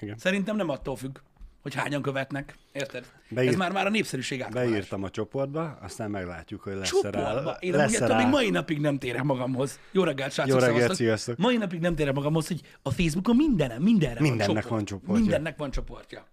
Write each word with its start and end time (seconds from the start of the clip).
Igen. 0.00 0.18
Szerintem 0.18 0.56
nem 0.56 0.68
attól 0.68 0.96
függ, 0.96 1.18
hogy 1.62 1.74
hányan 1.74 2.02
követnek. 2.02 2.54
Érted? 2.72 3.06
Beír- 3.28 3.50
Ez 3.50 3.56
már 3.56 3.72
már 3.72 3.86
a 3.86 3.90
népszerűség 3.90 4.42
átkalás. 4.42 4.68
Beírtam 4.68 5.02
a 5.02 5.10
csoportba, 5.10 5.78
aztán 5.82 6.10
meglátjuk, 6.10 6.60
hogy 6.62 6.74
lesz 6.74 7.02
rá. 7.02 7.10
Csoportba. 7.10 7.56
Én 7.60 7.72
lesz 7.74 7.98
rá. 7.98 8.16
még 8.16 8.26
mai 8.26 8.50
napig 8.50 8.80
nem 8.80 8.98
térek 8.98 9.22
magamhoz. 9.22 9.78
Jó 9.92 10.04
reggelt, 10.04 10.32
srácok, 10.32 10.60
Jó 10.60 10.66
reggelt, 10.66 10.94
sziasztok. 10.94 11.36
Mai 11.36 11.56
napig 11.56 11.80
nem 11.80 11.94
térek 11.94 12.14
magamhoz, 12.14 12.46
hogy 12.46 12.60
a 12.82 12.90
Facebookon 12.90 13.36
mindenem, 13.36 13.82
mindenre 13.82 14.20
Mindennek 14.20 14.46
van 14.46 14.54
csoport. 14.54 14.68
van 14.68 14.84
csoportja. 14.84 15.20
Mindennek 15.20 15.56
van 15.56 15.70
csoportja. 15.70 16.26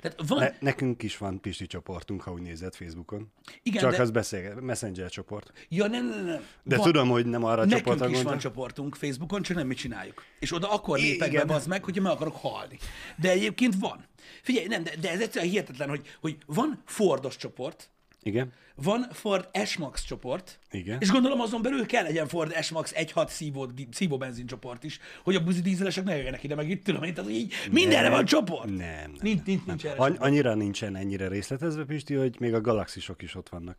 Tehát 0.00 0.22
van, 0.26 0.38
Ne, 0.38 0.52
nekünk 0.60 1.02
is 1.02 1.16
van 1.16 1.40
Pisti 1.40 1.66
csoportunk, 1.66 2.22
ha 2.22 2.32
úgy 2.32 2.42
nézed 2.42 2.74
Facebookon. 2.74 3.32
Igen, 3.62 3.82
Csak 3.82 3.90
de- 3.90 4.02
az 4.02 4.10
beszél, 4.10 4.54
Messenger 4.54 5.10
csoport. 5.10 5.52
ja 5.68 5.86
nem, 5.86 6.08
nem, 6.08 6.24
nem. 6.24 6.42
De 6.62 6.76
van, 6.76 6.84
tudom, 6.84 7.08
hogy 7.08 7.26
nem 7.26 7.44
arra 7.44 7.64
Nekünk 7.64 7.78
csoportra 7.80 8.08
is 8.08 8.22
van 8.22 8.38
csoportunk 8.38 8.94
Facebookon, 8.94 9.42
csak 9.42 9.56
nem 9.56 9.66
mit 9.66 9.76
csináljuk. 9.78 10.22
És 10.38 10.52
oda 10.52 10.70
akkor 10.72 10.98
lépek 10.98 11.32
be, 11.32 11.44
bazd 11.44 11.68
meg, 11.68 11.84
hogyha 11.84 12.02
meg 12.02 12.12
akarok 12.12 12.36
halni. 12.36 12.78
De 13.16 13.30
egyébként 13.30 13.74
van. 13.78 14.04
Figyelj, 14.42 14.66
nem, 14.66 14.82
de, 14.82 14.92
de 15.00 15.10
ez 15.10 15.20
egyszerűen 15.20 15.50
hihetetlen, 15.50 15.88
hogy, 15.88 16.16
hogy 16.20 16.36
van 16.46 16.82
Fordos 16.86 17.36
csoport, 17.36 17.90
Igen, 18.22 18.52
van 18.74 19.06
Ford 19.12 19.48
S-Max 19.64 20.04
csoport, 20.04 20.58
Igen. 20.70 20.96
és 21.00 21.10
gondolom 21.10 21.40
azon 21.40 21.62
belül 21.62 21.86
kell 21.86 22.02
legyen 22.02 22.26
Ford 22.28 22.52
S-Max 22.62 22.92
1.6 22.96 23.28
szívó, 23.28 23.70
szívó 23.90 24.16
benzincsoport 24.18 24.84
is, 24.84 24.98
hogy 25.24 25.34
a 25.34 25.40
buzi 25.42 25.60
dízelesek 25.60 26.04
ne 26.04 26.16
jöjjenek 26.16 26.42
ide, 26.42 26.54
meg 26.54 26.70
itt 26.70 26.84
tudom 26.84 27.02
én, 27.02 27.14
tehát 27.14 27.30
így 27.30 27.52
mindenre 27.70 28.10
van 28.10 28.24
csoport. 28.24 28.64
nem, 28.68 28.76
nem. 28.78 29.12
Nincs, 29.20 29.42
nincs, 29.44 29.64
nincs 29.64 29.84
erre 29.84 29.94
Any- 30.02 30.10
csoport. 30.12 30.28
annyira 30.30 30.54
nincsen 30.54 30.96
ennyire 30.96 31.28
részletezve, 31.28 31.84
Pisti, 31.84 32.14
hogy 32.14 32.36
még 32.38 32.54
a 32.54 32.60
galaxisok 32.60 33.22
is 33.22 33.34
ott 33.34 33.48
vannak. 33.48 33.76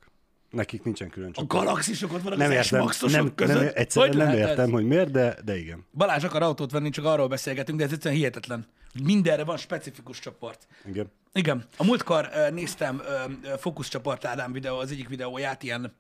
Nekik 0.49 0.83
nincsen 0.83 1.09
külön 1.09 1.29
A 1.29 1.33
csoport. 1.33 1.63
galaxisok 1.65 2.13
ott 2.13 2.21
vannak 2.21 2.37
Nem 2.39 2.49
az 2.49 2.53
értem, 2.55 2.79
S-Maxosok 2.79 3.21
nem, 3.23 3.35
között. 3.35 3.55
nem, 3.59 3.71
egyszerűen 3.73 4.15
Hogy 4.15 4.25
nem 4.25 4.37
értem, 4.37 4.65
ez? 4.65 4.71
hogy 4.71 4.85
miért, 4.85 5.11
de, 5.11 5.35
de 5.45 5.57
igen. 5.57 5.85
Balázs 5.93 6.23
akar 6.23 6.41
autót 6.41 6.71
venni, 6.71 6.89
csak 6.89 7.05
arról 7.05 7.27
beszélgetünk, 7.27 7.77
de 7.77 7.83
ez 7.85 7.91
egyszerűen 7.91 8.19
hihetetlen. 8.19 8.65
Mindenre 9.03 9.43
van 9.43 9.57
specifikus 9.57 10.19
csoport. 10.19 10.67
igen. 10.85 11.11
Igen. 11.33 11.65
A 11.77 11.83
múltkor 11.83 12.29
uh, 12.33 12.51
néztem 12.51 12.95
uh, 12.95 13.53
fókuszcsoport 13.57 14.25
Ádám 14.25 14.51
videó, 14.51 14.77
az 14.77 14.91
egyik 14.91 15.09
videóját, 15.09 15.63
ilyen 15.63 15.93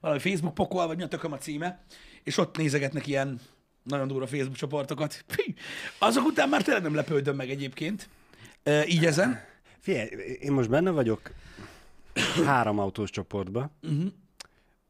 valami 0.00 0.20
Facebook 0.20 0.54
pokol, 0.54 0.86
vagy 0.86 0.96
mi 0.96 1.02
a 1.02 1.08
tököm 1.08 1.32
a 1.32 1.38
címe, 1.38 1.84
és 2.22 2.38
ott 2.38 2.56
nézegetnek 2.56 3.06
ilyen 3.06 3.40
nagyon 3.82 4.08
durva 4.08 4.26
Facebook 4.26 4.56
csoportokat. 4.56 5.24
Fí, 5.34 5.54
azok 5.98 6.26
után 6.26 6.48
már 6.48 6.62
tényleg 6.62 6.82
nem 6.82 6.94
lepődöm 6.94 7.36
meg 7.36 7.50
egyébként. 7.50 8.08
Uh, 8.64 8.92
így 8.92 9.04
ezen. 9.04 9.44
Figyelj, 9.80 10.08
én 10.40 10.52
most 10.52 10.68
benne 10.68 10.90
vagyok 10.90 11.30
három 12.44 12.78
autós 12.78 13.10
csoportba. 13.10 13.70
Uh-huh. 13.82 14.12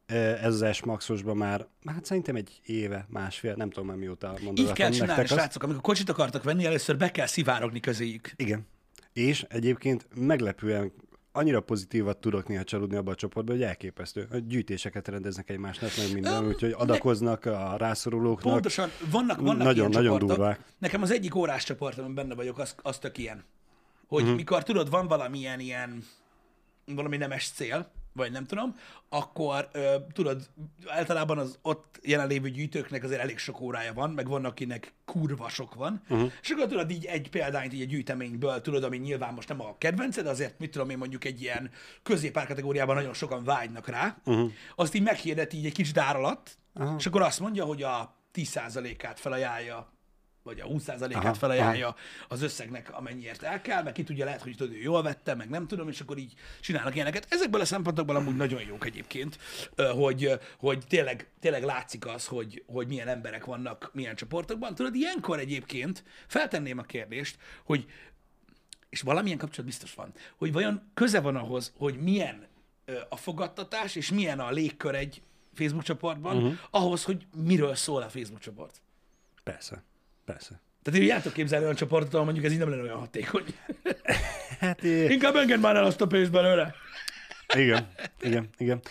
Ez 0.05 0.61
az 0.61 0.75
S-Maxosban 0.75 1.37
már, 1.37 1.67
hát 1.85 2.05
szerintem 2.05 2.35
egy 2.35 2.61
éve, 2.65 3.05
másfél, 3.09 3.53
nem 3.55 3.69
tudom 3.69 3.87
már 3.87 3.97
mióta 3.97 4.27
mondogatom 4.27 4.65
Így 4.65 4.71
kell 4.71 4.89
csinálni, 4.89 5.25
srácok. 5.25 5.63
Amikor 5.63 5.81
kocsit 5.81 6.09
akartak 6.09 6.43
venni, 6.43 6.65
először 6.65 6.97
be 6.97 7.11
kell 7.11 7.25
szivárogni 7.25 7.79
közéjük. 7.79 8.31
Igen. 8.35 8.67
És 9.13 9.45
egyébként 9.49 10.07
meglepően 10.15 10.91
annyira 11.31 11.61
pozitívat 11.61 12.17
tudok 12.17 12.47
néha 12.47 12.63
csalódni 12.63 12.95
abba 12.95 13.11
a 13.11 13.15
csoportba, 13.15 13.51
hogy 13.51 13.63
elképesztő. 13.63 14.27
Hogy 14.31 14.47
gyűjtéseket 14.47 15.07
rendeznek 15.07 15.49
egymásnak, 15.49 15.89
meg 15.97 16.13
minden, 16.13 16.47
úgyhogy 16.47 16.75
adakoznak 16.77 17.45
a 17.45 17.75
rászorulóknak. 17.77 18.53
Pontosan, 18.53 18.89
vannak, 19.11 19.39
vannak 19.39 19.57
Nagyon- 19.57 19.75
ilyen 19.75 19.89
nagyon 19.89 20.03
csoportok. 20.03 20.37
durvák. 20.37 20.59
Nekem 20.77 21.01
az 21.01 21.11
egyik 21.11 21.35
órás 21.35 21.63
csoport, 21.63 21.97
amiben 21.97 22.15
benne 22.15 22.35
vagyok, 22.35 22.57
az, 22.59 22.75
az 22.81 22.97
tök 22.97 23.17
ilyen. 23.17 23.43
Hogy 24.07 24.21
uh-huh. 24.21 24.37
mikor 24.37 24.63
tudod, 24.63 24.89
van 24.89 25.07
valamilyen 25.07 25.59
ilyen, 25.59 26.03
valami 26.85 27.17
nemes 27.17 27.51
cél, 27.55 27.91
vagy 28.13 28.31
nem 28.31 28.45
tudom, 28.45 28.75
akkor 29.09 29.69
ö, 29.71 29.95
tudod, 30.13 30.49
általában 30.87 31.37
az 31.37 31.57
ott 31.61 31.99
jelenlévő 32.03 32.49
gyűjtőknek 32.49 33.03
azért 33.03 33.21
elég 33.21 33.37
sok 33.37 33.61
órája 33.61 33.93
van, 33.93 34.09
meg 34.09 34.27
van, 34.27 34.45
akinek 34.45 34.93
kurva 35.05 35.49
sok 35.49 35.75
van, 35.75 36.01
uh-huh. 36.09 36.31
és 36.41 36.49
akkor 36.49 36.67
tudod 36.67 36.91
így 36.91 37.05
egy 37.05 37.29
példányt 37.29 37.73
így 37.73 37.81
a 37.81 37.85
gyűjteményből, 37.85 38.61
tudod, 38.61 38.83
ami 38.83 38.97
nyilván 38.97 39.33
most 39.33 39.47
nem 39.47 39.61
a 39.61 39.77
kedvenced, 39.77 40.27
azért 40.27 40.59
mit 40.59 40.71
tudom 40.71 40.89
én 40.89 40.97
mondjuk 40.97 41.25
egy 41.25 41.41
ilyen 41.41 41.71
középár 42.03 42.47
kategóriában 42.47 42.95
nagyon 42.95 43.13
sokan 43.13 43.43
vágynak 43.43 43.87
rá, 43.87 44.17
uh-huh. 44.25 44.51
azt 44.75 44.95
így 44.95 45.03
meghirdeti 45.03 45.57
így 45.57 45.65
egy 45.65 45.73
kicsit 45.73 45.97
ár 45.97 46.15
alatt, 46.15 46.57
uh-huh. 46.73 46.95
és 46.97 47.05
akkor 47.05 47.21
azt 47.21 47.39
mondja, 47.39 47.65
hogy 47.65 47.83
a 47.83 48.15
10%-át 48.33 49.19
felajánlja 49.19 49.91
vagy 50.43 50.59
a 50.59 50.65
20%-át 50.65 51.15
Aha, 51.15 51.33
felajánlja 51.33 51.95
az 52.27 52.41
összegnek, 52.41 52.93
amennyiért 52.93 53.43
el 53.43 53.61
kell, 53.61 53.83
meg 53.83 53.93
ki 53.93 54.03
tudja, 54.03 54.25
lehet, 54.25 54.41
hogy 54.41 54.55
tudod, 54.55 54.75
jól 54.75 55.01
vette, 55.01 55.35
meg 55.35 55.49
nem 55.49 55.67
tudom, 55.67 55.89
és 55.89 56.01
akkor 56.01 56.17
így 56.17 56.33
csinálnak 56.59 56.95
ilyeneket. 56.95 57.25
Ezekből 57.29 57.61
a 57.61 57.65
szempontokból 57.65 58.15
amúgy 58.15 58.35
nagyon 58.35 58.61
jók 58.61 58.85
egyébként, 58.85 59.37
hogy, 59.75 60.39
hogy 60.57 60.83
tényleg, 60.87 61.29
tényleg 61.39 61.63
látszik 61.63 62.05
az, 62.05 62.27
hogy, 62.27 62.63
hogy 62.67 62.87
milyen 62.87 63.07
emberek 63.07 63.45
vannak 63.45 63.89
milyen 63.93 64.15
csoportokban. 64.15 64.75
Tudod, 64.75 64.95
ilyenkor 64.95 65.39
egyébként 65.39 66.03
feltenném 66.27 66.77
a 66.77 66.83
kérdést, 66.83 67.37
hogy 67.63 67.85
és 68.89 69.01
valamilyen 69.01 69.37
kapcsolat 69.37 69.65
biztos 69.65 69.93
van, 69.93 70.13
hogy 70.37 70.51
vajon 70.53 70.91
köze 70.93 71.19
van 71.19 71.35
ahhoz, 71.35 71.73
hogy 71.77 72.01
milyen 72.01 72.47
a 73.09 73.15
fogadtatás, 73.15 73.95
és 73.95 74.11
milyen 74.11 74.39
a 74.39 74.51
légkör 74.51 74.95
egy 74.95 75.21
Facebook 75.53 75.83
csoportban, 75.83 76.37
uh-huh. 76.37 76.53
ahhoz, 76.69 77.03
hogy 77.03 77.27
miről 77.35 77.75
szól 77.75 78.01
a 78.01 78.09
Facebook 78.09 78.39
csoport. 78.39 78.81
Persze, 79.43 79.83
persze. 80.25 80.61
Tehát 80.83 80.99
én 80.99 81.05
játok 81.07 81.33
képzelni 81.33 81.63
olyan 81.63 81.75
csoportot, 81.75 82.13
ahol 82.13 82.25
mondjuk 82.25 82.45
ez 82.45 82.51
így 82.51 82.57
nem 82.57 82.69
lenne 82.69 82.81
olyan 82.81 82.99
hatékony. 82.99 83.43
Hát 84.59 84.83
é, 84.83 85.09
Inkább 85.09 85.35
engedd 85.35 85.59
már 85.59 85.75
el 85.75 85.83
azt 85.83 86.01
a 86.01 86.07
pénzt 86.07 86.31
belőle. 86.31 86.75
igen, 87.55 87.87
igen, 88.21 88.49
igen. 88.57 88.81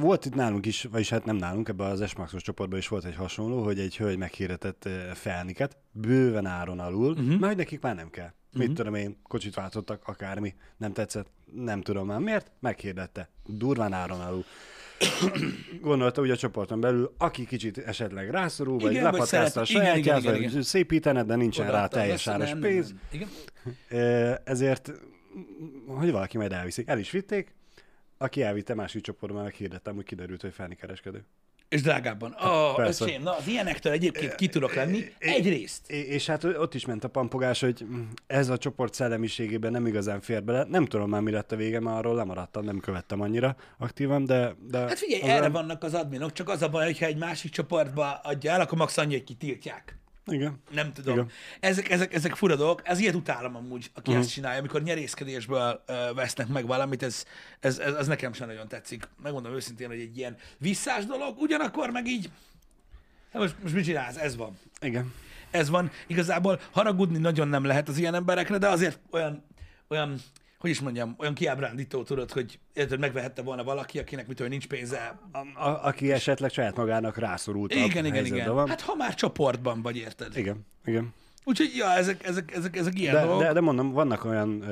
Volt 0.00 0.24
itt 0.24 0.34
nálunk 0.34 0.66
is, 0.66 0.82
vagyis 0.82 1.08
hát 1.08 1.24
nem 1.24 1.36
nálunk, 1.36 1.68
ebben 1.68 1.90
az 1.90 2.08
S-Maxos 2.08 2.42
csoportban 2.42 2.78
is 2.78 2.88
volt 2.88 3.04
egy 3.04 3.14
hasonló, 3.14 3.62
hogy 3.62 3.78
egy 3.78 3.96
hölgy 3.96 4.16
meghirdetett 4.16 4.88
felniket, 5.14 5.76
bőven 5.90 6.46
áron 6.46 6.80
alul, 6.80 7.10
uh-huh. 7.10 7.38
mert 7.38 7.56
nekik 7.56 7.80
már 7.80 7.94
nem 7.94 8.10
kell. 8.10 8.32
Uh-huh. 8.52 8.66
Mit 8.66 8.76
tudom 8.76 8.94
én, 8.94 9.16
kocsit 9.22 9.54
váltottak, 9.54 10.02
akármi, 10.08 10.54
nem 10.76 10.92
tetszett, 10.92 11.26
nem 11.54 11.80
tudom 11.80 12.06
már 12.06 12.18
miért, 12.18 12.50
meghirdette, 12.60 13.28
durván 13.46 13.92
áron 13.92 14.20
alul. 14.20 14.44
Gondolta 15.80 16.20
úgy 16.20 16.30
a 16.30 16.36
csoporton 16.36 16.80
belül, 16.80 17.14
aki 17.18 17.46
kicsit 17.46 17.78
esetleg 17.78 18.30
rászorul, 18.30 18.78
vagy 18.78 18.90
Igen, 18.90 19.02
lepatkázta 19.02 19.60
a 19.60 19.64
sajátját, 19.64 20.22
vagy 20.22 20.40
igen. 20.40 20.62
szépítened, 20.62 21.26
de 21.26 21.36
nincsen 21.36 21.64
rá 21.64 21.70
Odaadta, 21.70 21.96
teljes 21.96 22.26
áras 22.26 22.48
nem, 22.48 22.58
nem, 22.58 22.70
pénz. 22.70 22.94
nem. 23.12 23.30
Ö, 23.88 24.32
ezért, 24.44 24.92
hogy 25.86 26.10
valaki 26.10 26.36
majd 26.36 26.52
elviszik. 26.52 26.88
El 26.88 26.98
is 26.98 27.10
vitték, 27.10 27.54
aki 28.18 28.42
elvitte 28.42 28.74
másik 28.74 29.02
csoportban, 29.02 29.42
meg 29.42 29.54
hirdettem, 29.54 29.94
hogy 29.94 30.04
kiderült, 30.04 30.40
hogy 30.40 30.52
felnikereskedő. 30.52 31.24
És 31.72 31.82
drágábban. 31.82 32.36
Oh, 32.40 32.74
persze. 32.76 33.04
öcsém, 33.04 33.22
na 33.22 33.36
az 33.36 33.46
ilyenektől 33.46 33.92
egyébként 33.92 34.34
ki 34.34 34.48
tudok 34.48 34.74
lenni. 34.74 35.04
Egyrészt. 35.18 35.90
És 35.90 36.26
hát 36.26 36.44
ott 36.44 36.74
is 36.74 36.86
ment 36.86 37.04
a 37.04 37.08
pampogás, 37.08 37.60
hogy 37.60 37.86
ez 38.26 38.48
a 38.48 38.58
csoport 38.58 38.94
szellemiségében 38.94 39.70
nem 39.72 39.86
igazán 39.86 40.20
fér 40.20 40.44
bele. 40.44 40.66
Nem 40.68 40.86
tudom 40.86 41.08
már, 41.08 41.20
mi 41.20 41.30
lett 41.30 41.52
a 41.52 41.56
vége, 41.56 41.80
mert 41.80 41.96
arról 41.96 42.14
lemaradtam, 42.14 42.64
nem 42.64 42.80
követtem 42.80 43.20
annyira 43.20 43.56
aktívan, 43.78 44.24
de... 44.24 44.54
de 44.70 44.78
Hát 44.78 44.98
figyelj, 44.98 45.22
az 45.22 45.28
erre 45.28 45.48
vannak 45.48 45.82
az 45.82 45.94
adminok, 45.94 46.32
csak 46.32 46.48
az 46.48 46.62
a 46.62 46.68
baj, 46.68 46.84
hogyha 46.84 47.06
egy 47.06 47.18
másik 47.18 47.50
csoportba 47.50 48.20
adja 48.22 48.52
el, 48.52 48.60
akkor 48.60 48.78
max 48.78 48.96
annyi, 48.96 49.12
hogy 49.12 49.24
kitiltják. 49.24 50.01
Igen. 50.26 50.62
Nem 50.70 50.92
tudom. 50.92 51.14
Igen. 51.14 51.28
Ezek, 51.60 51.90
ezek, 51.90 52.14
ezek 52.14 52.34
fura 52.34 52.56
dolgok. 52.56 52.80
Ez 52.84 52.98
ilyet 52.98 53.14
utálom 53.14 53.56
amúgy, 53.56 53.90
aki 53.94 54.10
uh-huh. 54.10 54.24
ezt 54.24 54.32
csinálja, 54.32 54.58
amikor 54.58 54.82
nyerészkedésből 54.82 55.82
ö, 55.86 56.10
vesznek 56.14 56.48
meg 56.48 56.66
valamit, 56.66 57.02
ez, 57.02 57.24
ez, 57.60 57.78
ez, 57.78 57.94
ez 57.94 58.06
nekem 58.06 58.32
sem 58.32 58.46
nagyon 58.46 58.68
tetszik. 58.68 59.08
Megmondom 59.22 59.52
őszintén, 59.52 59.88
hogy 59.88 60.00
egy 60.00 60.18
ilyen 60.18 60.36
visszás 60.58 61.06
dolog, 61.06 61.38
ugyanakkor 61.38 61.90
meg 61.90 62.06
így, 62.06 62.30
hát 63.32 63.42
most, 63.42 63.54
most 63.62 63.74
mit 63.74 63.84
csinálsz? 63.84 64.16
Ez 64.16 64.36
van. 64.36 64.58
Igen. 64.80 65.12
Ez 65.50 65.68
van. 65.68 65.90
Igazából 66.06 66.60
haragudni 66.70 67.18
nagyon 67.18 67.48
nem 67.48 67.64
lehet 67.64 67.88
az 67.88 67.98
ilyen 67.98 68.14
emberekre, 68.14 68.58
de 68.58 68.68
azért 68.68 68.98
olyan, 69.10 69.44
olyan 69.88 70.20
hogy 70.62 70.70
is 70.70 70.80
mondjam, 70.80 71.14
olyan 71.18 71.34
kiábrándító 71.34 72.02
tudod, 72.02 72.30
hogy 72.32 72.58
érted, 72.72 72.98
megvehette 72.98 73.42
volna 73.42 73.64
valaki, 73.64 73.98
akinek 73.98 74.26
mitől 74.26 74.48
nincs 74.48 74.66
pénze. 74.66 75.18
A, 75.32 75.38
a, 75.68 75.84
aki 75.86 76.12
esetleg 76.12 76.50
saját 76.50 76.76
magának 76.76 77.16
rászorult 77.16 77.74
Igen, 77.74 78.04
igen, 78.04 78.24
igen. 78.24 78.54
Van. 78.54 78.68
Hát 78.68 78.80
ha 78.80 78.94
már 78.94 79.14
csoportban 79.14 79.82
vagy, 79.82 79.96
érted? 79.96 80.36
Igen, 80.36 80.66
igen. 80.84 81.14
Úgyhogy, 81.44 81.70
ja, 81.76 81.90
ezek, 81.90 82.26
ezek, 82.26 82.56
ezek, 82.56 82.76
ezek 82.76 82.98
ilyen 82.98 83.14
De, 83.14 83.20
dolgok. 83.20 83.42
de, 83.42 83.52
de 83.52 83.60
mondom, 83.60 83.92
vannak 83.92 84.24
olyan, 84.24 84.64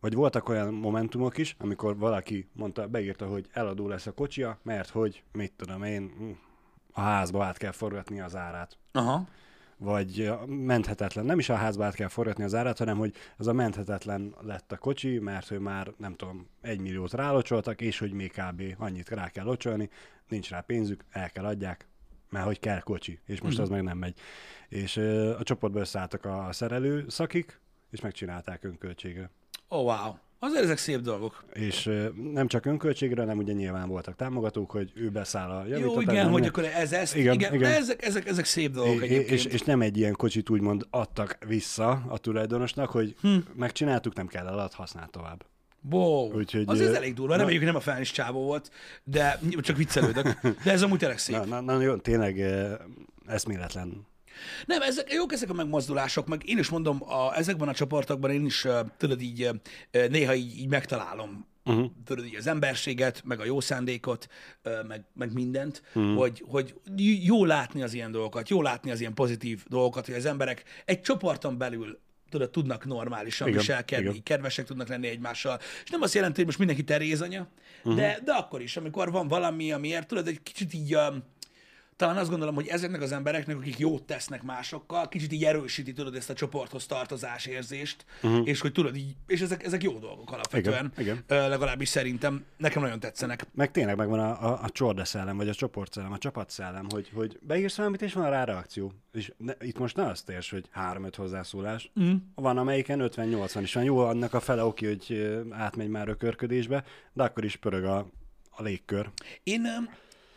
vagy 0.00 0.14
voltak 0.14 0.48
olyan 0.48 0.74
momentumok 0.74 1.38
is, 1.38 1.56
amikor 1.58 1.96
valaki 1.96 2.48
mondta, 2.52 2.86
beírta, 2.86 3.26
hogy 3.26 3.46
eladó 3.52 3.88
lesz 3.88 4.06
a 4.06 4.12
kocsia, 4.12 4.58
mert 4.62 4.88
hogy, 4.88 5.22
mit 5.32 5.52
tudom 5.56 5.82
én, 5.82 6.36
a 6.92 7.00
házba 7.00 7.44
át 7.44 7.56
kell 7.56 7.72
forgatni 7.72 8.20
az 8.20 8.36
árát. 8.36 8.78
Aha. 8.92 9.26
Vagy 9.82 10.32
menthetetlen, 10.46 11.24
nem 11.24 11.38
is 11.38 11.48
a 11.48 11.54
házba 11.54 11.84
át 11.84 11.94
kell 11.94 12.08
forgatni 12.08 12.44
az 12.44 12.54
árát, 12.54 12.78
hanem 12.78 12.98
hogy 12.98 13.14
az 13.36 13.46
a 13.46 13.52
menthetetlen 13.52 14.34
lett 14.40 14.72
a 14.72 14.76
kocsi, 14.76 15.18
mert 15.18 15.48
hogy 15.48 15.58
már, 15.58 15.92
nem 15.96 16.14
tudom, 16.14 16.48
egy 16.60 16.80
milliót 16.80 17.12
rálocsoltak, 17.12 17.80
és 17.80 17.98
hogy 17.98 18.12
még 18.12 18.32
kb. 18.32 18.62
annyit 18.78 19.08
rá 19.08 19.28
kell 19.28 19.44
locsolni, 19.44 19.90
nincs 20.28 20.50
rá 20.50 20.60
pénzük, 20.60 21.04
el 21.10 21.30
kell 21.30 21.44
adják, 21.44 21.86
mert 22.30 22.44
hogy 22.46 22.60
kell 22.60 22.80
kocsi, 22.80 23.20
és 23.26 23.40
most 23.40 23.58
az 23.58 23.68
meg 23.68 23.82
nem 23.82 23.98
megy. 23.98 24.18
És 24.68 24.96
a 25.38 25.42
csoportba 25.42 25.80
összeálltak 25.80 26.24
a 26.24 26.48
szerelő 26.50 27.04
szakik, 27.08 27.60
és 27.90 28.00
megcsinálták 28.00 28.64
önköltségre. 28.64 29.30
Oh, 29.68 29.84
wow. 29.84 30.14
Azért 30.44 30.62
ezek 30.64 30.78
szép 30.78 31.00
dolgok. 31.00 31.44
És 31.52 31.90
nem 32.32 32.46
csak 32.46 32.66
önköltségre, 32.66 33.20
hanem 33.20 33.38
ugye 33.38 33.52
nyilván 33.52 33.88
voltak 33.88 34.16
támogatók, 34.16 34.70
hogy 34.70 34.92
ő 34.94 35.10
beszáll 35.10 35.50
a 35.50 35.66
Jó, 35.66 35.76
igen, 35.76 35.88
hogy 35.88 36.06
minden. 36.06 36.44
akkor 36.44 36.64
ez, 36.64 36.92
ez, 36.92 37.14
Igen, 37.14 37.34
igen, 37.34 37.54
igen, 37.54 37.72
ezek, 37.72 38.04
ezek, 38.04 38.28
ezek 38.28 38.44
szép 38.44 38.72
dolgok 38.72 38.94
É- 38.94 39.02
egyébként. 39.02 39.30
és, 39.30 39.44
és 39.44 39.60
nem 39.60 39.80
egy 39.80 39.96
ilyen 39.96 40.12
kocsit 40.12 40.50
úgymond 40.50 40.86
adtak 40.90 41.38
vissza 41.46 42.04
a 42.08 42.18
tulajdonosnak, 42.18 42.90
hogy 42.90 43.14
hm. 43.20 43.36
megcsináltuk, 43.54 44.14
nem 44.14 44.26
kell 44.26 44.46
elad, 44.46 44.72
használd 44.72 45.10
tovább. 45.10 45.46
Wow. 45.90 46.32
Úgyhogy, 46.32 46.64
az 46.66 46.80
ez 46.80 46.94
elég 46.94 47.14
durva. 47.14 47.36
Reméljük, 47.36 47.62
hogy 47.62 47.72
nem 47.72 47.80
a 47.80 47.84
felnis 47.84 48.10
csávó 48.10 48.44
volt, 48.44 48.70
de 49.04 49.40
csak 49.60 49.76
viccelődök. 49.76 50.40
De 50.64 50.70
ez 50.72 50.82
amúgy 50.82 50.98
tényleg 50.98 51.18
szép. 51.18 51.36
Na, 51.36 51.44
na, 51.44 51.60
na 51.60 51.80
jó, 51.80 51.96
tényleg 51.96 52.40
eszméletlen. 53.26 54.06
Nem, 54.66 54.82
ezek, 54.82 55.12
jók 55.12 55.32
ezek 55.32 55.50
a 55.50 55.52
megmozdulások, 55.52 56.26
meg 56.26 56.48
én 56.48 56.58
is 56.58 56.68
mondom, 56.68 57.02
a, 57.02 57.36
ezekben 57.36 57.68
a 57.68 57.74
csoportokban 57.74 58.30
én 58.30 58.44
is, 58.44 58.66
tudod, 58.96 59.20
így 59.20 59.50
néha 59.90 60.34
így, 60.34 60.58
így 60.58 60.68
megtalálom 60.68 61.46
uh-huh. 61.64 61.90
tudod, 62.04 62.24
így 62.24 62.34
az 62.34 62.46
emberséget, 62.46 63.22
meg 63.24 63.40
a 63.40 63.44
jó 63.44 63.60
szándékot, 63.60 64.28
meg, 64.86 65.04
meg 65.14 65.32
mindent, 65.32 65.82
uh-huh. 65.94 66.16
hogy, 66.16 66.44
hogy 66.48 66.74
jó 67.24 67.44
látni 67.44 67.82
az 67.82 67.94
ilyen 67.94 68.12
dolgokat, 68.12 68.48
jó 68.48 68.62
látni 68.62 68.90
az 68.90 69.00
ilyen 69.00 69.14
pozitív 69.14 69.64
dolgokat, 69.68 70.06
hogy 70.06 70.14
az 70.14 70.26
emberek 70.26 70.64
egy 70.84 71.00
csoporton 71.00 71.58
belül 71.58 71.98
tudod, 72.30 72.50
tudnak 72.50 72.84
normálisan 72.84 73.48
Igen, 73.48 73.60
viselkedni, 73.60 74.08
igen. 74.08 74.22
kedvesek 74.22 74.64
tudnak 74.64 74.88
lenni 74.88 75.06
egymással. 75.06 75.58
És 75.84 75.90
nem 75.90 76.02
azt 76.02 76.14
jelenti, 76.14 76.36
hogy 76.36 76.46
most 76.46 76.58
mindenki 76.58 76.84
terézanya, 76.84 77.48
uh-huh. 77.78 77.94
de, 77.94 78.18
de 78.24 78.32
akkor 78.32 78.62
is, 78.62 78.76
amikor 78.76 79.10
van 79.10 79.28
valami, 79.28 79.72
amiért 79.72 80.08
tudod, 80.08 80.26
egy 80.26 80.42
kicsit 80.42 80.74
így 80.74 80.94
um, 80.94 81.22
talán 82.02 82.16
azt 82.16 82.30
gondolom, 82.30 82.54
hogy 82.54 82.66
ezeknek 82.66 83.00
az 83.00 83.12
embereknek, 83.12 83.56
akik 83.56 83.78
jót 83.78 84.02
tesznek 84.02 84.42
másokkal, 84.42 85.08
kicsit 85.08 85.32
így 85.32 85.44
erősíti, 85.44 85.92
tudod, 85.92 86.14
ezt 86.14 86.30
a 86.30 86.34
csoporthoz 86.34 86.86
tartozás 86.86 87.46
érzést, 87.46 88.04
uh-huh. 88.22 88.48
és 88.48 88.60
hogy 88.60 88.72
tudod 88.72 88.96
így, 88.96 89.14
és 89.26 89.40
ezek, 89.40 89.64
ezek 89.64 89.82
jó 89.82 89.98
dolgok 89.98 90.32
alapvetően. 90.32 90.92
Igen, 90.96 91.24
Ö, 91.26 91.48
legalábbis 91.48 91.88
szerintem 91.88 92.44
nekem 92.56 92.82
nagyon 92.82 93.00
tetszenek. 93.00 93.46
Meg 93.54 93.70
tényleg 93.70 93.96
megvan 93.96 94.18
a, 94.18 94.50
a, 94.50 94.60
a 94.62 94.70
csorda 94.70 95.04
szellem, 95.04 95.36
vagy 95.36 95.48
a 95.48 95.54
csoportszellem, 95.54 96.12
a 96.12 96.18
csapatszellem, 96.18 96.86
hogy, 96.90 97.10
hogy 97.14 97.38
beírsz 97.40 97.76
valamit, 97.76 98.02
és 98.02 98.12
van 98.12 98.30
rá 98.30 98.44
reakció. 98.44 98.92
És 99.12 99.32
ne, 99.36 99.52
itt 99.60 99.78
most 99.78 99.96
ne 99.96 100.06
azt 100.06 100.30
érs, 100.30 100.50
hogy 100.50 100.68
3-5 100.74 101.12
hozzászólás. 101.16 101.90
Mm. 102.00 102.14
Van, 102.34 102.58
amelyiken 102.58 103.00
50-80 103.02 103.58
is 103.62 103.74
van. 103.74 103.84
Jó, 103.84 103.98
annak 103.98 104.34
a 104.34 104.40
fele 104.40 104.64
oké, 104.64 104.86
hogy 104.86 105.34
átmegy 105.50 105.88
már 105.88 106.08
ökörködésbe, 106.08 106.84
de 107.12 107.22
akkor 107.22 107.44
is 107.44 107.56
pörög 107.56 107.84
a, 107.84 108.06
a 108.50 108.62
légkör. 108.62 109.10
Én, 109.42 109.66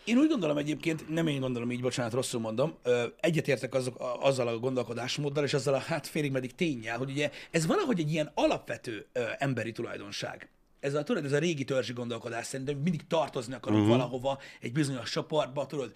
én 0.06 0.18
úgy 0.18 0.30
gondolom 0.30 0.58
egyébként, 0.58 1.10
nem 1.10 1.28
én 1.28 1.40
gondolom 1.40 1.72
így, 1.72 1.82
bocsánat, 1.82 2.14
rosszul 2.14 2.40
mondom, 2.40 2.76
egyetértek 3.20 3.74
azok, 3.74 3.96
azzal 4.20 4.48
a 4.48 4.58
gondolkodásmóddal, 4.58 5.44
és 5.44 5.54
azzal 5.54 5.74
a 5.74 5.80
hát 5.80 6.08
félig 6.08 6.32
meddig 6.32 6.56
tényel, 6.56 6.98
hogy 6.98 7.10
ugye 7.10 7.32
ez 7.52 7.66
valahogy 7.66 8.00
egy 8.00 8.12
ilyen 8.12 8.32
alapvető 8.34 9.08
emberi 9.38 9.72
tulajdonság. 9.72 10.50
Ez 10.86 10.94
a, 10.94 11.04
tudod, 11.04 11.26
ez 11.26 11.32
a 11.32 11.38
régi 11.38 11.64
törzsi 11.64 11.94
gondolkodás 11.94 12.46
szerintem 12.46 12.78
mindig 12.78 13.08
tartozni 13.08 13.54
akarunk 13.54 13.82
uh-huh. 13.82 13.98
valahova, 13.98 14.40
egy 14.62 14.72
bizonyos 14.72 15.12
csoportba, 15.12 15.66
tudod, 15.66 15.92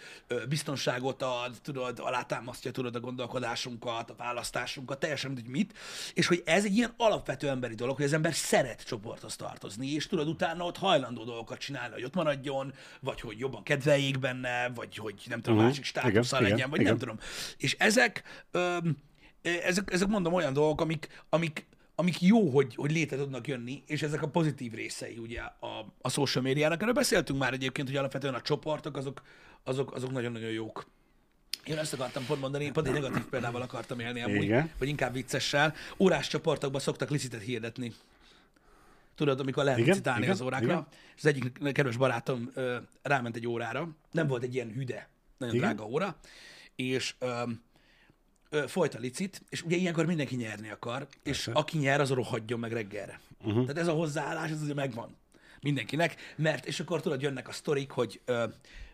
biztonságot 0.50 1.22
ad, 1.22 1.56
tudod, 1.62 2.00
alátámasztja, 2.00 2.72
tudod, 2.72 2.96
a 2.96 3.00
gondolkodásunkat, 3.00 4.10
a 4.10 4.16
választásunkat, 4.18 5.00
teljesen 5.00 5.32
mindegy 5.32 5.52
mit, 5.52 5.74
és 6.14 6.28
hogy 6.28 6.42
ez 6.46 6.66
egy 6.66 6.76
ilyen 6.76 6.94
alapvető 6.98 7.48
emberi 7.48 7.76
dolog, 7.76 7.96
hogy 7.96 8.06
az 8.06 8.14
ember 8.14 8.34
szeret 8.34 8.84
csoporthoz 8.86 9.36
tartozni, 9.36 9.88
és 9.88 10.08
tudod, 10.08 10.28
utána 10.28 10.66
ott 10.66 10.78
hajlandó 10.78 11.24
dolgokat 11.24 11.58
csinálni, 11.58 11.94
hogy 11.94 12.04
ott 12.04 12.14
maradjon, 12.14 12.74
vagy 13.00 13.22
hogy 13.22 13.40
jobban 13.40 13.64
kedveljék 13.64 14.20
benne, 14.20 14.70
vagy 14.76 14.96
hogy 14.98 15.16
nem 15.26 15.42
tudom, 15.42 15.58
Mhm. 15.58 15.68
másik 15.68 15.84
státusza 15.84 16.40
legyen, 16.40 16.58
igen, 16.58 16.70
vagy 16.70 16.80
igen. 16.80 16.92
nem 16.92 17.02
tudom. 17.02 17.20
És 17.58 17.76
ezek, 17.80 18.24
öm, 18.52 18.98
ezek, 19.42 19.94
ezek 19.94 20.08
mondom 20.08 20.34
olyan 20.34 20.54
dolgok, 20.54 20.82
amik, 20.82 21.24
amik, 21.30 21.66
amik 22.00 22.22
jó, 22.22 22.50
hogy, 22.50 22.76
hogy 22.76 22.92
létre 22.92 23.18
tudnak 23.18 23.48
jönni, 23.48 23.84
és 23.88 24.02
ezek 24.02 24.22
a 24.22 24.28
pozitív 24.28 24.74
részei 24.74 25.18
ugye 25.18 25.42
a, 25.42 25.94
a 26.02 26.10
social 26.10 26.44
médiának. 26.44 26.82
Erről 26.82 26.94
beszéltünk 26.94 27.40
már 27.40 27.54
egyébként, 27.54 27.88
hogy 27.88 27.98
alapvetően 27.98 28.34
a 28.34 28.42
csoportok 28.42 28.98
azok, 28.98 29.22
azok, 29.64 29.94
azok 29.94 30.12
nagyon-nagyon 30.12 30.50
jók. 30.50 30.88
Én 31.66 31.78
ezt 31.78 31.94
akartam 31.94 32.26
pont 32.26 32.42
mondani, 32.42 32.64
én 32.64 32.74
pont 32.74 32.88
egy 32.88 32.94
negatív 32.94 33.24
példával 33.24 33.62
akartam 33.62 34.00
élni 34.00 34.22
amúgy, 34.22 34.44
Igen. 34.44 34.72
vagy 34.78 34.88
inkább 34.88 35.14
viccessel. 35.14 35.74
Órás 35.98 36.28
csoportokban 36.28 36.82
szoktak 36.82 37.10
licitet 37.10 37.42
hirdetni. 37.42 37.94
Tudod, 39.16 39.40
amikor 39.40 39.64
lehet 39.64 39.80
Igen, 39.80 39.90
licitálni 39.90 40.22
igen, 40.22 40.34
az 40.34 40.42
órákra. 40.42 40.66
igen. 40.66 40.88
És 41.16 41.24
az 41.24 41.26
egyik 41.26 41.52
kedves 41.74 41.98
barátom 41.98 42.52
ö, 42.54 42.78
ráment 43.02 43.36
egy 43.36 43.48
órára, 43.48 43.90
nem 44.12 44.28
volt 44.28 44.44
egy 44.44 44.54
ilyen 44.54 44.72
hüde, 44.72 45.10
nagyon 45.38 45.56
Igen. 45.56 45.68
drága 45.68 45.90
óra, 45.90 46.20
és 46.76 47.16
ö, 47.20 47.42
ö, 48.50 48.68
folyt 48.68 48.96
a 48.96 49.00
licit, 49.00 49.42
és 49.50 49.62
ugye 49.62 49.76
ilyenkor 49.76 50.06
mindenki 50.06 50.36
nyerni 50.36 50.70
akar, 50.70 51.08
és 51.24 51.50
aki 51.54 51.78
nyer, 51.78 52.02
az 52.02 52.10
rohadjon 52.10 52.60
meg 52.60 52.72
reggelre. 52.72 53.20
Uh-huh. 53.44 53.62
Tehát 53.62 53.78
ez 53.78 53.88
a 53.88 53.94
hozzáállás, 53.94 54.50
ez 54.50 54.62
azért 54.62 54.76
megvan 54.76 55.16
mindenkinek, 55.62 56.16
mert, 56.36 56.66
és 56.66 56.80
akkor 56.80 57.02
tudod, 57.02 57.22
jönnek 57.22 57.48
a 57.48 57.52
sztorik, 57.52 57.92
hogy 57.92 58.22
ö, 58.26 58.44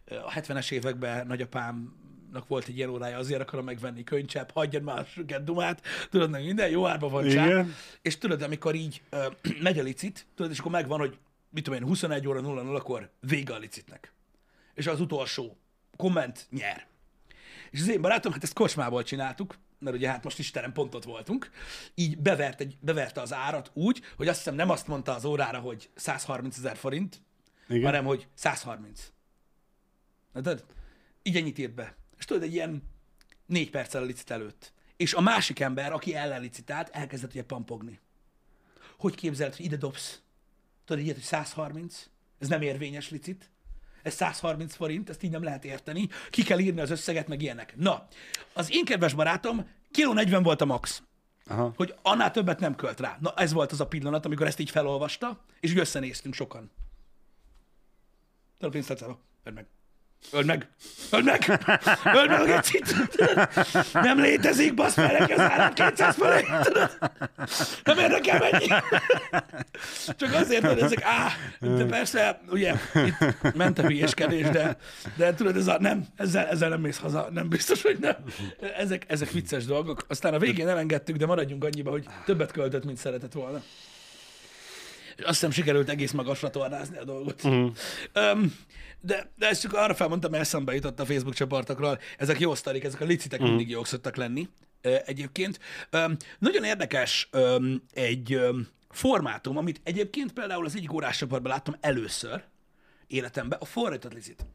ö, 0.05 0.15
a 0.15 0.31
70-es 0.31 0.71
években 0.71 1.27
nagyapámnak 1.27 2.47
volt 2.47 2.67
egy 2.67 2.77
ilyen 2.77 2.89
órája, 2.89 3.17
azért 3.17 3.41
akarom 3.41 3.65
megvenni 3.65 4.03
könycsepp, 4.03 4.49
hagyjad 4.53 4.83
már 4.83 5.07
a 5.27 5.39
dumát, 5.39 5.81
tudod, 6.09 6.29
meg 6.29 6.45
minden 6.45 6.69
jó 6.69 6.87
árba 6.87 7.09
van 7.09 7.27
csá. 7.29 7.65
És 8.01 8.17
tudod, 8.17 8.41
amikor 8.41 8.75
így 8.75 9.01
ö, 9.09 9.27
megy 9.61 9.79
a 9.79 9.83
licit, 9.83 10.25
tudod, 10.35 10.51
és 10.51 10.59
akkor 10.59 10.71
megvan, 10.71 10.99
hogy 10.99 11.17
mit 11.49 11.63
tudom 11.63 11.79
én, 11.79 11.87
21 11.87 12.27
óra 12.27 12.41
0 12.41 12.75
akkor 12.75 13.09
vége 13.19 13.53
a 13.53 13.57
licitnek. 13.57 14.13
És 14.73 14.87
az 14.87 14.99
utolsó 14.99 15.57
komment 15.97 16.47
nyer. 16.49 16.87
És 17.75 17.81
az 17.81 17.87
én 17.87 18.01
barátom, 18.01 18.31
hát 18.31 18.43
ezt 18.43 18.53
kocsmából 18.53 19.03
csináltuk, 19.03 19.57
mert 19.79 19.95
ugye 19.95 20.09
hát 20.09 20.23
most 20.23 20.39
Istenem 20.39 20.73
pontot 20.73 21.03
voltunk, 21.03 21.49
így 21.95 22.17
bevert 22.17 22.61
egy, 22.61 22.77
beverte 22.79 23.21
az 23.21 23.33
árat 23.33 23.71
úgy, 23.73 24.01
hogy 24.17 24.27
azt 24.27 24.37
hiszem 24.37 24.55
nem 24.55 24.69
azt 24.69 24.87
mondta 24.87 25.15
az 25.15 25.25
órára, 25.25 25.59
hogy 25.59 25.89
130 25.95 26.57
ezer 26.57 26.77
forint, 26.77 27.21
Igen. 27.67 27.83
hanem 27.83 28.05
hogy 28.05 28.27
130. 28.33 29.11
Na, 30.33 30.41
tudod? 30.41 30.65
Így 31.23 31.35
ennyit 31.35 31.57
írt 31.57 31.73
be. 31.73 31.95
És 32.17 32.25
tudod, 32.25 32.43
egy 32.43 32.53
ilyen 32.53 32.83
négy 33.45 33.69
perccel 33.69 34.01
a 34.01 34.05
licit 34.05 34.31
előtt. 34.31 34.73
És 34.97 35.13
a 35.13 35.21
másik 35.21 35.59
ember, 35.59 35.93
aki 35.93 36.15
ellen 36.15 36.41
licitált, 36.41 36.89
elkezdett 36.89 37.31
ugye 37.31 37.43
pampogni. 37.43 37.99
Hogy 38.97 39.15
képzeled, 39.15 39.55
hogy 39.55 39.65
ide 39.65 39.77
dobsz? 39.77 40.21
Tudod, 40.85 41.03
ilyet, 41.03 41.15
hogy 41.15 41.25
130? 41.25 42.09
Ez 42.39 42.47
nem 42.47 42.61
érvényes 42.61 43.09
licit. 43.09 43.49
Ez 44.05 44.13
130 44.13 44.75
forint, 44.75 45.09
ezt 45.09 45.23
így 45.23 45.31
nem 45.31 45.43
lehet 45.43 45.65
érteni. 45.65 46.09
Ki 46.29 46.43
kell 46.43 46.59
írni 46.59 46.81
az 46.81 46.89
összeget, 46.89 47.27
meg 47.27 47.41
ilyenek. 47.41 47.73
Na, 47.75 48.07
az 48.53 48.71
én 48.71 48.85
kedves 48.85 49.13
barátom, 49.13 49.69
kiló 49.91 50.13
40 50.13 50.43
volt 50.43 50.61
a 50.61 50.65
max 50.65 51.03
Aha. 51.47 51.73
hogy 51.75 51.95
annál 52.01 52.31
többet 52.31 52.59
nem 52.59 52.75
költ 52.75 52.99
rá. 52.99 53.17
Na, 53.19 53.33
ez 53.35 53.53
volt 53.53 53.71
az 53.71 53.79
a 53.79 53.87
pillanat, 53.87 54.25
amikor 54.25 54.47
ezt 54.47 54.59
így 54.59 54.69
felolvasta, 54.69 55.43
és 55.59 55.71
így 55.71 55.77
összenéztünk 55.77 56.33
sokan. 56.33 56.71
Tudod, 58.57 58.73
pénzt 58.73 58.87
tetszett? 58.87 59.17
Öld 59.43 59.55
meg. 59.55 59.65
Öld 60.31 60.45
meg! 60.45 60.67
Öld 61.11 61.23
meg! 61.25 61.59
Öld 62.15 62.29
meg 62.29 62.41
a 62.41 62.45
gecit! 62.45 62.95
Nem 63.93 64.19
létezik, 64.19 64.73
basz 64.73 64.93
fel 64.93 65.17
neki 65.17 65.33
az 65.33 65.39
árát 65.39 65.73
200 65.73 66.15
forint! 66.15 66.61
tudod? 66.63 66.97
Nem 67.83 67.97
érdekel 67.97 68.39
mennyi! 68.39 68.67
Csak 70.17 70.33
azért, 70.33 70.67
hogy 70.67 70.79
ezek, 70.79 71.03
á, 71.03 71.31
de 71.59 71.85
persze, 71.85 72.41
ugye, 72.49 72.73
itt 73.05 73.53
ment 73.53 73.79
a 73.79 73.81
hülyeskedés, 73.81 74.49
de, 74.49 74.77
de 75.15 75.33
tudod, 75.33 75.57
ez 75.57 75.67
a, 75.67 75.77
nem, 75.79 76.05
ezzel, 76.15 76.47
ezzel 76.47 76.69
nem 76.69 76.81
mész 76.81 76.97
haza, 76.97 77.29
nem 77.31 77.49
biztos, 77.49 77.81
hogy 77.81 77.97
nem. 77.99 78.15
Ezek, 78.77 79.03
ezek 79.07 79.31
vicces 79.31 79.65
dolgok. 79.65 80.05
Aztán 80.07 80.33
a 80.33 80.39
végén 80.39 80.67
elengedtük, 80.67 81.15
de 81.15 81.25
maradjunk 81.25 81.63
annyiba, 81.63 81.91
hogy 81.91 82.05
többet 82.25 82.51
költött, 82.51 82.85
mint 82.85 82.97
szeretett 82.97 83.33
volna. 83.33 83.61
Azt 85.17 85.27
hiszem 85.27 85.51
sikerült 85.51 85.89
egész 85.89 86.11
magasra 86.11 86.49
tornázni 86.49 86.97
a 86.97 87.03
dolgot. 87.03 87.43
Uh-huh. 87.43 87.71
Um, 88.15 88.53
de, 89.01 89.31
de 89.35 89.47
ezt 89.47 89.61
csak 89.61 89.73
arra 89.73 89.95
felmondtam, 89.95 90.31
mert 90.31 90.43
eszembe 90.43 90.73
jutott 90.73 90.99
a 90.99 91.05
Facebook 91.05 91.35
csoportokról. 91.35 91.99
Ezek 92.17 92.39
jó 92.39 92.55
sztorik, 92.55 92.83
ezek 92.83 93.01
a 93.01 93.05
licitek 93.05 93.39
uh-huh. 93.39 93.55
mindig 93.55 93.73
jók 93.73 93.87
szoktak 93.87 94.15
lenni 94.15 94.49
egyébként. 95.05 95.59
Nagyon 96.39 96.63
érdekes 96.63 97.29
egy 97.93 98.35
um, 98.35 98.67
formátum, 98.89 99.57
amit 99.57 99.81
egyébként 99.83 100.33
például 100.33 100.65
az 100.65 100.75
egyik 100.75 100.93
órás 100.93 101.17
csoportban 101.17 101.51
láttam 101.51 101.75
először 101.79 102.43
életemben, 103.07 103.59
a 103.61 103.65
fordított 103.65 104.13
licit. 104.13 104.45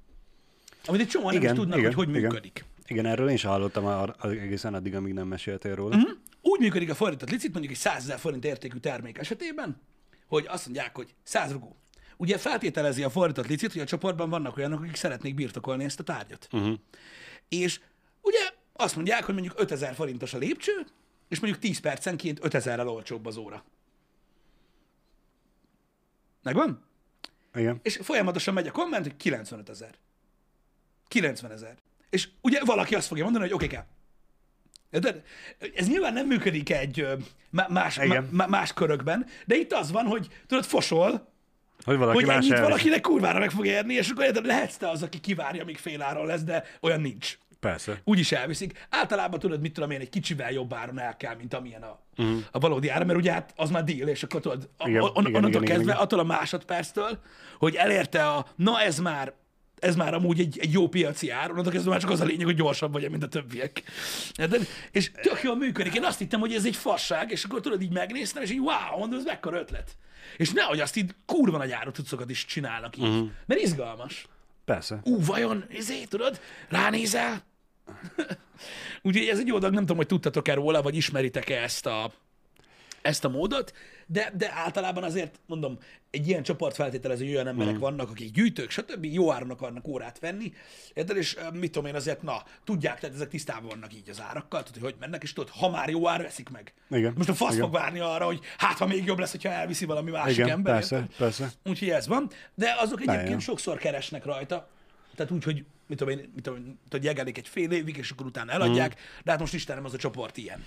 Amit 0.87 1.01
egy 1.01 1.09
csomó 1.09 1.27
nem 1.27 1.35
is 1.35 1.43
Igen, 1.43 1.55
tudnak, 1.55 1.79
igen, 1.79 1.93
hogy 1.93 2.05
hogy 2.05 2.17
igen. 2.17 2.31
működik. 2.31 2.65
Igen, 2.87 3.07
erről 3.07 3.31
én 3.31 3.37
sem 3.37 3.51
hallottam 3.51 3.87
ar- 3.87 4.25
egészen 4.25 4.75
addig, 4.75 4.95
amíg 4.95 5.13
nem 5.13 5.27
meséltél 5.27 5.75
róla. 5.75 5.97
Mhm. 5.97 6.11
Úgy 6.43 6.61
működik 6.61 6.91
a 6.91 6.95
fordított 6.95 7.31
licit, 7.31 7.53
mondjuk 7.53 7.73
egy 7.73 7.79
100 7.79 8.03
ezer 8.03 8.19
forint 8.19 8.45
értékű 8.45 8.79
termék 8.79 9.19
esetében, 9.19 9.81
hogy 10.27 10.47
azt 10.49 10.65
mondják, 10.65 10.97
hogy 10.97 11.15
100 11.23 11.53
rugó. 11.53 11.77
Ugye 12.21 12.39
feltételezi 12.39 13.03
a 13.03 13.11
fordított 13.11 13.47
licit, 13.47 13.73
hogy 13.73 13.81
a 13.81 13.85
csoportban 13.85 14.31
vannak 14.31 14.57
olyanok, 14.57 14.81
akik 14.81 14.95
szeretnék 14.95 15.35
birtokolni 15.35 15.85
ezt 15.85 16.01
a 16.01 16.03
tárgyat. 16.03 16.49
Uh-huh. 16.53 16.79
És 17.49 17.81
ugye 18.21 18.39
azt 18.73 18.97
mondják, 18.97 19.25
hogy 19.25 19.35
mondjuk 19.35 19.61
5000 19.61 19.95
forintos 19.95 20.35
a 20.35 20.39
lépcső, 20.39 20.87
és 21.29 21.41
mondjuk 21.41 21.63
10 21.63 21.81
percenként 21.81 22.39
5000-rel 22.43 22.87
olcsóbb 22.87 23.27
az 23.27 23.37
óra. 23.37 23.65
Megvan? 26.43 26.85
Igen. 27.55 27.81
És 27.83 27.99
folyamatosan 28.03 28.55
megy 28.55 28.67
a 28.67 28.73
komment, 28.73 29.05
hogy 29.05 29.17
95 29.17 29.69
ezer. 29.69 29.95
90 31.09 31.51
ezer. 31.51 31.77
És 32.11 32.29
ugye 32.41 32.65
valaki 32.65 32.95
azt 32.95 33.07
fogja 33.07 33.25
mondani, 33.25 33.45
hogy 33.45 33.55
oké, 33.55 33.67
kell. 33.67 33.87
De 34.91 35.23
ez 35.75 35.89
nyilván 35.89 36.13
nem 36.13 36.27
működik 36.27 36.71
egy 36.71 37.07
más, 37.51 37.97
Igen. 37.97 38.29
má- 38.33 38.49
más 38.49 38.73
körökben, 38.73 39.27
de 39.47 39.57
itt 39.57 39.73
az 39.73 39.91
van, 39.91 40.07
hogy 40.07 40.29
tudod, 40.47 40.65
fosol, 40.65 41.30
Hogy 41.85 41.97
valaki 41.97 42.17
hogy 42.17 42.27
más 42.27 42.37
ennyit 42.37 42.61
valakinek 42.61 43.01
kurvára 43.01 43.39
meg 43.39 43.51
fog 43.51 43.67
érni, 43.67 43.95
és 43.95 44.11
akkor 44.11 44.25
érted, 44.25 44.47
lehetsz 44.47 44.77
te 44.77 44.89
az, 44.89 45.03
aki 45.03 45.21
kivárja, 45.21 45.63
amíg 45.63 45.79
fél 45.79 46.03
áron 46.03 46.27
lesz, 46.27 46.43
de 46.43 46.65
olyan 46.81 47.01
nincs. 47.01 47.39
Persze. 47.61 48.01
Úgy 48.05 48.19
is 48.19 48.33
elviszik. 48.33 48.87
Általában 48.91 49.39
tudod, 49.39 49.61
mit 49.61 49.73
tudom 49.73 49.91
én, 49.91 50.01
egy 50.01 50.09
kicsivel 50.09 50.51
jobb 50.51 50.75
áron 50.75 51.01
el 51.01 51.17
kell, 51.17 51.35
mint 51.35 51.55
amilyen 51.55 51.83
a, 51.83 52.01
uh-huh. 52.17 52.39
a 52.51 52.59
valódi 52.59 52.89
ára, 52.89 53.05
mert 53.05 53.19
ugye 53.19 53.33
hát 53.33 53.53
az 53.57 53.71
már 53.71 53.85
deal, 53.85 54.09
és 54.09 54.23
akkor 54.23 54.41
tudod, 54.41 54.69
a, 54.77 54.89
Igen, 54.89 55.03
on, 55.03 55.11
igen, 55.11 55.35
onnantól 55.35 55.63
igen, 55.63 55.65
kezdve, 55.65 55.93
igen. 55.93 56.03
attól 56.03 56.19
a 56.19 56.25
másodperctől, 56.25 57.19
hogy 57.59 57.75
elérte 57.75 58.27
a, 58.27 58.47
na 58.57 58.81
ez 58.81 58.99
már 58.99 59.33
ez 59.81 59.97
már 59.97 60.15
amúgy 60.15 60.41
egy, 60.41 60.59
egy 60.59 60.73
jó 60.73 60.89
piaci 60.89 61.31
ár, 61.31 61.51
onnantól 61.51 61.73
kezdve 61.73 61.91
már 61.91 62.01
csak 62.01 62.11
az 62.11 62.21
a 62.21 62.25
lényeg, 62.25 62.45
hogy 62.45 62.57
gyorsabb 62.57 62.93
vagy, 62.93 63.11
mint 63.11 63.23
a 63.23 63.29
többiek. 63.29 63.83
Érted? 64.39 64.67
És 64.91 65.11
tök 65.11 65.41
jól 65.43 65.57
működik. 65.57 65.95
Én 65.95 66.05
azt 66.05 66.19
hittem, 66.19 66.41
hogy 66.41 66.55
ez 66.55 66.65
egy 66.65 66.77
fasság, 66.77 67.31
és 67.31 67.45
akkor 67.45 67.61
tudod, 67.61 67.83
így 67.83 67.93
megnéztem, 67.93 68.43
és 68.43 68.51
így 68.51 68.59
wow, 68.59 68.99
mondom, 68.99 69.19
ez 69.19 69.25
mekkora 69.25 69.59
ötlet. 69.59 69.97
És 70.37 70.51
nehogy 70.51 70.81
azt 70.81 70.97
így 70.97 71.15
kurva 71.27 71.57
nagy 71.57 71.73
áru 71.73 71.91
cuccokat 71.91 72.31
is 72.31 72.45
csinálnak 72.45 72.97
így. 72.97 73.05
Uh-huh. 73.05 73.29
Mert 73.47 73.61
izgalmas 73.61 74.27
Persze. 74.65 75.01
ú, 75.05 75.25
vajon, 75.25 75.65
izé, 75.69 76.05
tudod, 76.05 76.41
ránézel? 76.69 77.45
Úgyhogy 79.03 79.27
ez 79.27 79.39
egy 79.39 79.47
jó 79.47 79.59
dolog, 79.59 79.75
nem 79.75 79.83
tudom, 79.83 79.97
hogy 79.97 80.07
tudtatok-e 80.07 80.55
róla, 80.55 80.83
vagy 80.83 80.97
ismeritek-e 80.97 81.63
ezt 81.63 81.87
a, 81.87 82.13
ezt 83.03 83.25
a 83.25 83.29
módot, 83.29 83.73
de, 84.13 84.33
de 84.37 84.53
általában 84.55 85.03
azért, 85.03 85.41
mondom, 85.47 85.79
egy 86.11 86.29
ilyen 86.29 86.43
csoport 86.43 86.75
feltételező, 86.75 87.25
hogy 87.25 87.35
olyan 87.35 87.47
emberek 87.47 87.75
mm. 87.75 87.79
vannak, 87.79 88.11
akik 88.11 88.33
gyűjtők, 88.33 88.71
stb. 88.71 89.05
jó 89.05 89.33
áron 89.33 89.51
akarnak 89.51 89.89
órát 89.89 90.19
venni, 90.19 90.53
érted? 90.95 91.17
és 91.17 91.37
mit 91.53 91.73
tudom 91.73 91.89
én 91.89 91.95
azért, 91.95 92.23
na, 92.23 92.43
tudják, 92.65 93.01
tehát 93.01 93.17
ezek 93.17 93.29
tisztában 93.29 93.69
vannak 93.69 93.95
így 93.95 94.11
az 94.11 94.23
árakkal, 94.29 94.63
tudod, 94.63 94.83
hogy 94.83 94.95
mennek, 95.01 95.23
és 95.23 95.33
tudod, 95.33 95.51
ha 95.51 95.71
már 95.71 95.89
jó 95.89 96.09
ár, 96.09 96.23
veszik 96.23 96.49
meg. 96.49 96.75
Igen. 96.91 97.13
Most 97.17 97.29
a 97.29 97.35
fasz 97.35 97.55
Igen. 97.55 97.65
fog 97.65 97.73
várni 97.73 97.99
arra, 97.99 98.25
hogy 98.25 98.41
hát, 98.59 98.79
ha 98.79 98.87
még 98.87 99.05
jobb 99.05 99.19
lesz, 99.19 99.31
hogyha 99.31 99.51
elviszi 99.51 99.85
valami 99.85 100.11
másik 100.11 100.37
Igen, 100.37 100.49
ember. 100.49 100.73
persze, 100.73 100.97
érted? 100.97 101.17
persze. 101.17 101.53
Úgyhogy 101.65 101.91
ez 101.91 102.07
van. 102.07 102.31
De 102.55 102.75
azok 102.79 103.01
egyébként 103.01 103.41
sokszor 103.41 103.79
keresnek 103.79 104.25
rajta. 104.25 104.69
Tehát 105.15 105.33
úgy, 105.33 105.45
hogy 105.45 105.65
mit 105.87 105.99
tudom 105.99 106.19
én, 106.19 106.31
mit 106.35 106.43
tudom 106.43 106.79
hogy 106.91 107.05
jegelik 107.05 107.39
egy 107.39 107.49
fél 107.49 107.71
évig, 107.71 107.97
és 107.97 108.11
akkor 108.11 108.27
utána 108.27 108.53
eladják, 108.53 108.95
mm. 108.95 109.23
de 109.25 109.31
hát 109.31 109.41
most 109.41 109.55
Istenem, 109.55 109.85
az 109.85 109.95
a 109.95 109.99
csoport 109.99 110.37
ilyen. 110.37 110.65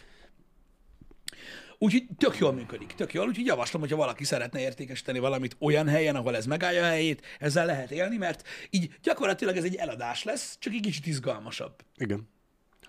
Úgyhogy 1.78 2.08
tök 2.18 2.38
jól 2.38 2.54
működik, 2.54 2.94
tök 2.94 3.14
jól, 3.14 3.28
úgyhogy 3.28 3.46
javaslom, 3.46 3.82
hogyha 3.82 3.98
valaki 3.98 4.24
szeretne 4.24 4.60
értékesíteni 4.60 5.20
valamit 5.20 5.56
olyan 5.60 5.88
helyen, 5.88 6.16
ahol 6.16 6.36
ez 6.36 6.46
megállja 6.46 6.84
a 6.84 6.88
helyét, 6.88 7.22
ezzel 7.40 7.66
lehet 7.66 7.92
élni, 7.92 8.18
mert 8.18 8.48
így 8.70 8.96
gyakorlatilag 9.02 9.58
ez 9.58 9.64
egy 9.64 9.76
eladás 9.76 10.24
lesz, 10.24 10.58
csak 10.60 10.74
egy 10.74 10.82
kicsit 10.82 11.06
izgalmasabb. 11.06 11.76
Igen. 11.96 12.30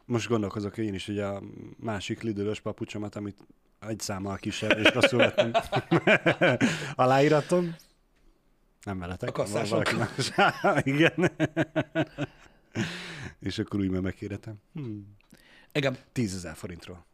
Most 0.05 0.29
gondolkozok 0.29 0.79
én 0.79 0.95
is, 0.95 1.07
hogy 1.07 1.19
a 1.19 1.43
másik 1.77 2.23
lidős 2.23 2.61
papucsomat, 2.61 3.17
amit 3.17 3.37
egy 3.89 4.01
számmal 4.01 4.37
kisebb, 4.37 4.79
és 4.79 4.93
rosszul 4.93 5.19
vettem. 5.19 5.53
Aláíratom. 7.05 7.77
Nem 8.83 8.99
veletek. 8.99 9.29
A 9.29 9.33
kasszások. 9.33 9.95
Igen. 10.83 11.31
és 13.41 13.59
akkor 13.59 13.81
úgy 13.81 13.91
már 13.91 14.01
megkérdetem. 14.01 14.55
Hmm. 14.73 15.17
Igen, 15.73 15.97
10 16.13 16.35
ezer 16.35 16.57
forintról. 16.57 17.07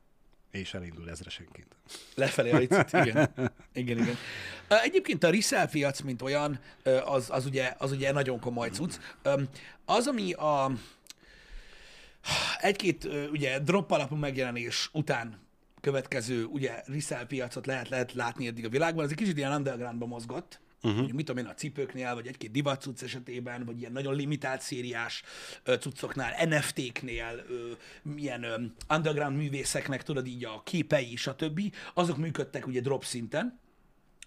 És 0.50 0.74
elindul 0.74 1.10
ezresenként. 1.10 1.76
lefelé 2.14 2.50
a 2.50 2.58
licit, 2.58 2.92
igen. 2.92 3.32
Igen, 3.72 3.98
igen. 3.98 4.16
Egyébként 4.68 5.24
a 5.24 5.30
resell 5.30 5.68
piac, 5.68 6.00
mint 6.00 6.22
olyan, 6.22 6.60
az, 7.04 7.30
az, 7.30 7.46
ugye, 7.46 7.74
az 7.78 7.92
ugye 7.92 8.12
nagyon 8.12 8.40
komoly 8.40 8.68
cucc. 8.68 8.94
Az, 9.84 10.06
ami 10.06 10.32
a 10.32 10.70
egy-két 12.60 13.08
ugye 13.30 13.58
drop 13.58 13.90
alapú 13.90 14.16
megjelenés 14.16 14.88
után 14.92 15.38
következő 15.80 16.44
ugye 16.44 16.82
resell 16.86 17.26
piacot 17.26 17.66
lehet, 17.66 17.88
lehet 17.88 18.12
látni 18.12 18.46
eddig 18.46 18.64
a 18.64 18.68
világban, 18.68 19.04
ez 19.04 19.10
egy 19.10 19.16
kicsit 19.16 19.36
ilyen 19.36 19.52
undergroundba 19.52 20.06
mozgott, 20.06 20.60
uh-huh. 20.82 21.10
mit 21.10 21.26
tudom 21.26 21.44
én, 21.44 21.50
a 21.50 21.54
cipőknél, 21.54 22.14
vagy 22.14 22.26
egy-két 22.26 22.50
divat 22.50 22.80
cucc 22.80 23.02
esetében, 23.02 23.64
vagy 23.64 23.80
ilyen 23.80 23.92
nagyon 23.92 24.14
limitált 24.14 24.60
szériás 24.60 25.22
cuccoknál, 25.80 26.46
NFT-knél, 26.46 27.44
milyen 28.02 28.74
underground 28.88 29.36
művészeknek, 29.36 30.02
tudod 30.02 30.26
így 30.26 30.44
a 30.44 30.62
képei, 30.64 31.16
stb. 31.16 31.60
Azok 31.94 32.16
működtek 32.16 32.66
ugye 32.66 32.80
drop 32.80 33.04
szinten, 33.04 33.60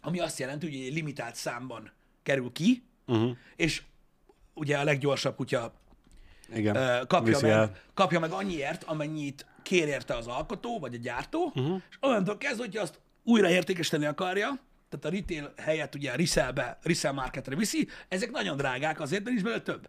ami 0.01 0.19
azt 0.19 0.39
jelenti, 0.39 0.65
hogy 0.65 0.85
egy 0.85 0.93
limitált 0.93 1.35
számban 1.35 1.91
kerül 2.23 2.51
ki, 2.51 2.83
uh-huh. 3.05 3.37
és 3.55 3.83
ugye 4.53 4.77
a 4.77 4.83
leggyorsabb 4.83 5.35
kutya 5.35 5.73
Igen. 6.53 7.07
kapja 7.07 7.33
Viszi 7.33 7.45
meg, 7.45 7.51
el. 7.51 7.75
kapja 7.93 8.19
meg 8.19 8.31
annyiért, 8.31 8.83
amennyit 8.83 9.45
kér 9.63 9.87
érte 9.87 10.15
az 10.15 10.27
alkotó, 10.27 10.79
vagy 10.79 10.93
a 10.93 10.97
gyártó, 10.97 11.51
uh-huh. 11.55 11.81
és 11.89 11.97
onnantól 11.99 12.37
kezdve, 12.37 12.63
hogyha 12.63 12.81
azt 12.81 12.99
újra 13.23 13.49
értékesíteni 13.49 14.05
akarja, 14.05 14.59
tehát 14.99 15.05
a 15.05 15.19
retail 15.19 15.53
helyett 15.57 15.95
ugye 15.95 16.11
a 16.11 16.15
resellbe, 16.15 16.79
resell 16.81 17.11
marketre 17.11 17.55
viszi, 17.55 17.87
ezek 18.07 18.31
nagyon 18.31 18.57
drágák, 18.57 18.99
azért 18.99 19.29
is 19.29 19.41
belőle 19.41 19.61
több. 19.61 19.87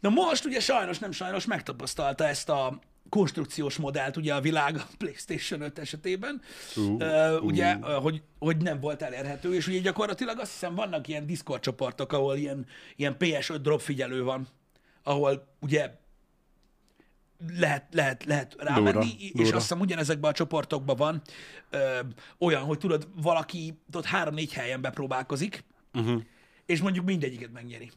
De 0.00 0.08
most 0.08 0.44
ugye 0.44 0.60
sajnos, 0.60 0.98
nem 0.98 1.12
sajnos 1.12 1.46
megtapasztalta 1.46 2.26
ezt 2.26 2.48
a 2.48 2.80
konstrukciós 3.08 3.76
modellt 3.76 4.16
ugye 4.16 4.34
a 4.34 4.40
világ 4.40 4.76
a 4.76 4.86
PlayStation 4.98 5.60
5 5.60 5.78
esetében, 5.78 6.40
Ú, 6.76 6.80
uh, 6.80 7.44
ugye, 7.44 7.76
uh, 7.76 7.92
hogy, 7.92 8.22
hogy 8.38 8.56
nem 8.56 8.80
volt 8.80 9.02
elérhető, 9.02 9.54
és 9.54 9.66
ugye 9.66 9.78
gyakorlatilag 9.78 10.38
azt 10.38 10.50
hiszem 10.50 10.74
vannak 10.74 11.08
ilyen 11.08 11.26
Discord 11.26 11.60
csoportok, 11.60 12.12
ahol 12.12 12.36
ilyen, 12.36 12.66
ilyen 12.96 13.16
PS5 13.18 13.58
drop 13.62 13.80
figyelő 13.80 14.22
van, 14.22 14.48
ahol 15.02 15.46
ugye 15.60 15.90
lehet, 17.58 17.86
lehet, 17.94 18.24
lehet 18.24 18.54
rámenni, 18.58 18.92
Durva, 18.92 19.08
és 19.18 19.30
durva. 19.32 19.56
azt 19.56 19.60
hiszem 19.60 19.80
ugyanezekben 19.80 20.30
a 20.30 20.34
csoportokban 20.34 20.96
van 20.96 21.22
ö, 21.70 21.98
olyan, 22.38 22.62
hogy 22.62 22.78
tudod, 22.78 23.08
valaki 23.16 23.78
tudod, 23.90 24.04
három-négy 24.06 24.52
helyen 24.52 24.80
bepróbálkozik, 24.80 25.64
uh-huh. 25.94 26.22
és 26.66 26.80
mondjuk 26.80 27.04
mindegyiket 27.04 27.52
megnyeri. 27.52 27.90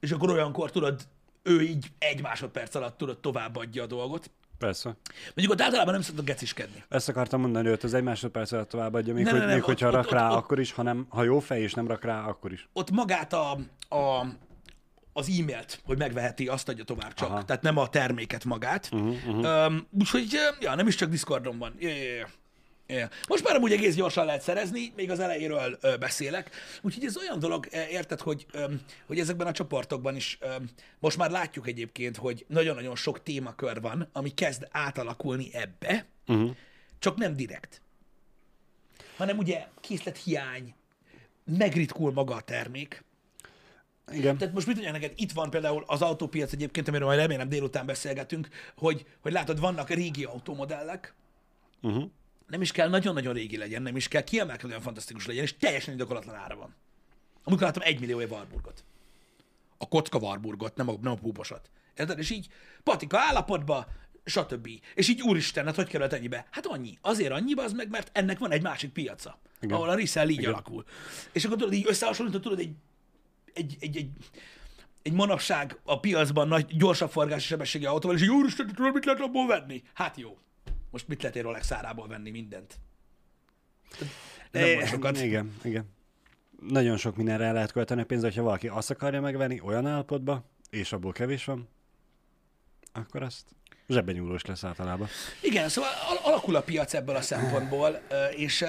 És 0.00 0.10
akkor 0.12 0.30
olyankor 0.30 0.70
tudod, 0.70 1.00
ő 1.42 1.62
így 1.62 1.92
egy 1.98 2.22
másodperc 2.22 2.74
alatt 2.74 2.96
tudod 2.96 3.18
továbbadja 3.18 3.82
a 3.82 3.86
dolgot. 3.86 4.30
Persze. 4.58 4.96
Mondjuk 5.24 5.50
ott 5.52 5.60
általában 5.60 5.92
nem 5.92 6.02
szoktak 6.02 6.24
geciskedni. 6.24 6.84
Ezt 6.88 7.08
akartam 7.08 7.40
mondani, 7.40 7.68
hogy 7.68 7.78
az 7.82 7.94
egy 7.94 8.02
másodperc 8.02 8.52
alatt 8.52 8.68
továbbadja, 8.68 9.14
még, 9.14 9.24
Nem, 9.24 9.32
hogy, 9.32 9.40
nem, 9.40 9.50
még 9.50 9.58
nem, 9.58 9.66
hogyha 9.66 9.86
ott- 9.86 9.94
rak 9.94 10.04
ott- 10.04 10.10
rá, 10.10 10.28
ott- 10.30 10.36
akkor 10.36 10.60
is, 10.60 10.72
hanem 10.72 11.06
ha 11.08 11.22
jó 11.22 11.38
fej 11.38 11.62
és 11.62 11.74
nem 11.74 11.86
rak 11.86 12.04
rá, 12.04 12.24
akkor 12.24 12.52
is. 12.52 12.68
ott 12.72 12.90
magát 12.90 13.32
a, 13.32 13.50
a, 13.88 14.26
az 15.12 15.28
e-mailt, 15.40 15.80
hogy 15.84 15.98
megveheti, 15.98 16.48
azt 16.48 16.68
adja 16.68 16.84
tovább 16.84 17.14
csak. 17.14 17.28
Aha. 17.28 17.44
Tehát 17.44 17.62
nem 17.62 17.76
a 17.76 17.88
terméket 17.88 18.44
magát. 18.44 18.88
Uh-huh, 18.92 19.26
uh-huh. 19.26 19.66
Um, 19.66 19.86
úgyhogy, 19.98 20.26
ja, 20.60 20.74
nem 20.74 20.86
is 20.86 20.94
csak 20.94 21.10
Discordon 21.10 21.58
van. 21.58 21.74
Ja, 21.78 21.88
ja. 21.88 22.28
Ja. 22.86 23.08
Most 23.28 23.44
már 23.44 23.56
amúgy 23.56 23.72
egész 23.72 23.94
gyorsan 23.94 24.24
lehet 24.24 24.42
szerezni, 24.42 24.92
még 24.96 25.10
az 25.10 25.20
elejéről 25.20 25.78
ö, 25.80 25.96
beszélek. 25.96 26.50
Úgyhogy 26.82 27.04
ez 27.04 27.16
olyan 27.16 27.38
dolog, 27.38 27.66
ö, 27.70 27.86
érted, 27.90 28.20
hogy, 28.20 28.46
ö, 28.52 28.64
hogy 29.06 29.18
ezekben 29.18 29.46
a 29.46 29.52
csoportokban 29.52 30.16
is 30.16 30.38
ö, 30.40 30.54
most 30.98 31.16
már 31.16 31.30
látjuk 31.30 31.68
egyébként, 31.68 32.16
hogy 32.16 32.44
nagyon-nagyon 32.48 32.96
sok 32.96 33.22
témakör 33.22 33.80
van, 33.80 34.08
ami 34.12 34.30
kezd 34.30 34.68
átalakulni 34.70 35.48
ebbe, 35.52 36.06
uh-huh. 36.26 36.50
csak 36.98 37.16
nem 37.16 37.36
direkt. 37.36 37.82
Hanem 39.16 39.38
ugye 39.38 39.66
készlet 39.80 40.16
hiány, 40.16 40.74
megritkul 41.44 42.12
maga 42.12 42.34
a 42.34 42.40
termék, 42.40 43.04
Igen. 44.12 44.38
tehát 44.38 44.54
most 44.54 44.66
mit 44.66 44.74
mondjak 44.76 45.00
neked, 45.00 45.12
itt 45.16 45.32
van 45.32 45.50
például 45.50 45.84
az 45.86 46.02
autópiac 46.02 46.52
egyébként, 46.52 46.88
amiről 46.88 47.06
majd 47.06 47.18
remélem 47.18 47.48
délután 47.48 47.86
beszélgetünk, 47.86 48.48
hogy, 48.76 49.06
hogy 49.20 49.32
látod, 49.32 49.60
vannak 49.60 49.88
régi 49.88 50.24
automodellek, 50.24 51.14
Uh-huh. 51.82 52.04
nem 52.46 52.60
is 52.60 52.72
kell 52.72 52.88
nagyon-nagyon 52.88 53.32
régi 53.32 53.56
legyen, 53.56 53.82
nem 53.82 53.96
is 53.96 54.08
kell 54.08 54.22
kiemelkedően 54.22 54.80
fantasztikus 54.80 55.26
legyen, 55.26 55.42
és 55.42 55.56
teljesen 55.56 55.92
indokolatlan 55.92 56.34
ára 56.34 56.56
van. 56.56 56.74
Amikor 57.44 57.62
láttam 57.62 57.82
egy 57.82 58.00
millió 58.00 58.18
Warburgot. 58.18 58.84
A 59.78 59.88
kocka 59.88 60.18
Warburgot, 60.18 60.76
nem 60.76 60.88
a, 60.88 60.94
nem 61.00 61.12
a 61.12 61.16
púposat. 61.16 61.70
Érted? 61.96 62.18
És 62.18 62.30
így 62.30 62.48
patika 62.82 63.18
állapotba, 63.18 63.86
stb. 64.24 64.68
És 64.94 65.08
így 65.08 65.22
úristen, 65.22 65.64
hát 65.64 65.74
hogy 65.74 65.88
került 65.88 66.12
ennyibe? 66.12 66.46
Hát 66.50 66.66
annyi. 66.66 66.98
Azért 67.00 67.32
annyiba 67.32 67.62
az 67.62 67.72
meg, 67.72 67.90
mert 67.90 68.10
ennek 68.12 68.38
van 68.38 68.50
egy 68.50 68.62
másik 68.62 68.90
piaca. 68.90 69.38
Igen. 69.60 69.76
ahol 69.76 69.88
a 69.88 69.94
resell 69.94 70.28
így 70.28 70.38
Igen. 70.38 70.52
alakul. 70.52 70.84
És 71.32 71.44
akkor 71.44 71.56
tudod, 71.56 71.72
így 71.72 71.84
összehasonlítod, 71.88 72.42
tudod, 72.42 72.58
egy, 72.58 72.72
egy, 73.54 73.76
egy, 73.80 73.96
egy, 73.96 74.10
egy 75.02 75.12
manapság 75.12 75.78
a 75.84 76.00
piacban 76.00 76.48
nagy, 76.48 76.76
gyorsabb 76.76 77.10
forgási 77.10 77.46
sebességi 77.46 77.86
autóval, 77.86 78.16
és 78.16 78.22
így 78.22 78.28
úristen, 78.28 78.66
tudod, 78.66 78.94
mit 78.94 79.04
lehet 79.04 79.20
abból 79.20 79.46
venni? 79.46 79.82
Hát 79.94 80.16
jó. 80.16 80.38
Most 80.90 81.08
mit 81.08 81.22
lehet 81.22 81.36
egy 81.36 81.42
Rolex 81.42 81.72
árából 81.72 82.08
venni 82.08 82.30
mindent? 82.30 82.78
Nem 84.50 84.64
É, 84.64 84.74
van 84.74 84.86
sokat. 84.86 85.20
Igen, 85.20 85.54
igen. 85.62 85.84
Nagyon 86.68 86.96
sok 86.96 87.16
mindenre 87.16 87.44
el 87.44 87.52
lehet 87.52 87.72
költeni 87.72 88.00
a 88.00 88.04
pénzt, 88.04 88.24
hogyha 88.24 88.42
valaki 88.42 88.68
azt 88.68 88.90
akarja 88.90 89.20
megvenni 89.20 89.60
olyan 89.60 89.86
állapotba, 89.86 90.44
és 90.70 90.92
abból 90.92 91.12
kevés 91.12 91.44
van, 91.44 91.68
akkor 92.92 93.22
azt 93.22 93.44
Zsebben 93.90 94.14
nyúlós 94.14 94.44
lesz 94.44 94.64
általában. 94.64 95.08
Igen, 95.40 95.68
szóval 95.68 95.90
al- 96.08 96.24
alakul 96.24 96.56
a 96.56 96.62
piac 96.62 96.94
ebből 96.94 97.16
a 97.16 97.20
szempontból, 97.20 98.00
és 98.36 98.64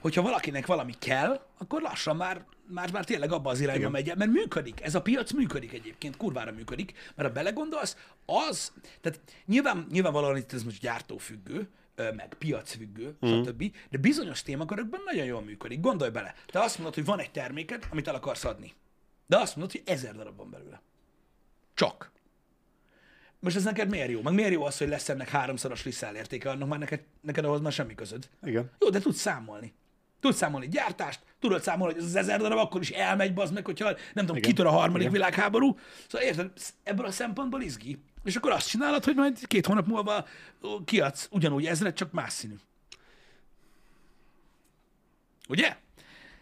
hogyha 0.00 0.22
valakinek 0.22 0.66
valami 0.66 0.94
kell, 0.98 1.46
akkor 1.58 1.82
lassan 1.82 2.16
már, 2.16 2.44
már, 2.66 2.92
már 2.92 3.04
tényleg 3.04 3.32
abba 3.32 3.50
az 3.50 3.60
irányba 3.60 3.90
megy 3.90 4.12
mert 4.16 4.30
működik. 4.30 4.82
Ez 4.82 4.94
a 4.94 5.02
piac 5.02 5.32
működik 5.32 5.72
egyébként, 5.72 6.16
kurvára 6.16 6.52
működik, 6.52 6.92
mert 7.14 7.28
ha 7.28 7.34
belegondolsz, 7.34 7.96
az, 8.26 8.72
tehát 9.00 9.20
nyilván, 9.46 9.86
nyilvánvalóan 9.90 10.36
itt 10.36 10.52
ez 10.52 10.62
most 10.62 10.80
gyártófüggő, 10.80 11.68
meg 11.96 12.34
piacfüggő, 12.38 13.16
mm. 13.26 13.42
stb., 13.42 13.74
de 13.90 13.98
bizonyos 13.98 14.42
témakörökben 14.42 15.00
nagyon 15.04 15.24
jól 15.24 15.42
működik. 15.42 15.80
Gondolj 15.80 16.10
bele, 16.10 16.34
te 16.46 16.60
azt 16.60 16.76
mondod, 16.76 16.94
hogy 16.94 17.04
van 17.04 17.20
egy 17.20 17.30
terméked, 17.30 17.86
amit 17.90 18.08
el 18.08 18.14
akarsz 18.14 18.44
adni, 18.44 18.72
de 19.26 19.36
azt 19.36 19.56
mondod, 19.56 19.72
hogy 19.72 19.82
ezer 19.86 20.14
darab 20.14 20.36
van 20.36 20.50
belőle. 20.50 20.80
Csak. 21.74 22.10
Most 23.46 23.58
ez 23.58 23.64
neked 23.64 23.88
miért 23.88 24.10
jó? 24.10 24.22
Meg 24.22 24.34
miért 24.34 24.52
jó 24.52 24.64
az, 24.64 24.78
hogy 24.78 24.88
lesz 24.88 25.08
ennek 25.08 25.28
háromszoros 25.28 25.84
lisszállértéke, 25.84 26.50
annak 26.50 26.68
már 26.68 26.78
neked, 26.78 27.00
neked 27.20 27.44
ahhoz 27.44 27.60
már 27.60 27.72
semmi 27.72 27.94
közöd. 27.94 28.28
Igen. 28.42 28.70
Jó, 28.80 28.88
de 28.88 29.00
tudsz 29.00 29.20
számolni. 29.20 29.74
Tudsz 30.20 30.36
számolni 30.36 30.68
gyártást, 30.68 31.20
tudod 31.40 31.62
számolni, 31.62 31.92
hogy 31.92 32.02
ez 32.02 32.08
az 32.08 32.16
ezer 32.16 32.40
darab 32.40 32.58
akkor 32.58 32.80
is 32.80 32.90
elmegy, 32.90 33.34
bazd 33.34 33.52
meg, 33.52 33.64
hogyha 33.64 33.84
nem 33.84 34.24
tudom, 34.24 34.36
Igen. 34.36 34.50
kitör 34.50 34.66
a 34.66 34.70
harmadik 34.70 35.00
Igen. 35.00 35.12
világháború. 35.12 35.78
Szóval 36.08 36.26
érted, 36.26 36.50
ebből 36.82 37.06
a 37.06 37.10
szempontból 37.10 37.62
izgi. 37.62 37.98
És 38.24 38.36
akkor 38.36 38.50
azt 38.52 38.68
csinálod, 38.68 39.04
hogy 39.04 39.14
majd 39.14 39.46
két 39.46 39.66
hónap 39.66 39.86
múlva 39.86 40.26
kiadsz 40.84 41.28
ugyanúgy 41.30 41.66
ezret, 41.66 41.96
csak 41.96 42.12
más 42.12 42.32
színű. 42.32 42.54
Ugye? 45.48 45.76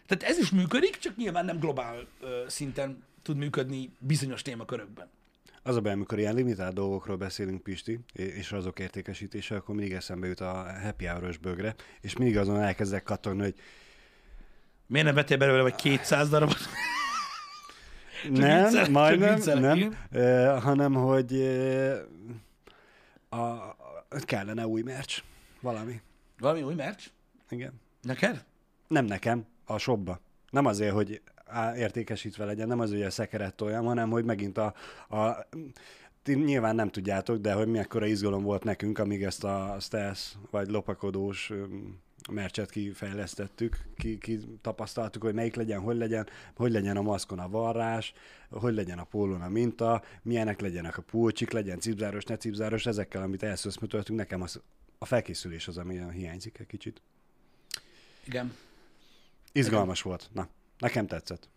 Tehát 0.06 0.22
ez 0.22 0.38
is 0.38 0.50
működik, 0.50 0.98
csak 0.98 1.16
nyilván 1.16 1.44
nem 1.44 1.58
globál 1.58 2.06
ö, 2.20 2.44
szinten 2.48 3.04
tud 3.22 3.36
működni 3.36 3.90
bizonyos 3.98 4.42
témakörökben. 4.42 5.08
Az 5.66 5.76
a 5.76 5.80
baj, 5.80 5.92
amikor 5.92 6.18
ilyen 6.18 6.34
limitált 6.34 6.74
dolgokról 6.74 7.16
beszélünk, 7.16 7.62
Pisti, 7.62 8.00
és 8.12 8.52
azok 8.52 8.78
értékesítése, 8.78 9.56
akkor 9.56 9.74
mindig 9.74 9.92
eszembe 9.92 10.26
jut 10.26 10.40
a 10.40 10.66
happy 10.82 11.06
hour 11.06 11.38
bögre, 11.40 11.74
és 12.00 12.16
mindig 12.16 12.38
azon 12.38 12.60
elkezdek 12.60 13.02
kattogni, 13.02 13.42
hogy 13.42 13.54
Miért 14.86 15.06
nem 15.06 15.14
vettél 15.14 15.36
belőle 15.36 15.62
vagy 15.62 15.74
200 15.74 16.28
darabot? 16.28 16.58
nem, 18.30 18.64
viccelek, 18.64 18.90
majdnem, 18.90 19.60
nem, 19.60 19.76
igen. 19.76 19.96
uh, 20.12 20.62
hanem, 20.62 20.94
hogy 20.94 21.32
uh, 21.32 21.98
a, 23.28 23.36
a, 23.38 23.76
kellene 24.18 24.66
új 24.66 24.82
merch, 24.82 25.22
valami. 25.60 26.00
Valami 26.38 26.62
új 26.62 26.74
merch? 26.74 27.06
Igen. 27.48 27.72
Neked? 28.02 28.44
Nem 28.88 29.04
nekem, 29.04 29.46
a 29.64 29.78
shopba. 29.78 30.20
Nem 30.50 30.66
azért, 30.66 30.92
hogy 30.92 31.20
értékesítve 31.76 32.44
legyen, 32.44 32.68
nem 32.68 32.80
azért, 32.80 32.98
hogy 32.98 33.06
a 33.06 33.10
szekeret 33.10 33.54
toljam, 33.54 33.84
hanem 33.84 34.10
hogy 34.10 34.24
megint 34.24 34.58
a, 34.58 34.74
a 35.08 35.46
ti 36.22 36.34
nyilván 36.34 36.74
nem 36.74 36.88
tudjátok, 36.88 37.36
de 37.36 37.52
hogy 37.52 37.68
mekkora 37.68 38.06
izgalom 38.06 38.42
volt 38.42 38.64
nekünk, 38.64 38.98
amíg 38.98 39.22
ezt 39.22 39.44
a 39.44 39.76
stealth 39.80 40.20
vagy 40.50 40.70
lopakodós 40.70 41.52
mercset 42.30 42.70
kifejlesztettük, 42.70 43.78
ki, 43.96 44.18
ki 44.18 44.40
tapasztaltuk, 44.60 45.22
hogy 45.22 45.34
melyik 45.34 45.54
legyen, 45.54 45.80
hogy 45.80 45.96
legyen, 45.96 46.28
hogy 46.56 46.70
legyen 46.70 46.96
a 46.96 47.02
maszkon 47.02 47.38
a 47.38 47.48
varrás, 47.48 48.12
hogy 48.50 48.74
legyen 48.74 48.98
a 48.98 49.04
pólón 49.04 49.42
a 49.42 49.48
minta, 49.48 50.02
milyenek 50.22 50.60
legyenek 50.60 50.98
a 50.98 51.02
pulcsik, 51.02 51.50
legyen 51.50 51.80
cipzáros, 51.80 52.24
ne 52.24 52.36
cipzáros, 52.36 52.86
ezekkel, 52.86 53.22
amit 53.22 53.42
elszöszmötöltünk, 53.42 54.18
nekem 54.18 54.42
az, 54.42 54.60
a 54.98 55.04
felkészülés 55.04 55.68
az, 55.68 55.78
ami 55.78 56.00
hiányzik 56.12 56.58
egy 56.58 56.66
kicsit. 56.66 57.02
Igen. 58.24 58.54
Izgalmas 59.52 60.02
volt. 60.02 60.30
Na, 60.32 60.48
nekem 60.78 61.06
tetszett. 61.06 61.48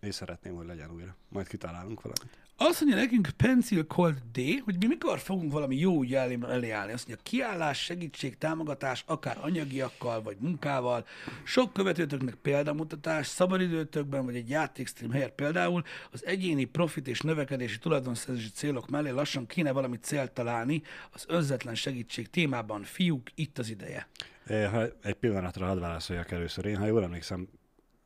És 0.00 0.14
szeretném, 0.14 0.54
hogy 0.54 0.66
legyen 0.66 0.90
újra. 0.90 1.16
Majd 1.28 1.46
kitalálunk 1.48 2.00
valamit. 2.00 2.38
Azt 2.62 2.80
mondja 2.80 2.98
nekünk 2.98 3.28
Pencil 3.36 3.86
Cold 3.86 4.16
D, 4.32 4.40
hogy 4.64 4.76
mi 4.78 4.86
mikor 4.86 5.18
fogunk 5.18 5.52
valami 5.52 5.76
jó 5.76 6.02
elé, 6.02 6.38
elé 6.48 6.70
állni. 6.70 6.92
Azt 6.92 7.06
mondja, 7.06 7.24
kiállás, 7.24 7.82
segítség, 7.82 8.38
támogatás, 8.38 9.04
akár 9.06 9.38
anyagiakkal, 9.40 10.22
vagy 10.22 10.36
munkával, 10.40 11.06
sok 11.44 11.72
követőtöknek 11.72 12.34
példamutatás, 12.34 13.26
szabadidőtökben, 13.26 14.24
vagy 14.24 14.36
egy 14.36 14.48
játékstream 14.48 15.12
helyett 15.12 15.34
például 15.34 15.82
az 16.10 16.26
egyéni 16.26 16.64
profit 16.64 17.08
és 17.08 17.20
növekedési 17.20 17.78
tulajdonszerzési 17.78 18.50
célok 18.50 18.88
mellé 18.88 19.10
lassan 19.10 19.46
kéne 19.46 19.72
valami 19.72 19.96
célt 19.96 20.32
találni 20.32 20.82
az 21.10 21.24
önzetlen 21.28 21.74
segítség 21.74 22.30
témában. 22.30 22.82
Fiúk, 22.82 23.30
itt 23.34 23.58
az 23.58 23.68
ideje. 23.70 24.08
Eh, 24.44 24.70
Ha 24.72 24.86
egy 25.02 25.14
pillanatra 25.14 25.66
hadd 25.66 25.78
válaszoljak 25.78 26.30
először. 26.30 26.64
Én, 26.64 26.76
ha 26.76 26.86
jól 26.86 27.02
emlékszem, 27.02 27.48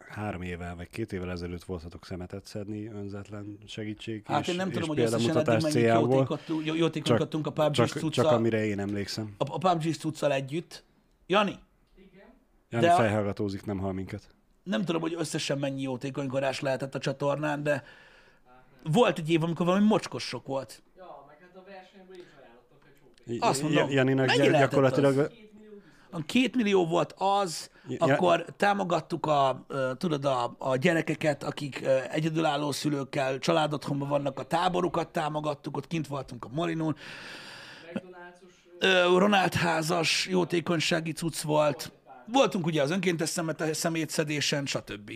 három 0.08 0.42
évvel 0.42 0.76
vagy 0.76 0.88
két 0.90 1.12
évvel 1.12 1.30
ezelőtt 1.30 1.64
voltatok 1.64 2.04
szemetet 2.06 2.46
szedni 2.46 2.86
önzetlen 2.86 3.58
segítség 3.66 4.22
Hát 4.26 4.40
és, 4.40 4.48
én 4.48 4.56
nem 4.56 4.68
és 4.68 4.74
tudom, 4.74 4.88
hogy 4.88 4.98
összesen 5.00 5.36
eddig 5.38 5.60
céljából. 5.70 6.10
jótékot- 6.14 6.64
jó- 6.64 6.74
jótékonykodtunk 6.74 7.46
a 7.46 7.50
PUBG 7.52 7.72
csak, 7.72 7.88
cuccal, 7.88 8.10
csak 8.10 8.26
amire 8.32 8.64
én 8.66 8.78
emlékszem. 8.78 9.34
a, 9.38 9.44
a 9.54 9.58
PUBG 9.58 9.94
cuccal 9.94 10.32
együtt. 10.32 10.84
Jani, 11.26 11.58
Jani 12.70 12.86
De 12.86 12.92
a- 12.92 12.96
fejhallgatózik, 12.96 13.64
nem 13.64 13.78
hall 13.78 13.92
minket. 13.92 14.34
nem 14.62 14.84
tudom, 14.84 15.00
hogy 15.00 15.14
összesen 15.18 15.58
mennyi 15.58 15.82
jótékonykodás 15.82 16.60
lehetett 16.60 16.94
a 16.94 16.98
csatornán, 16.98 17.62
de 17.62 17.82
volt 18.82 19.18
egy 19.18 19.30
év, 19.30 19.42
amikor 19.42 19.66
valami 19.66 19.86
mocskos 19.86 20.22
sok 20.22 20.46
volt. 20.46 20.82
Ja, 20.96 21.24
meg 21.28 21.36
hát 21.40 21.56
a 21.56 21.64
versenyből 21.66 22.16
is 22.16 22.22
ajánlottak 22.40 22.78
egy 22.86 23.38
csók. 23.40 23.50
Azt 23.50 23.62
mondom, 23.62 23.90
Janinak 23.90 24.26
mennyi 24.26 24.48
gyakorlatilag 24.58 25.18
az? 25.18 25.30
A 26.10 26.22
két 26.24 26.54
millió 26.56 26.86
volt 26.86 27.14
az, 27.18 27.70
Ja- 27.88 28.04
akkor 28.04 28.44
támogattuk 28.56 29.26
a, 29.26 29.66
tudod, 29.98 30.24
a, 30.24 30.54
a 30.58 30.76
gyerekeket, 30.76 31.42
akik 31.42 31.82
egyedülálló 32.10 32.72
szülőkkel, 32.72 33.38
családotthonban 33.38 34.08
vannak, 34.08 34.38
a 34.38 34.42
táborukat 34.42 35.08
támogattuk, 35.08 35.76
ott 35.76 35.86
kint 35.86 36.06
voltunk 36.06 36.44
a 36.44 36.48
Ö, 38.78 39.18
Ronald 39.18 39.54
házas 39.54 40.26
jótékonysági 40.30 41.12
cucc 41.12 41.40
volt, 41.40 41.92
voltunk 42.26 42.66
ugye 42.66 42.82
az 42.82 42.90
önkéntes 42.90 43.28
szemet, 43.28 43.74
szemétszedésen, 43.74 44.66
stb. 44.66 45.12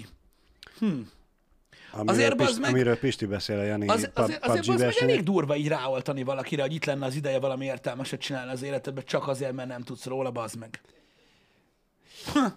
amiről, 1.93 2.15
azért 2.15 2.29
Pisti, 2.35 2.45
bazd 2.45 2.61
meg- 2.61 2.71
amiről 2.71 2.99
Pisti 2.99 3.27
beszél 3.27 3.59
a 3.59 3.63
Jani 3.63 3.87
Az, 3.87 3.95
azért, 3.95 4.19
azért 4.19 4.45
az 4.45 4.67
meg 4.81 4.95
elég 5.01 5.23
durva 5.23 5.57
így 5.57 5.69
ráoltani 5.69 6.23
valakire, 6.23 6.63
hogy 6.63 6.75
itt 6.75 6.85
lenne 6.85 7.07
az 7.07 7.15
ideje 7.15 7.39
valami 7.41 7.65
értelmeset 7.65 8.21
csinálni 8.21 8.53
az 8.53 8.63
életedben, 8.63 9.05
csak 9.07 9.29
azért, 9.29 9.53
mert 9.53 9.69
nem 9.69 9.83
tudsz 9.83 10.05
róla, 10.05 10.31
bazd 10.31 10.59
meg. 10.59 10.81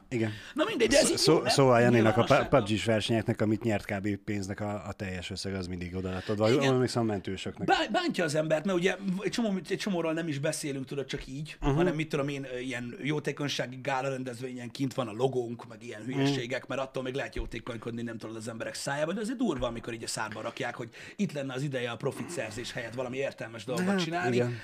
Igen. 0.09 0.31
Na 0.53 0.63
mindegy, 0.67 0.87
de 0.87 0.97
ez 0.97 1.09
így 1.09 1.17
Szó, 1.17 1.33
jó, 1.33 1.45
szóval 1.45 1.81
Janinak 1.81 2.17
a. 2.17 2.47
PUBG-s 2.49 2.85
versenyeknek, 2.85 3.41
amit 3.41 3.63
nyert 3.63 3.85
kb. 3.85 4.15
pénznek 4.15 4.59
a, 4.59 4.87
a 4.87 4.91
teljes 4.91 5.29
összeg, 5.29 5.53
az 5.53 5.67
mindig 5.67 5.95
oda 5.95 6.09
lett 6.09 6.29
adva. 6.29 6.51
Igen. 6.51 6.73
Emlékszem 6.73 7.01
a 7.01 7.05
mentősöknek. 7.05 7.67
Bá- 7.67 7.91
Bántja 7.91 8.23
az 8.23 8.35
embert, 8.35 8.65
mert 8.65 8.77
ugye 8.77 8.95
egy, 9.19 9.31
csomó, 9.31 9.59
egy 9.69 9.77
csomóról 9.77 10.13
nem 10.13 10.27
is 10.27 10.39
beszélünk, 10.39 10.85
tudod, 10.85 11.05
csak 11.05 11.27
így, 11.27 11.57
uh-huh. 11.61 11.77
hanem 11.77 11.95
mit 11.95 12.09
tudom 12.09 12.27
én, 12.27 12.47
ilyen 12.61 12.97
jótékonysági 13.01 13.79
gála 13.83 14.09
rendezvényen 14.09 14.71
kint 14.71 14.93
van 14.93 15.07
a 15.07 15.11
logónk, 15.11 15.67
meg 15.67 15.83
ilyen 15.83 16.01
hülyeségek, 16.05 16.67
mert 16.67 16.81
attól 16.81 17.03
még 17.03 17.13
lehet 17.13 17.35
jótékonykodni, 17.35 18.01
nem 18.01 18.17
tudod 18.17 18.35
az 18.35 18.47
emberek 18.47 18.73
szájába, 18.73 19.13
de 19.13 19.19
azért 19.19 19.37
durva, 19.37 19.67
amikor 19.67 19.93
így 19.93 20.03
a 20.03 20.07
szárba 20.07 20.41
rakják, 20.41 20.75
hogy 20.75 20.89
itt 21.15 21.31
lenne 21.31 21.53
az 21.53 21.61
ideje 21.61 21.89
a 21.91 21.95
profit 21.95 22.29
szerzés 22.29 22.71
helyett 22.71 22.93
valami 22.93 23.17
értelmes 23.17 23.63
dolgot 23.63 23.85
Hát, 23.85 24.03
csinálni. 24.03 24.35
igen. 24.35 24.57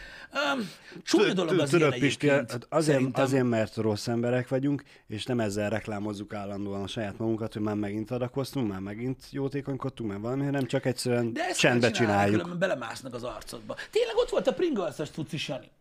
Um, 0.54 0.70
csúnya 1.04 1.34
dolog 1.34 1.60
az 1.60 1.70
Tudod, 1.70 1.98
Pisti, 1.98 2.32
azért, 2.70 3.18
azért, 3.18 3.44
mert 3.44 3.76
rossz 3.76 4.08
emberek 4.08 4.48
vagyunk, 4.48 4.84
és 5.08 5.26
nem 5.26 5.40
ezzel 5.40 5.70
reklámozzuk 5.70 6.34
állandóan 6.34 6.82
a 6.82 6.88
saját 6.88 7.18
magunkat, 7.18 7.54
hogy 7.54 7.62
már 7.62 7.76
megint 7.76 8.12
adakoztunk, 8.12 8.68
már 8.68 8.80
megint 8.80 9.24
jótékonykodtunk, 9.32 10.10
már 10.10 10.20
valami, 10.20 10.44
hanem 10.44 10.66
csak 10.66 10.86
egyszerűen 10.86 11.34
De 11.34 11.46
ezt 11.46 11.60
csendbe 11.60 11.92
csináljuk. 11.92 12.42
Különben 12.42 12.70
belemásznak 12.70 13.14
az 13.14 13.24
arcodba. 13.24 13.76
Tényleg 13.92 14.16
ott 14.16 14.30
volt 14.30 14.48
a 14.48 14.54
Pringles-es 14.54 15.10
cucc 15.10 15.34
is, 15.34 15.48
Jani. 15.48 15.72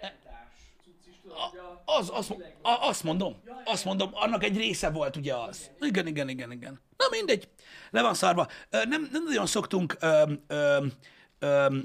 pentás 0.00 0.52
cucc 0.84 1.06
is, 1.10 1.16
tudod, 1.22 1.38
hogy 1.38 1.58
a... 1.58 1.82
Az, 1.84 2.10
az, 2.14 2.30
a, 2.62 2.88
azt 2.88 3.04
mondom, 3.04 3.36
azt 3.64 3.84
mondom, 3.84 4.10
annak 4.12 4.44
egy 4.44 4.56
része 4.56 4.90
volt 4.90 5.16
ugye 5.16 5.34
az. 5.34 5.70
Igen, 5.80 6.06
igen, 6.06 6.28
igen, 6.28 6.52
igen. 6.52 6.80
Na 6.96 7.04
mindegy, 7.10 7.48
le 7.90 8.02
van 8.02 8.14
szarva. 8.14 8.46
Nem, 8.70 9.08
nem 9.12 9.24
nagyon 9.24 9.46
szoktunk 9.46 9.96
ö, 10.00 10.22
ö, 10.46 10.86
ö, 11.38 11.46
ö, 11.46 11.78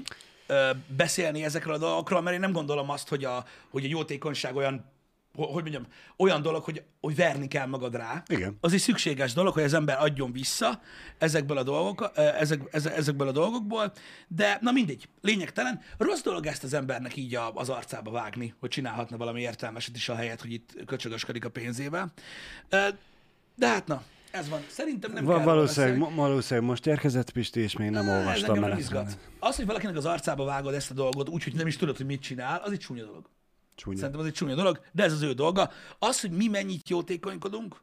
beszélni 0.96 1.44
ezekről 1.44 1.74
a 1.74 1.78
dolgokról, 1.78 2.20
mert 2.20 2.34
én 2.34 2.40
nem 2.40 2.52
gondolom 2.52 2.90
azt, 2.90 3.08
hogy 3.08 3.24
a, 3.24 3.44
hogy 3.70 3.84
a 3.84 3.88
jótékonyság 3.88 4.56
olyan, 4.56 4.84
ho- 5.34 5.50
hogy 5.52 5.62
mondjam, 5.62 5.86
olyan 6.16 6.42
dolog, 6.42 6.64
hogy, 6.64 6.82
hogy 7.00 7.16
verni 7.16 7.48
kell 7.48 7.66
magad 7.66 7.94
rá. 7.94 8.22
Igen. 8.26 8.56
Az 8.60 8.72
egy 8.72 8.80
szükséges 8.80 9.32
dolog, 9.32 9.54
hogy 9.54 9.62
az 9.62 9.74
ember 9.74 9.96
adjon 10.00 10.32
vissza 10.32 10.80
ezekből 11.18 11.58
a, 11.58 11.62
dolgok, 11.62 12.10
ezek, 12.14 12.60
eze- 12.70 12.96
ezekből 12.96 13.28
a 13.28 13.32
dolgokból, 13.32 13.92
de 14.28 14.58
na 14.60 14.72
mindegy, 14.72 15.08
lényegtelen. 15.20 15.80
Rossz 15.98 16.22
dolog 16.22 16.46
ezt 16.46 16.64
az 16.64 16.72
embernek 16.72 17.16
így 17.16 17.34
a, 17.34 17.52
az 17.54 17.68
arcába 17.68 18.10
vágni, 18.10 18.54
hogy 18.60 18.70
csinálhatna 18.70 19.16
valami 19.16 19.40
értelmeset 19.40 19.96
is 19.96 20.08
a 20.08 20.14
helyet, 20.14 20.40
hogy 20.40 20.52
itt 20.52 20.84
köcsögösködik 20.86 21.44
a 21.44 21.48
pénzével. 21.50 22.12
De 23.54 23.66
hát 23.66 23.86
na, 23.86 24.02
ez 24.30 24.48
van. 24.48 24.60
Szerintem 24.68 25.12
nem 25.12 25.24
Va- 25.24 25.36
kell 25.36 25.44
valószínűleg, 25.44 25.98
mo- 25.98 26.14
valószínűleg 26.14 26.68
most 26.68 26.86
érkezett 26.86 27.30
Pisti, 27.30 27.60
és 27.60 27.76
még 27.76 27.90
nem. 27.90 28.08
Ez 28.08 28.16
olvastam. 28.18 28.58
mert 28.58 28.78
izgat. 28.78 29.18
Az, 29.38 29.56
hogy 29.56 29.66
valakinek 29.66 29.96
az 29.96 30.04
arcába 30.04 30.44
vágod 30.44 30.74
ezt 30.74 30.90
a 30.90 30.94
dolgot, 30.94 31.28
úgy, 31.28 31.44
hogy 31.44 31.54
nem 31.54 31.66
is 31.66 31.76
tudod, 31.76 31.96
hogy 31.96 32.06
mit 32.06 32.20
csinál, 32.22 32.60
az 32.64 32.72
egy 32.72 32.78
csúnya 32.78 33.04
dolog. 33.04 33.28
Csúnya. 33.74 33.96
Szerintem 33.96 34.20
az 34.20 34.26
egy 34.26 34.32
csúnya 34.32 34.54
dolog, 34.54 34.80
de 34.92 35.02
ez 35.02 35.12
az 35.12 35.22
ő 35.22 35.32
dolga. 35.32 35.70
Az, 35.98 36.20
hogy 36.20 36.30
mi 36.30 36.48
mennyit 36.48 36.88
jótékonykodunk, 36.88 37.80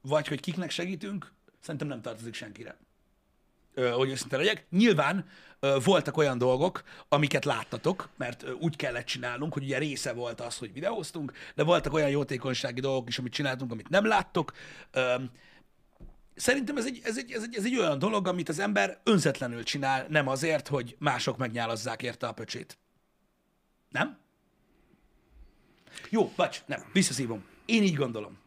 vagy 0.00 0.28
hogy 0.28 0.40
kiknek 0.40 0.70
segítünk, 0.70 1.32
szerintem 1.60 1.88
nem 1.88 2.00
tartozik 2.02 2.34
senkire. 2.34 2.76
ö, 3.74 3.88
hogy 3.90 4.10
őszinte 4.10 4.36
legyek. 4.36 4.66
Nyilván 4.70 5.24
ö, 5.60 5.76
voltak 5.84 6.16
olyan 6.16 6.38
dolgok, 6.38 6.82
amiket 7.08 7.44
láttatok, 7.44 8.08
mert 8.16 8.42
ö, 8.42 8.50
úgy 8.52 8.76
kellett 8.76 9.04
csinálnunk, 9.06 9.52
hogy 9.52 9.62
ugye 9.62 9.78
része 9.78 10.12
volt 10.12 10.40
az, 10.40 10.56
hogy 10.58 10.72
videóztunk, 10.72 11.32
de 11.54 11.62
voltak 11.62 11.92
olyan 11.92 12.08
jótékonysági 12.10 12.80
dolgok 12.80 13.08
is, 13.08 13.18
amit 13.18 13.32
csináltunk, 13.32 13.72
amit 13.72 13.88
nem 13.88 14.06
láttok. 14.06 14.52
Ö, 14.90 15.14
Szerintem 16.38 16.76
ez 16.76 16.86
egy, 16.86 17.00
ez, 17.04 17.18
egy, 17.18 17.32
ez, 17.32 17.42
egy, 17.42 17.56
ez 17.56 17.64
egy 17.64 17.78
olyan 17.78 17.98
dolog, 17.98 18.26
amit 18.26 18.48
az 18.48 18.58
ember 18.58 19.00
önzetlenül 19.04 19.62
csinál, 19.62 20.06
nem 20.08 20.28
azért, 20.28 20.68
hogy 20.68 20.96
mások 20.98 21.36
megnyálazzák 21.36 22.02
érte 22.02 22.26
a 22.26 22.32
pöcsét. 22.32 22.78
Nem? 23.88 24.18
Jó, 26.10 26.32
bocs, 26.36 26.62
nem, 26.66 26.84
visszaszívom. 26.92 27.44
Én 27.66 27.82
így 27.82 27.94
gondolom. 27.94 28.38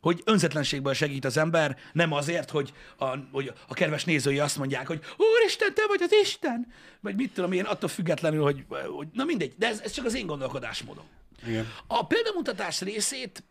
Hogy 0.00 0.22
önzetlenségből 0.24 0.94
segít 0.94 1.24
az 1.24 1.36
ember, 1.36 1.78
nem 1.92 2.12
azért, 2.12 2.50
hogy 2.50 2.72
a, 2.96 3.16
hogy 3.32 3.52
a 3.68 3.74
kedves 3.74 4.04
nézői 4.04 4.38
azt 4.38 4.56
mondják, 4.56 4.86
hogy 4.86 5.00
Úristen, 5.16 5.74
te 5.74 5.82
vagy 5.86 6.02
az 6.02 6.12
Isten! 6.22 6.72
Vagy 7.00 7.16
mit 7.16 7.32
tudom 7.32 7.52
én, 7.52 7.64
attól 7.64 7.88
függetlenül, 7.88 8.42
hogy, 8.42 8.64
hogy 8.68 9.08
na 9.12 9.24
mindegy, 9.24 9.54
de 9.56 9.66
ez, 9.66 9.80
ez 9.80 9.92
csak 9.92 10.04
az 10.04 10.14
én 10.14 10.26
gondolkodásmódom. 10.26 11.04
Igen. 11.46 11.66
A 11.86 12.06
példamutatás 12.06 12.80
részét 12.80 13.42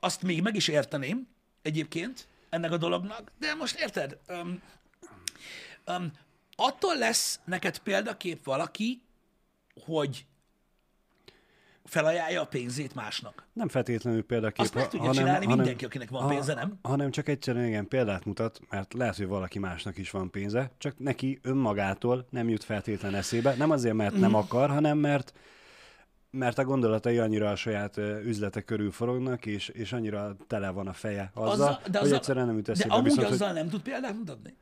azt 0.00 0.22
még 0.22 0.42
meg 0.42 0.56
is 0.56 0.68
érteném 0.68 1.28
egyébként 1.62 2.28
ennek 2.50 2.72
a 2.72 2.76
dolognak, 2.76 3.32
de 3.38 3.54
most 3.54 3.80
érted, 3.80 4.18
um, 4.28 4.62
um, 5.86 6.10
attól 6.56 6.98
lesz 6.98 7.40
neked 7.44 7.78
példakép 7.78 8.44
valaki, 8.44 9.02
hogy 9.84 10.26
felajánlja 11.84 12.40
a 12.40 12.46
pénzét 12.46 12.94
másnak. 12.94 13.46
Nem 13.52 13.68
feltétlenül 13.68 14.24
példakép, 14.24 14.60
Azt 14.60 14.74
meg 14.74 14.84
tudja 14.88 14.98
hanem, 14.98 15.14
csinálni 15.14 15.44
hanem, 15.44 15.58
mindenki, 15.58 15.84
akinek 15.84 16.10
van 16.10 16.28
pénze, 16.28 16.54
nem? 16.54 16.78
Hanem 16.82 17.10
csak 17.10 17.28
egyszerűen 17.28 17.66
igen, 17.66 17.88
példát 17.88 18.24
mutat, 18.24 18.60
mert 18.68 18.92
lehet, 18.94 19.16
hogy 19.16 19.26
valaki 19.26 19.58
másnak 19.58 19.98
is 19.98 20.10
van 20.10 20.30
pénze, 20.30 20.70
csak 20.78 20.98
neki 20.98 21.38
önmagától 21.42 22.26
nem 22.30 22.48
jut 22.48 22.64
feltétlen 22.64 23.14
eszébe. 23.14 23.54
Nem 23.54 23.70
azért, 23.70 23.94
mert 23.94 24.12
Mhm. 24.12 24.20
nem 24.20 24.34
akar, 24.34 24.70
hanem 24.70 24.98
mert 24.98 25.32
mert 26.30 26.58
a 26.58 26.64
gondolatai 26.64 27.18
annyira 27.18 27.50
a 27.50 27.56
saját 27.56 27.96
üzlete 28.24 28.60
körül 28.60 28.90
forognak, 28.92 29.46
és, 29.46 29.68
és 29.68 29.92
annyira 29.92 30.36
tele 30.46 30.70
van 30.70 30.86
a 30.86 30.92
feje 30.92 31.30
azzal, 31.34 31.50
Azzal- 31.50 31.90
de 31.90 31.98
hogy 31.98 32.12
egyszerűen 32.12 32.46
nem 32.46 32.56
jut 32.56 32.64
De 32.64 32.72
eszébe. 32.72 32.94
amúgy 32.94 33.04
Viszont, 33.04 33.26
azzal 33.26 33.48
hogy, 33.48 33.56
nem 33.56 33.68
tud 33.68 33.82
példát 33.82 34.14
mutatni? 34.14 34.54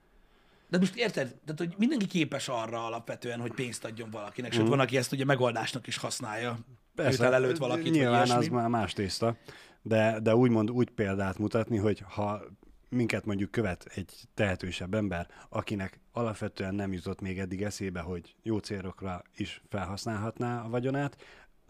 De 0.69 0.79
most 0.79 0.97
érted? 0.97 1.35
Tehát, 1.45 1.59
hogy 1.59 1.75
mindenki 1.79 2.07
képes 2.07 2.49
arra 2.49 2.87
alapvetően, 2.87 3.41
hogy 3.41 3.53
pénzt 3.53 3.85
adjon 3.85 4.11
valakinek, 4.11 4.53
sőt, 4.53 4.69
van, 4.69 4.81
aki 4.81 4.97
ezt 4.97 5.13
ugye 5.13 5.25
megoldásnak 5.25 5.87
is 5.87 5.97
használja. 5.97 6.59
Persze, 6.95 7.19
Persze, 7.19 7.35
előtt 7.35 7.57
valakit, 7.57 7.93
nyilván 7.93 8.31
az 8.31 8.49
már 8.49 8.69
más 8.69 8.93
tészta, 8.93 9.37
de, 9.83 10.21
de 10.23 10.37
úgymond 10.37 10.71
úgy 10.71 10.91
példát 10.91 11.39
mutatni, 11.39 11.77
hogy 11.77 12.03
ha 12.09 12.43
minket 12.89 13.25
mondjuk 13.25 13.51
követ 13.51 13.87
egy 13.95 14.13
tehetősebb 14.35 14.95
ember, 14.95 15.27
akinek 15.49 16.01
alapvetően 16.13 16.75
nem 16.75 16.93
jutott 16.93 17.21
még 17.21 17.39
eddig 17.39 17.63
eszébe, 17.63 18.01
hogy 18.01 18.35
jó 18.43 18.59
célokra 18.59 19.23
is 19.37 19.63
felhasználhatná 19.69 20.63
a 20.63 20.69
vagyonát, 20.69 21.17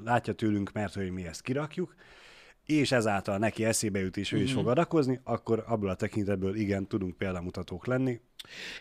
látja 0.05 0.33
tőlünk, 0.33 0.73
mert 0.73 0.95
hogy 0.95 1.11
mi 1.11 1.27
ezt 1.27 1.43
kirakjuk, 1.43 1.95
és 2.67 2.93
ezáltal 2.93 3.39
neki 3.39 3.65
eszébe 3.65 3.99
jut, 3.99 4.17
és 4.17 4.33
ő 4.33 4.37
Mhm. 4.37 4.45
is 4.45 4.53
fog 4.53 4.69
adakozni, 4.69 5.21
akkor 5.25 5.65
abból 5.67 5.89
a 5.89 5.95
tekintetből 5.95 6.55
igen, 6.55 6.87
tudunk 6.87 7.17
példamutatók 7.17 7.87
lenni. 7.87 8.21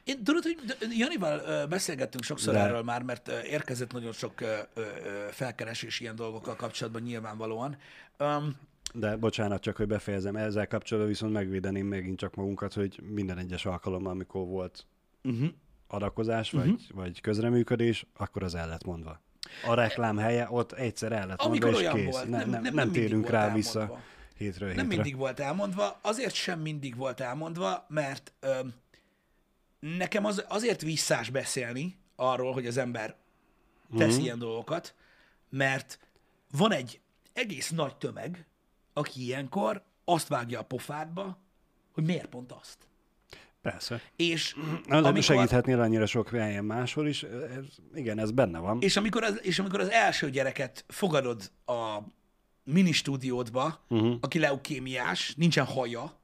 Én 0.04 0.24
tudod, 0.24 0.44
hogy 0.44 0.58
Janival 0.98 1.68
beszélgettünk 1.68 2.24
sokszor 2.24 2.54
De- 2.54 2.60
erről 2.60 2.82
már, 2.84 3.04
mert 3.04 3.28
érkezett 3.28 3.92
nagyon 3.92 4.12
sok 4.12 4.34
felkeresés 5.32 6.00
ilyen 6.00 6.16
dolgokkal 6.16 6.56
kapcsolatban 6.56 7.02
nyilvánvalóan. 7.02 7.78
Um, 8.20 8.56
De 8.94 9.16
bocsánat, 9.16 9.62
csak 9.62 9.76
hogy 9.76 9.88
befejezem, 9.88 10.36
ezzel 10.36 10.68
kapcsolatban 10.68 11.12
viszont 11.12 11.34
megvédeném 11.34 11.88
megint 11.88 12.18
csak 12.20 12.36
magunkat, 12.36 12.74
hogy 12.74 13.00
minden 13.04 13.38
egyes 13.38 13.66
alkalommal, 13.66 14.12
amikor 14.12 14.46
volt 14.46 14.86
uh-huh. 15.24 15.48
adakozás, 15.88 16.52
vagy, 16.52 16.70
uh-huh. 16.70 16.96
vagy 16.96 17.22
közreműködés, 17.22 18.06
akkor 18.18 18.44
az 18.44 18.56
el 18.56 18.68
lett 18.68 18.84
mondva. 18.86 19.22
A 19.68 19.74
reklám 19.74 20.18
helye 20.18 20.48
ott 20.50 20.72
egyszer 20.72 21.12
el 21.12 21.28
lett 21.28 21.40
Amikor 21.42 21.72
mondva, 21.72 21.98
és 21.98 22.04
kész. 22.04 22.14
volt, 22.14 22.30
ne, 22.30 22.38
nem- 22.38 22.50
nem, 22.50 22.62
nem- 22.62 22.74
nem, 22.74 22.92
térünk 22.92 23.30
rá 23.30 23.38
elmondva. 23.40 23.58
vissza 23.58 24.02
hétről 24.38 24.68
hétre. 24.70 24.84
Nem 24.84 24.92
mindig 24.92 25.16
volt 25.16 25.40
elmondva, 25.40 26.00
azért 26.02 26.34
sem 26.34 26.60
mindig 26.60 26.96
volt 26.96 27.20
elmondva, 27.20 27.86
mert 27.90 28.34
ö, 28.40 28.60
nekem 29.80 30.26
az, 30.26 30.44
azért 30.48 30.82
visszás 30.82 31.30
beszélni 31.30 31.98
arról, 32.16 32.54
hogy 32.54 32.68
az 32.68 32.78
ember 32.78 33.16
tesz 33.98 34.14
Mhm. 34.16 34.24
ilyen 34.24 34.40
dolgokat, 34.40 34.94
mert 35.50 36.00
van 36.52 36.72
egy 36.74 37.00
egész 37.34 37.70
nagy 37.70 37.96
tömeg, 37.96 38.46
aki 38.94 39.24
ilyenkor 39.24 39.84
azt 40.06 40.28
vágja 40.28 40.60
a 40.60 40.64
pofádba, 40.64 41.38
hogy 41.94 42.04
miért 42.04 42.28
pont 42.28 42.52
azt. 42.52 42.78
Persze. 43.72 44.02
És 44.16 44.56
de 44.88 44.96
amikor, 44.96 45.24
segíthetnél 45.24 45.82
annyira 45.82 46.06
sok 46.06 46.30
helyen 46.30 46.66
máshol 46.66 47.08
is. 47.08 47.24
Ez, 47.24 47.66
igen, 47.94 48.20
ez 48.20 48.32
benne 48.32 48.60
van. 48.60 48.82
és, 48.82 48.98
amikor 48.98 49.24
az, 49.24 49.40
és 49.42 49.60
amikor 49.60 49.80
az 49.80 49.90
első 49.90 50.30
gyereket 50.30 50.86
fogadod 50.88 51.52
a 51.66 51.98
mini 52.64 52.92
stúdiódba, 52.92 53.84
uh-huh. 53.88 54.16
aki 54.22 54.40
leukémiás, 54.40 55.34
nincsen 55.38 55.66
haja, 55.66 56.20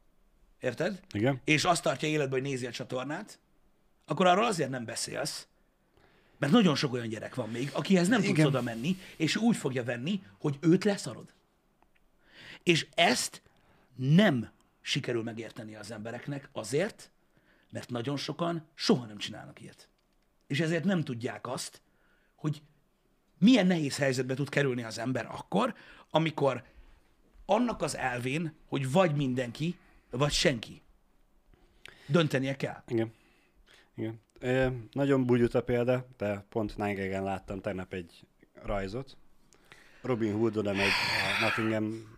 érted? 0.60 1.00
Igen. 1.12 1.42
és 1.44 1.64
azt 1.64 1.84
tartja 1.84 2.08
életben, 2.08 2.40
hogy 2.40 2.50
nézi 2.50 2.66
a 2.66 2.72
csatornát, 2.72 3.40
akkor 4.06 4.28
arról 4.28 4.46
azért 4.46 4.70
nem 4.70 4.86
beszélsz, 4.86 5.48
mert 6.38 6.52
nagyon 6.54 6.76
sok 6.76 6.94
olyan 6.94 7.08
gyerek 7.08 7.36
van 7.36 7.50
még, 7.50 7.70
akihez 7.74 8.08
nem 8.08 8.20
tudsz 8.20 8.32
Igen. 8.32 8.46
oda 8.46 8.62
menni, 8.62 8.98
és 9.18 9.36
úgy 9.36 9.56
fogja 9.56 9.84
venni, 9.84 10.24
hogy 10.40 10.58
őt 10.60 10.84
leszarod. 10.84 11.34
És 12.64 12.88
ezt 12.96 13.42
nem 13.96 14.50
sikerül 14.82 15.24
megérteni 15.24 15.76
az 15.76 15.92
embereknek 15.92 16.50
azért, 16.52 17.12
mert 17.74 17.90
nagyon 17.90 18.18
sokan 18.18 18.68
soha 18.74 19.06
nem 19.06 19.18
csinálnak 19.18 19.62
ilyet. 19.62 19.90
És 20.48 20.60
ezért 20.60 20.84
nem 20.84 21.04
tudják 21.04 21.48
azt, 21.48 21.82
hogy 22.36 22.62
milyen 23.38 23.68
nehéz 23.68 23.98
helyzetbe 23.98 24.34
tud 24.34 24.50
kerülni 24.50 24.84
az 24.84 24.98
ember 24.98 25.26
akkor, 25.26 25.76
amikor 26.10 26.64
annak 27.46 27.82
az 27.82 27.98
elvén, 27.98 28.56
hogy 28.68 28.92
vagy 28.92 29.16
mindenki, 29.16 29.78
vagy 30.10 30.32
senki. 30.32 30.82
Döntenie 32.06 32.56
kell. 32.56 32.84
Igen. 32.88 33.14
Igen. 33.96 34.22
E, 34.40 34.74
nagyon 34.92 35.26
bugyuta 35.26 35.64
példa, 35.64 36.08
de 36.18 36.46
pont 36.50 36.78
Nine 36.78 37.20
láttam 37.20 37.62
tegnap 37.62 37.94
egy 37.94 38.26
rajzot. 38.54 39.18
Robin 40.02 40.34
Hood 40.34 40.58
oda 40.58 40.74
megy 40.74 40.88
a 40.88 41.44
Nottingham 41.44 42.12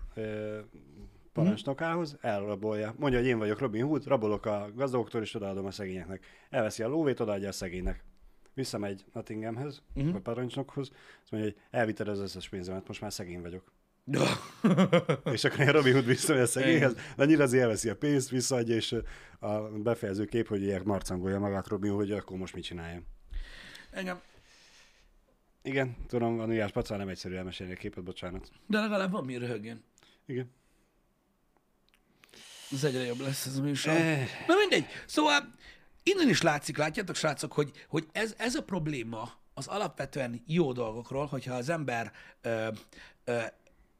parancsnokához, 1.35 2.17
elrabolja. 2.21 2.95
Mondja, 2.97 3.19
hogy 3.19 3.27
én 3.27 3.37
vagyok 3.37 3.59
Robin 3.59 3.85
Hood, 3.85 4.05
rabolok 4.05 4.45
a 4.45 4.69
gazdagoktól, 4.75 5.21
és 5.21 5.35
odaadom 5.35 5.65
a 5.65 5.71
szegényeknek. 5.71 6.25
Elveszi 6.49 6.83
a 6.83 6.87
lóvét, 6.87 7.19
odaadja 7.19 7.47
a 7.47 7.51
szegénynek. 7.51 8.03
Visszamegy 8.53 9.05
Nottinghamhez, 9.13 9.81
uh-huh. 9.95 10.15
a 10.15 10.19
parancsnokhoz, 10.19 10.91
azt 11.21 11.31
mondja, 11.31 11.49
hogy 11.49 11.61
elvitted 11.71 12.07
az 12.07 12.19
összes 12.19 12.49
pénzemet, 12.49 12.87
most 12.87 13.01
már 13.01 13.13
szegény 13.13 13.41
vagyok. 13.41 13.71
És 15.33 15.43
akkor 15.43 15.59
ilyen 15.59 15.71
Robin 15.71 15.93
Hood 15.93 16.05
visszamegy 16.05 16.41
a 16.41 16.45
szegényhez, 16.45 16.93
de 16.93 17.23
annyira 17.23 17.43
azért 17.43 17.63
elveszi 17.63 17.89
a 17.89 17.95
pénzt, 17.95 18.29
visszaadja, 18.29 18.75
és 18.75 18.95
a 19.39 19.59
befejező 19.61 20.25
kép, 20.25 20.47
hogy 20.47 20.61
ilyen 20.61 20.81
marcangolja 20.85 21.39
magát 21.39 21.67
Robin 21.67 21.91
Hood, 21.91 22.07
hogy 22.07 22.17
akkor 22.17 22.37
most 22.37 22.53
mit 22.53 22.63
csináljon. 22.63 23.05
Engem. 23.91 24.21
Igen, 25.61 25.95
tudom, 26.07 26.39
a 26.39 26.45
Nulyás 26.45 26.71
Pacál 26.71 26.97
nem 26.97 27.07
egyszerű 27.07 27.35
elmesélni 27.35 27.73
a 27.73 27.75
képet, 27.75 28.03
bocsánat. 28.03 28.49
De 28.67 28.79
legalább 28.79 29.11
van 29.11 29.25
mi 29.25 29.37
röhögjön. 29.37 29.83
Igen. 30.25 30.51
Ez 32.75 32.83
egyre 32.83 33.05
jobb 33.05 33.19
lesz 33.19 33.45
ez 33.45 33.57
a 33.57 33.61
műsor. 33.61 33.93
Eh. 33.93 34.29
Na 34.47 34.55
mindegy. 34.55 34.85
Szóval 35.05 35.53
innen 36.03 36.29
is 36.29 36.41
látszik, 36.41 36.77
látjátok, 36.77 37.15
srácok, 37.15 37.53
hogy, 37.53 37.71
hogy 37.87 38.07
ez, 38.11 38.33
ez 38.37 38.55
a 38.55 38.63
probléma 38.63 39.31
az 39.53 39.67
alapvetően 39.67 40.43
jó 40.47 40.71
dolgokról, 40.71 41.25
hogyha 41.25 41.53
az 41.53 41.69
ember 41.69 42.11
ö, 42.41 42.67
ö, 43.23 43.41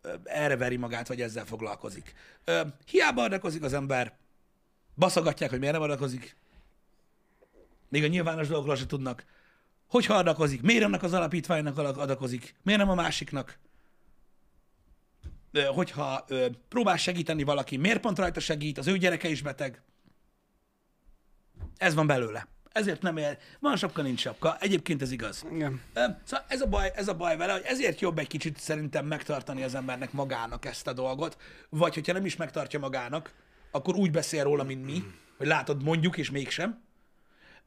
ö, 0.02 0.14
erre 0.24 0.58
veri 0.58 0.76
magát, 0.76 1.08
vagy 1.08 1.22
ezzel 1.22 1.46
foglalkozik. 1.46 2.14
Ö, 2.44 2.62
hiába 2.86 3.24
adakozik 3.24 3.64
az 3.64 3.74
ember, 3.74 4.14
baszogatják, 4.96 5.50
hogy 5.50 5.60
miért 5.60 5.74
nem 5.74 5.84
adakozik. 5.84 6.36
Még 7.90 8.04
a 8.04 8.08
nyilvános 8.08 8.48
dolgokról 8.48 8.76
se 8.76 8.86
tudnak. 8.86 9.26
Hogyha 9.88 10.14
adakozik, 10.14 10.62
miért 10.62 10.84
annak 10.84 11.04
az 11.04 11.14
alapítványnak 11.14 11.78
adakozik, 11.78 12.56
miért 12.64 12.80
nem 12.80 12.90
a 12.90 12.96
másiknak? 12.96 13.58
Hogyha 15.64 16.26
próbál 16.68 16.98
segíteni 16.98 17.44
valaki, 17.44 17.78
miért 17.78 18.00
pont 18.00 18.18
rajta 18.18 18.40
segít, 18.40 18.78
az 18.78 18.88
ő 18.88 18.98
gyereke 18.98 19.28
is 19.28 19.42
beteg. 19.42 19.82
Ez 21.78 21.94
van 21.94 22.08
belőle. 22.08 22.48
Ezért 22.72 23.02
nem 23.02 23.18
ér. 23.18 23.38
Van 23.60 23.78
sapka, 23.78 24.02
nincs 24.02 24.20
sapka. 24.20 24.58
Egyébként 24.60 25.02
ez 25.02 25.12
igaz. 25.12 25.46
Igen. 25.52 25.82
Szóval 25.94 26.46
ez 26.48 26.62
a, 26.62 26.68
baj, 26.68 26.92
ez 26.96 27.08
a 27.08 27.16
baj 27.16 27.38
vele, 27.38 27.52
hogy 27.52 27.64
ezért 27.66 28.00
jobb 28.00 28.18
egy 28.18 28.28
kicsit 28.28 28.58
szerintem 28.58 29.06
megtartani 29.06 29.64
az 29.64 29.76
embernek 29.76 30.12
magának 30.12 30.66
ezt 30.66 30.88
a 30.88 30.94
dolgot, 30.94 31.38
vagy 31.70 31.94
hogyha 31.94 32.14
nem 32.14 32.26
is 32.26 32.36
megtartja 32.36 32.80
magának, 32.80 33.34
akkor 33.72 33.96
úgy 33.96 34.12
beszél 34.12 34.44
róla, 34.44 34.64
mint 34.64 34.86
mi, 34.86 35.04
hogy 35.38 35.48
látod, 35.48 35.84
mondjuk, 35.84 36.18
és 36.18 36.32
mégsem. 36.32 36.84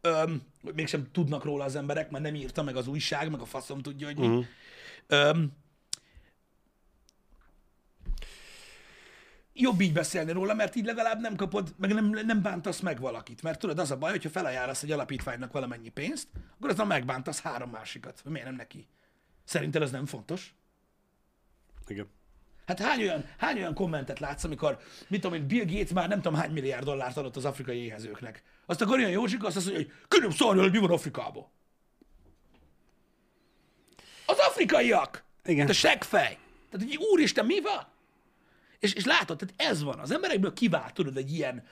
Öm, 0.01 0.43
mégsem 0.75 1.09
tudnak 1.13 1.45
róla 1.45 1.65
az 1.65 1.77
emberek, 1.77 2.11
mert 2.11 2.25
nem 2.25 2.35
írta 2.35 2.63
meg 2.63 2.77
az 2.77 2.87
újság, 2.87 3.31
meg 3.31 3.41
a 3.41 3.45
faszom 3.45 3.83
tudja, 3.83 4.07
hogy 4.07 4.19
mi. 4.19 4.47
Öm, 5.07 5.53
jobb 9.61 9.81
így 9.81 9.93
beszélni 9.93 10.33
róla, 10.33 10.55
mert 10.55 10.75
így 10.75 10.85
legalább 10.85 11.21
nem 11.21 11.37
kapod, 11.37 11.75
meg 11.77 11.95
nem, 11.95 12.07
nem 12.27 12.43
bántasz 12.43 12.81
meg 12.81 13.01
valakit. 13.01 13.43
Mert 13.43 13.59
tudod, 13.59 13.79
az 13.79 13.91
a 13.91 13.97
baj, 13.97 14.11
hogyha 14.11 14.29
felajánlasz 14.29 14.83
egy 14.83 14.93
alapítványnak 14.93 15.53
valamennyi 15.53 15.89
pénzt, 15.89 16.29
akkor 16.55 16.71
azzal 16.71 16.87
megbántasz 16.87 17.41
három 17.41 17.71
másikat. 17.71 18.23
Miért 18.25 18.47
nem 18.47 18.57
neki? 18.57 18.89
Szerinted 19.45 19.83
ez 19.83 19.91
nem 19.91 20.07
fontos? 20.07 20.55
Igen. 21.87 22.09
Hát 22.67 22.81
hány 22.81 23.01
olyan, 23.01 23.25
hány 23.39 23.57
olyan 23.57 23.75
kommentet 23.75 24.19
látsz, 24.19 24.45
amikor, 24.45 24.79
mit 25.09 25.21
tudom 25.21 25.37
én, 25.37 25.47
Bill 25.47 25.65
Gates 25.65 25.93
már 25.93 26.09
nem 26.09 26.23
tudom 26.23 26.39
hány 26.39 26.51
milliárd 26.51 26.85
dollárt 26.85 27.17
adott 27.17 27.37
az 27.37 27.45
afrikai 27.45 27.79
éhezőknek. 27.79 28.43
Azt 28.67 28.81
akkor 28.81 28.99
olyan 28.99 29.11
Józsika 29.11 29.47
azt 29.47 29.55
mondja, 29.57 29.77
hogy 29.77 29.93
különb 30.09 30.33
szarja, 30.33 30.63
hogy 30.63 30.73
mi 30.73 30.79
van 30.79 30.91
Afrikában. 30.91 31.47
Az 34.27 34.39
afrikaiak! 34.39 35.25
Igen. 35.45 35.67
Te 35.67 35.73
seggfej! 35.73 36.39
Tehát, 36.71 36.87
hogy 36.87 36.97
úristen, 37.13 37.47
mi 37.47 37.61
van? 37.61 37.87
És, 38.79 38.93
és 38.93 39.05
látod, 39.05 39.39
tehát 39.39 39.73
ez 39.73 39.83
van. 39.83 39.99
Az 39.99 40.11
emberekből 40.11 40.53
kivált, 40.53 40.95
tudod, 40.95 41.17
egy 41.17 41.33
ilyen, 41.33 41.65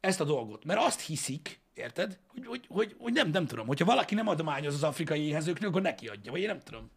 ezt 0.00 0.20
a 0.20 0.24
dolgot. 0.24 0.64
Mert 0.64 0.80
azt 0.80 1.00
hiszik, 1.00 1.60
érted, 1.74 2.18
hogy, 2.26 2.46
hogy, 2.46 2.64
hogy, 2.68 2.94
hogy 2.98 3.12
nem, 3.12 3.30
nem 3.30 3.46
tudom, 3.46 3.66
hogyha 3.66 3.84
valaki 3.84 4.14
nem 4.14 4.28
adományoz 4.28 4.74
az 4.74 4.82
afrikai 4.82 5.20
éhezőknek, 5.20 5.68
akkor 5.68 5.82
neki 5.82 6.08
adja, 6.08 6.30
vagy 6.30 6.40
én 6.40 6.46
nem 6.46 6.60
tudom. 6.60 6.90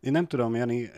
Én 0.00 0.12
nem 0.12 0.26
tudom, 0.26 0.54
Jani, 0.54 0.90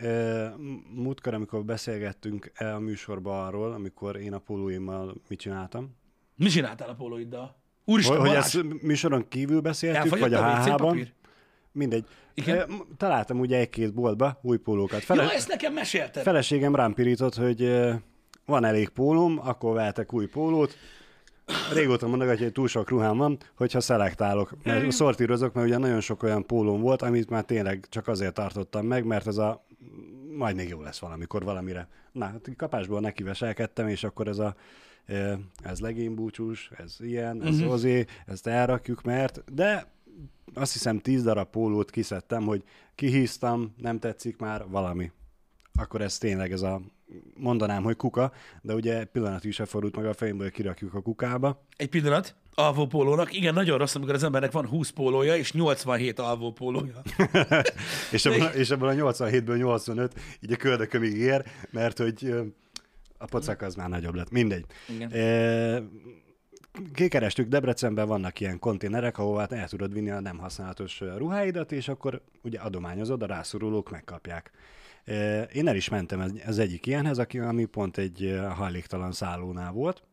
múltkor, 0.93 1.33
amikor 1.33 1.65
beszélgettünk 1.65 2.51
e 2.53 2.75
a 2.75 2.79
műsorban 2.79 3.45
arról, 3.45 3.73
amikor 3.73 4.15
én 4.15 4.33
a 4.33 4.39
pólóimmal 4.39 5.15
mit 5.27 5.39
csináltam, 5.39 5.97
Mi 6.35 6.49
csináltál 6.49 6.89
a 6.89 6.93
pólóiddal? 6.93 7.57
Úristen, 7.85 8.17
hogy, 8.19 8.27
hogy 8.27 8.37
ezt 8.37 8.63
műsoron 8.81 9.27
kívül 9.27 9.61
beszéltük, 9.61 10.17
vagy 10.17 10.33
a 10.33 10.47
a 10.47 10.59
WC 10.59 10.65
HH-ban, 10.65 10.77
papír? 10.77 11.13
Mindegy. 11.71 12.05
Igen? 12.33 12.69
Találtam 12.97 13.39
ugye 13.39 13.57
egy-két 13.57 13.93
boltba 13.93 14.39
új 14.41 14.57
pólókat. 14.57 15.03
Fele- 15.03 15.23
Jó, 15.23 15.29
ezt 15.29 15.47
nekem 15.47 15.73
mesélted. 15.73 16.23
Feleségem 16.23 16.75
rám 16.75 16.93
pirított, 16.93 17.35
hogy 17.35 17.81
van 18.45 18.65
elég 18.65 18.89
pólóm, 18.89 19.39
akkor 19.43 19.73
vehetek 19.73 20.13
új 20.13 20.25
pólót. 20.25 20.77
Régóta 21.73 22.07
mondogatja, 22.07 22.43
hogy 22.43 22.53
túl 22.53 22.67
sok 22.67 22.89
ruhám 22.89 23.17
van, 23.17 23.37
hogyha 23.55 23.79
szelektálok, 23.79 24.53
mert 24.63 24.91
szortírozok, 24.91 25.53
mert 25.53 25.67
ugye 25.67 25.77
nagyon 25.77 26.01
sok 26.01 26.23
olyan 26.23 26.45
pólóm 26.45 26.81
volt, 26.81 27.01
amit 27.01 27.29
már 27.29 27.43
tényleg 27.43 27.85
csak 27.89 28.07
azért 28.07 28.33
tartottam 28.33 28.85
meg, 28.85 29.05
mert 29.05 29.27
ez 29.27 29.37
a 29.37 29.65
majd 30.37 30.55
még 30.55 30.69
jó 30.69 30.81
lesz 30.81 30.99
valamikor 30.99 31.43
valamire. 31.43 31.87
Na, 32.11 32.25
hát 32.25 32.49
kapásból 32.57 32.99
neki 32.99 33.23
veselkedtem, 33.23 33.87
és 33.87 34.03
akkor 34.03 34.27
ez 34.27 34.37
a 34.37 34.55
ez 35.63 35.79
legénybúcsús, 35.79 36.71
ez 36.77 36.95
ilyen, 36.99 37.43
ez 37.43 37.55
uh-huh. 37.55 37.71
ozé, 37.71 38.05
ezt 38.25 38.47
elrakjuk, 38.47 39.01
mert, 39.01 39.53
de 39.53 39.85
azt 40.53 40.73
hiszem 40.73 40.99
tíz 40.99 41.23
darab 41.23 41.49
pólót 41.49 41.89
kiszedtem, 41.89 42.43
hogy 42.43 42.63
kihíztam, 42.95 43.73
nem 43.77 43.99
tetszik 43.99 44.37
már, 44.37 44.65
valami. 44.67 45.11
Akkor 45.73 46.01
ez 46.01 46.17
tényleg 46.17 46.51
ez 46.51 46.61
a, 46.61 46.81
mondanám, 47.37 47.83
hogy 47.83 47.95
kuka, 47.95 48.31
de 48.61 48.73
ugye 48.73 49.03
pillanat 49.05 49.43
is 49.43 49.55
se 49.55 49.65
fordult 49.65 49.95
meg 49.95 50.05
a 50.05 50.13
fejemből, 50.13 50.45
hogy 50.45 50.55
kirakjuk 50.55 50.93
a 50.93 51.01
kukába. 51.01 51.65
Egy 51.75 51.89
pillanat. 51.89 52.35
Alvó 52.53 52.87
pólónak. 52.87 53.33
Igen, 53.33 53.53
nagyon 53.53 53.77
rossz, 53.77 53.95
amikor 53.95 54.13
az 54.13 54.23
embernek 54.23 54.51
van 54.51 54.67
20 54.67 54.89
pólója 54.89 55.35
és 55.35 55.51
87 55.53 56.19
alvó 56.19 56.51
pólója. 56.51 57.01
és, 58.11 58.25
ebből, 58.25 58.41
a- 58.41 58.49
és 58.53 58.69
ebből 58.69 58.89
a 58.89 58.93
87-ből 58.93 59.57
85 59.57 60.13
így 60.41 60.51
a 60.51 60.55
köldökömig 60.55 61.17
ér, 61.17 61.43
mert 61.71 61.97
hogy 61.97 62.33
a 63.17 63.25
pocak 63.25 63.61
az 63.61 63.75
már 63.75 63.89
nagyobb 63.89 64.15
lett. 64.15 64.29
Mindegy. 64.29 64.65
Igen. 64.89 65.11
E, 65.11 65.83
kikerestük, 66.93 67.47
Debrecenben 67.47 68.07
vannak 68.07 68.39
ilyen 68.39 68.59
konténerek, 68.59 69.17
ahová 69.17 69.45
el 69.45 69.67
tudod 69.67 69.93
vinni 69.93 70.09
a 70.09 70.19
nem 70.19 70.37
használatos 70.37 70.99
ruháidat, 70.99 71.71
és 71.71 71.87
akkor 71.87 72.21
ugye 72.43 72.59
adományozod, 72.59 73.23
a 73.23 73.25
rászorulók 73.25 73.89
megkapják. 73.89 74.51
Én 75.53 75.67
el 75.67 75.75
is 75.75 75.89
mentem 75.89 76.33
az 76.45 76.59
egyik 76.59 76.85
ilyenhez, 76.85 77.17
aki, 77.17 77.39
ami 77.39 77.65
pont 77.65 77.97
egy 77.97 78.39
hajléktalan 78.55 79.11
szállónál 79.11 79.71
volt, 79.71 80.03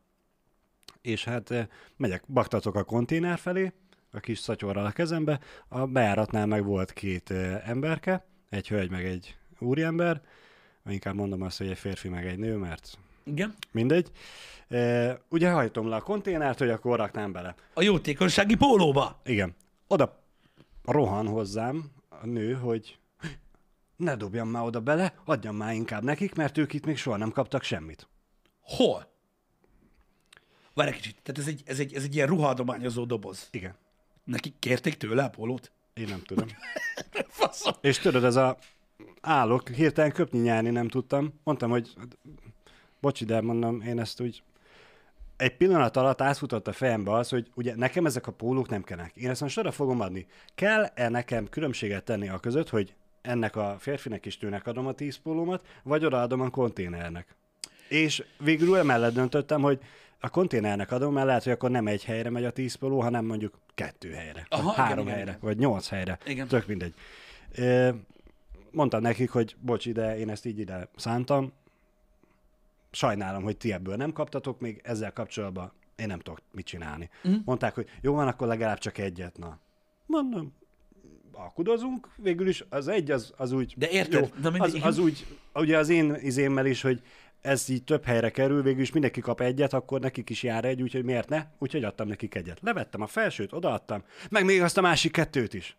és 1.01 1.23
hát 1.23 1.69
megyek, 1.97 2.23
baktatok 2.27 2.75
a 2.75 2.83
konténer 2.83 3.37
felé, 3.37 3.71
a 4.11 4.19
kis 4.19 4.39
szatyorral 4.39 4.85
a 4.85 4.91
kezembe, 4.91 5.39
a 5.67 5.85
bejáratnál 5.85 6.45
meg 6.45 6.65
volt 6.65 6.93
két 6.93 7.29
emberke, 7.65 8.25
egy 8.49 8.67
hölgy 8.67 8.89
meg 8.89 9.05
egy 9.05 9.37
úriember, 9.59 10.21
inkább 10.89 11.15
mondom 11.15 11.41
azt, 11.41 11.57
hogy 11.57 11.67
egy 11.67 11.77
férfi 11.77 12.09
meg 12.09 12.25
egy 12.25 12.37
nő, 12.37 12.55
mert 12.55 12.97
Igen. 13.27 13.55
mindegy. 13.71 14.11
E, 14.67 15.21
ugye 15.29 15.51
hajtom 15.51 15.87
le 15.87 15.95
a 15.95 16.01
konténert, 16.01 16.59
hogy 16.59 16.69
akkor 16.69 16.97
raknám 16.97 17.31
bele. 17.31 17.55
A 17.73 17.81
jótékonysági 17.81 18.55
pólóba. 18.55 19.21
Igen. 19.25 19.55
Oda 19.87 20.19
rohan 20.83 21.27
hozzám 21.27 21.91
a 22.09 22.25
nő, 22.25 22.53
hogy 22.53 22.97
ne 23.95 24.15
dobjam 24.15 24.49
már 24.49 24.63
oda 24.63 24.79
bele, 24.79 25.13
adjam 25.25 25.55
már 25.55 25.73
inkább 25.73 26.03
nekik, 26.03 26.35
mert 26.35 26.57
ők 26.57 26.73
itt 26.73 26.85
még 26.85 26.97
soha 26.97 27.17
nem 27.17 27.31
kaptak 27.31 27.63
semmit. 27.63 28.07
Hol? 28.61 29.11
Várj 30.73 30.89
egy 30.89 30.95
kicsit. 30.95 31.17
Tehát 31.23 31.41
ez 31.41 31.47
egy, 31.47 31.61
ez 31.65 31.79
egy, 31.79 31.93
ez 31.93 32.03
egy 32.03 32.15
ilyen 32.15 32.27
ruhaadományozó 32.27 33.05
doboz. 33.05 33.47
Igen. 33.51 33.75
Nekik 34.23 34.53
kérték 34.59 34.97
tőle 34.97 35.23
a 35.23 35.29
pólót? 35.29 35.71
Én 35.93 36.07
nem 36.07 36.21
tudom. 36.25 36.47
Faszom. 37.27 37.73
És 37.81 37.99
tudod, 37.99 38.23
ez 38.23 38.35
a 38.35 38.57
állok, 39.21 39.69
hirtelen 39.69 40.11
köpni 40.11 40.39
nyerni 40.39 40.69
nem 40.69 40.87
tudtam. 40.87 41.33
Mondtam, 41.43 41.69
hogy 41.69 41.93
bocsi, 42.99 43.25
de 43.25 43.41
mondom, 43.41 43.81
én 43.81 43.99
ezt 43.99 44.21
úgy 44.21 44.43
egy 45.37 45.57
pillanat 45.57 45.97
alatt 45.97 46.21
átfutott 46.21 46.67
a 46.67 46.73
fejembe 46.73 47.11
az, 47.11 47.29
hogy 47.29 47.51
ugye 47.55 47.75
nekem 47.75 48.05
ezek 48.05 48.27
a 48.27 48.31
pólók 48.31 48.69
nem 48.69 48.83
kellnek. 48.83 49.15
Én 49.15 49.29
ezt 49.29 49.41
most 49.41 49.57
oda 49.57 49.71
fogom 49.71 50.01
adni. 50.01 50.25
Kell-e 50.55 51.09
nekem 51.09 51.49
különbséget 51.49 52.03
tenni 52.03 52.29
a 52.29 52.37
között, 52.37 52.69
hogy 52.69 52.95
ennek 53.21 53.55
a 53.55 53.75
férfinek 53.79 54.25
és 54.25 54.37
tőnek 54.37 54.67
adom 54.67 54.87
a 54.87 54.91
tíz 54.91 55.15
pólómat, 55.15 55.65
vagy 55.83 56.05
odaadom 56.05 56.41
a 56.41 56.49
konténernek? 56.49 57.35
És 57.89 58.23
végül 58.39 58.77
emellett 58.77 59.13
döntöttem, 59.13 59.61
hogy 59.61 59.79
a 60.19 60.29
konténernek 60.29 60.91
adom, 60.91 61.13
mert 61.13 61.25
lehet, 61.25 61.43
hogy 61.43 61.51
akkor 61.51 61.71
nem 61.71 61.87
egy 61.87 62.03
helyre 62.03 62.29
megy 62.29 62.45
a 62.45 62.51
tíz 62.51 62.75
póló, 62.75 63.01
hanem 63.01 63.25
mondjuk 63.25 63.59
kettő 63.73 64.11
helyre, 64.11 64.45
Aha, 64.49 64.63
vagy 64.63 64.75
három 64.75 65.05
igen, 65.05 65.15
helyre, 65.15 65.29
igen. 65.29 65.41
vagy 65.41 65.57
nyolc 65.57 65.87
helyre. 65.87 66.17
Igen. 66.25 66.47
Tök 66.47 66.67
mindegy. 66.67 66.93
Mondtam 68.71 69.01
nekik, 69.01 69.29
hogy 69.29 69.55
bocs, 69.59 69.89
de 69.89 70.17
én 70.17 70.29
ezt 70.29 70.45
így 70.45 70.59
ide 70.59 70.89
szántam. 70.95 71.53
Sajnálom, 72.91 73.43
hogy 73.43 73.57
ti 73.57 73.73
ebből 73.73 73.95
nem 73.95 74.13
kaptatok, 74.13 74.59
még 74.59 74.81
ezzel 74.83 75.13
kapcsolatban 75.13 75.71
én 75.95 76.07
nem 76.07 76.19
tudok 76.19 76.41
mit 76.51 76.65
csinálni. 76.65 77.09
Mm. 77.27 77.33
Mondták, 77.45 77.75
hogy 77.75 77.87
jó 78.01 78.13
van, 78.13 78.27
akkor 78.27 78.47
legalább 78.47 78.77
csak 78.77 78.97
egyet. 78.97 79.37
Na, 79.37 79.59
mondom, 80.05 80.53
alkudozunk, 81.31 82.09
végül 82.15 82.47
is 82.47 82.63
az 82.69 82.87
egy, 82.87 83.11
az, 83.11 83.33
az 83.37 83.51
úgy... 83.51 83.73
De 83.77 83.89
érted? 83.89 84.21
Jó, 84.21 84.41
De 84.41 84.49
mindig- 84.49 84.83
az, 84.83 84.87
az 84.87 84.97
úgy, 84.97 85.25
ugye 85.53 85.77
az 85.77 85.89
én 85.89 86.15
izémmel 86.21 86.65
is, 86.65 86.81
hogy 86.81 87.01
ez 87.41 87.69
így 87.69 87.83
több 87.83 88.03
helyre 88.03 88.29
kerül, 88.29 88.61
végül 88.61 88.81
is 88.81 88.91
mindenki 88.91 89.21
kap 89.21 89.41
egyet, 89.41 89.73
akkor 89.73 89.99
nekik 89.99 90.29
is 90.29 90.43
jár 90.43 90.65
egy, 90.65 90.81
úgyhogy 90.81 91.03
miért 91.03 91.29
ne? 91.29 91.45
Úgyhogy 91.57 91.83
adtam 91.83 92.07
nekik 92.07 92.35
egyet. 92.35 92.59
Levettem 92.61 93.01
a 93.01 93.07
felsőt, 93.07 93.53
odaadtam, 93.53 94.03
meg 94.29 94.45
még 94.45 94.61
azt 94.61 94.77
a 94.77 94.81
másik 94.81 95.11
kettőt 95.11 95.53
is. 95.53 95.77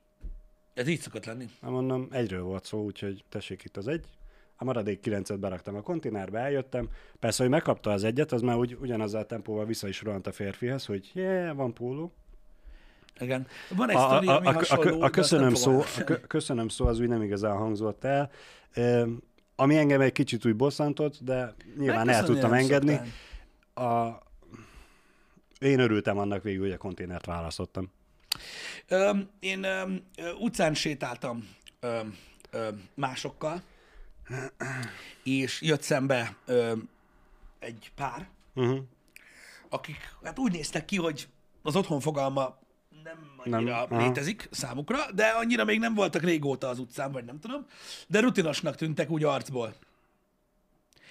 Ez 0.75 0.89
így 0.89 1.01
szokott 1.01 1.25
lenni. 1.25 1.49
Hát 1.63 1.71
mondom, 1.71 2.09
egyről 2.11 2.43
volt 2.43 2.65
szó, 2.65 2.83
úgyhogy 2.85 3.25
tessék 3.29 3.65
itt 3.65 3.77
az 3.77 3.89
egy. 3.89 4.07
A 4.61 4.65
maradék 4.65 5.01
kilencet 5.01 5.39
beraktam 5.39 5.77
a 5.77 5.81
konténerbe, 5.81 6.39
eljöttem. 6.39 6.89
Persze, 7.21 7.43
hogy 7.43 7.53
megkapta 7.53 7.91
az 7.91 8.05
egyet, 8.05 8.33
az 8.33 8.41
már 8.41 8.57
úgy, 8.57 8.77
ugyanazzal 8.81 9.21
a 9.21 9.27
tempóval 9.27 9.65
vissza 9.65 9.89
is 9.89 10.03
rohant 10.03 10.27
a 10.27 10.33
férfihez, 10.33 10.87
hogy 10.87 11.11
yeah, 11.15 11.57
van 11.57 11.75
póló. 11.75 12.13
Igen. 13.21 13.47
Van 13.77 13.91
egy 13.91 13.97
A, 13.97 14.09
sztori, 14.09 14.27
a, 14.27 14.37
ami 14.37 14.47
a, 14.47 14.53
hasonló, 14.53 15.01
a, 15.01 15.11
köszönöm 15.11 15.55
szó, 15.55 15.81
a 15.81 16.05
kö- 16.05 16.27
köszönöm 16.27 16.69
szó 16.69 16.87
az 16.87 17.01
úgy 17.01 17.09
nem 17.09 17.23
igazán 17.23 17.57
hangzott 17.57 18.05
el. 18.05 18.31
Ö, 18.75 19.07
Ami 19.57 19.77
engem 19.77 20.01
egy 20.01 20.13
kicsit 20.13 20.47
úgy 20.47 20.57
bosszantott, 20.57 21.19
de 21.21 21.55
nyilván 21.77 21.99
el 21.99 22.05
Megköszönni 22.05 22.33
tudtam 22.33 22.53
engedni. 22.53 23.01
A, 23.75 24.23
én 25.59 25.79
örültem 25.79 26.19
annak 26.19 26.43
végül, 26.43 26.63
hogy 26.63 26.73
a 26.73 26.79
konténert 26.79 27.27
választottam. 27.27 27.91
Öm, 28.89 29.29
én 29.41 29.65
öm, 29.65 30.03
utcán 30.39 30.75
sétáltam 30.75 31.49
öm, 31.81 32.17
öm, 32.51 32.89
másokkal, 32.95 33.63
és 35.23 35.61
jött 35.61 35.83
szembe 35.83 36.37
öm, 36.47 36.89
egy 37.59 37.93
pár, 37.95 38.29
Uh-huh. 38.55 38.79
akik 39.69 39.97
hát 40.23 40.39
úgy 40.39 40.53
néztek 40.53 40.85
ki, 40.85 40.97
hogy 40.97 41.29
az 41.63 41.77
otthon 41.77 42.01
fogalma 42.01 42.59
nem 43.05 43.31
annyira 43.37 43.57
Nem, 43.57 43.65
nem, 43.65 43.99
aha. 43.99 44.07
létezik 44.07 44.49
számukra, 44.51 45.13
de 45.13 45.27
annyira 45.27 45.65
még 45.65 45.79
nem 45.79 45.95
voltak 45.95 46.23
régóta 46.23 46.69
az 46.69 46.79
utcán, 46.79 47.13
vagy 47.13 47.25
nem 47.25 47.41
tudom, 47.41 47.67
de 48.07 48.21
rutinosnak 48.21 48.75
tűntek 48.77 49.11
úgy 49.11 49.25
arcból. 49.25 49.75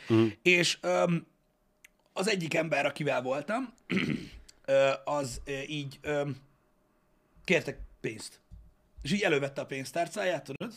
Mhm. 0.07 0.25
És 0.41 0.77
öm, 0.81 1.25
az 2.13 2.27
egyik 2.29 2.53
ember, 2.53 2.85
akivel 2.85 3.21
voltam, 3.21 3.73
ö, 4.65 4.89
az 5.05 5.41
ö, 5.45 5.51
így 5.67 5.99
öm, 6.01 6.37
kértek 7.45 7.77
pénzt. 8.01 8.39
És 9.01 9.11
így 9.13 9.21
elővette 9.21 9.61
a 9.61 9.65
pénztárcáját, 9.65 10.43
tudod? 10.43 10.73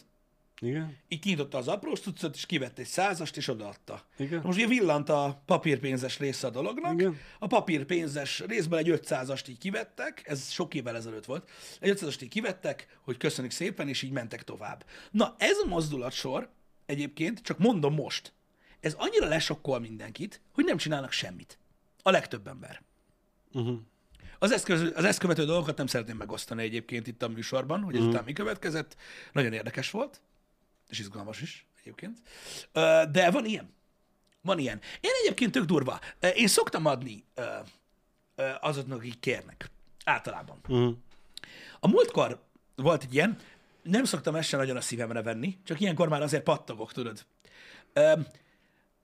Igen? 0.61 0.97
Így 1.09 1.19
kinyitotta 1.19 1.59
az 1.59 1.69
apró 1.69 1.95
cuccot, 1.95 2.35
és 2.35 2.47
kivett 2.47 2.79
egy 2.79 2.87
százast, 2.87 3.37
és 3.37 3.49
odaadta. 3.49 4.07
Igen. 4.17 4.41
Most 4.45 4.59
ugye 4.59 4.67
villant 4.67 5.09
a 5.09 5.43
papírpénzes 5.47 6.19
része 6.19 6.47
a 6.47 6.51
dolognak. 6.51 6.93
Igen. 6.93 7.19
A 7.39 7.47
papírpénzes 7.47 8.41
részből 8.41 8.79
egy 8.79 8.89
500-ast 8.91 9.49
így 9.49 9.59
kivettek, 9.59 10.23
ez 10.25 10.51
sok 10.51 10.75
évvel 10.75 10.97
ezelőtt 10.97 11.25
volt, 11.25 11.51
egy 11.81 11.99
500-ast 11.99 12.23
így 12.23 12.29
kivettek, 12.29 12.99
hogy 13.03 13.17
köszönjük 13.17 13.53
szépen, 13.53 13.89
és 13.89 14.03
így 14.03 14.13
mentek 14.13 14.43
tovább. 14.43 14.85
Na, 15.11 15.35
ez 15.39 15.59
a 15.59 15.67
mozdulatsor 15.67 16.51
egyébként, 16.87 17.41
csak 17.41 17.59
mondom 17.59 17.95
most, 17.95 18.33
ez 18.81 18.95
annyira 18.99 19.27
lesokkol 19.27 19.81
mindenkit, 19.81 20.41
hogy 20.53 20.65
nem 20.65 20.77
csinálnak 20.77 21.13
semmit. 21.13 21.59
A 22.03 22.11
legtöbb 22.11 22.47
ember. 22.47 22.83
Uh-huh. 23.53 23.79
Az 24.39 24.53
ezt, 24.53 24.65
követő, 24.65 24.91
az 24.95 25.05
ezt 25.05 25.19
követő 25.19 25.45
dolgokat 25.45 25.77
nem 25.77 25.87
szeretném 25.87 26.17
megosztani 26.17 26.63
egyébként 26.63 27.07
itt 27.07 27.23
a 27.23 27.29
műsorban, 27.29 27.83
hogy 27.83 27.97
ezután 27.97 28.25
mi 28.25 28.33
következett. 28.33 28.97
Nagyon 29.33 29.53
érdekes 29.53 29.91
volt, 29.91 30.21
és 30.91 30.99
izgalmas 30.99 31.41
is 31.41 31.67
egyébként. 31.81 32.19
De 33.11 33.31
van 33.31 33.45
ilyen. 33.45 33.75
Van 34.43 34.59
ilyen. 34.59 34.81
Én 35.01 35.11
egyébként 35.23 35.53
tök 35.53 35.65
durva. 35.65 36.01
Én 36.35 36.49
szoktam 36.49 36.87
adni 36.87 37.25
azoknak, 38.61 38.99
akik 38.99 39.21
kérnek. 39.21 39.71
Általában. 40.05 40.61
Uh-huh. 40.69 40.97
A 41.81 41.89
múltkor 41.89 42.43
volt 42.77 43.03
egy 43.03 43.15
ilyen, 43.15 43.39
nem 43.83 44.05
szoktam 44.05 44.35
ezt 44.35 44.49
sem 44.49 44.59
nagyon 44.61 44.77
a 44.77 44.81
szívemre 44.81 45.23
venni, 45.23 45.59
csak 45.65 45.81
ilyenkor 45.81 46.09
már 46.09 46.23
azért 46.23 46.43
pattogok, 46.43 46.93
tudod. 46.93 47.27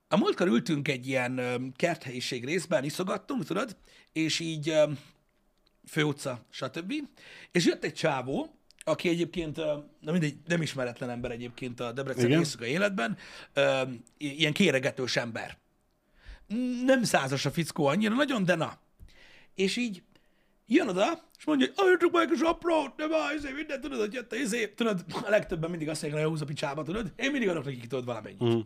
A 0.07 0.17
múltkor 0.17 0.47
ültünk 0.47 0.87
egy 0.87 1.07
ilyen 1.07 1.73
kerthelyiség 1.75 2.45
részben, 2.45 2.83
iszogattunk, 2.83 3.45
tudod, 3.45 3.77
és 4.11 4.39
így 4.39 4.73
főutca, 5.85 6.45
stb. 6.49 6.93
És 7.51 7.65
jött 7.65 7.83
egy 7.83 7.93
csávó, 7.93 8.56
aki 8.87 9.09
egyébként, 9.09 9.55
na 10.01 10.11
mindegy, 10.11 10.37
nem 10.47 10.61
ismeretlen 10.61 11.09
ember 11.09 11.31
egyébként 11.31 11.79
a 11.79 11.91
Debreceni 11.91 12.27
Igen. 12.27 12.39
éjszaka 12.39 12.65
életben, 12.65 13.17
ilyen 14.17 14.53
kéregetős 14.53 15.15
ember. 15.15 15.57
Nem 16.85 17.03
százas 17.03 17.45
a 17.45 17.51
fickó 17.51 17.85
annyira 17.85 18.15
nagyon, 18.15 18.45
de 18.45 18.55
na. 18.55 18.79
És 19.55 19.75
így 19.75 20.03
jön 20.67 20.87
oda, 20.87 21.29
és 21.37 21.45
mondja, 21.45 21.67
hogy 21.75 21.85
adjatok 21.85 22.11
meg 22.11 22.31
a 22.31 22.35
saprót, 22.35 22.97
nem 22.97 23.13
áll, 23.13 23.35
izé, 23.35 23.51
minden, 23.51 23.81
tudod, 23.81 23.99
hogy 23.99 24.13
jött 24.13 24.31
a 24.31 24.35
izé. 24.35 24.67
Tudod, 24.67 25.05
a 25.25 25.29
legtöbben 25.29 25.69
mindig 25.69 25.89
azt 25.89 26.01
mondják, 26.01 26.23
hogy 26.23 26.31
húz 26.31 26.41
a 26.41 26.45
picsába, 26.45 26.83
tudod? 26.83 27.11
Én 27.15 27.31
mindig 27.31 27.49
adok 27.49 27.65
nekik, 27.65 27.87
tudod, 27.87 28.05
valamennyit. 28.05 28.43
Mm. 28.43 28.59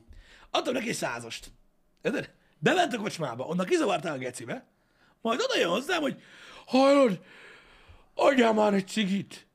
Adtam 0.50 0.74
neki 0.74 0.90
egy 0.90 0.96
százast. 0.96 1.52
Érted? 2.02 2.32
Bement 2.60 2.94
a 2.94 2.98
kocsmába, 2.98 3.46
onnan 3.46 3.66
kizavartál 3.66 4.14
a 4.16 4.18
gecibe, 4.18 4.66
majd 5.22 5.40
oda 5.42 5.60
jön 5.60 5.70
hozzám, 5.70 6.02
hogy 6.02 6.22
hallod, 6.66 7.20
adjál 8.14 8.54
már 8.54 8.74
egy 8.74 8.88
cigit. 8.88 9.48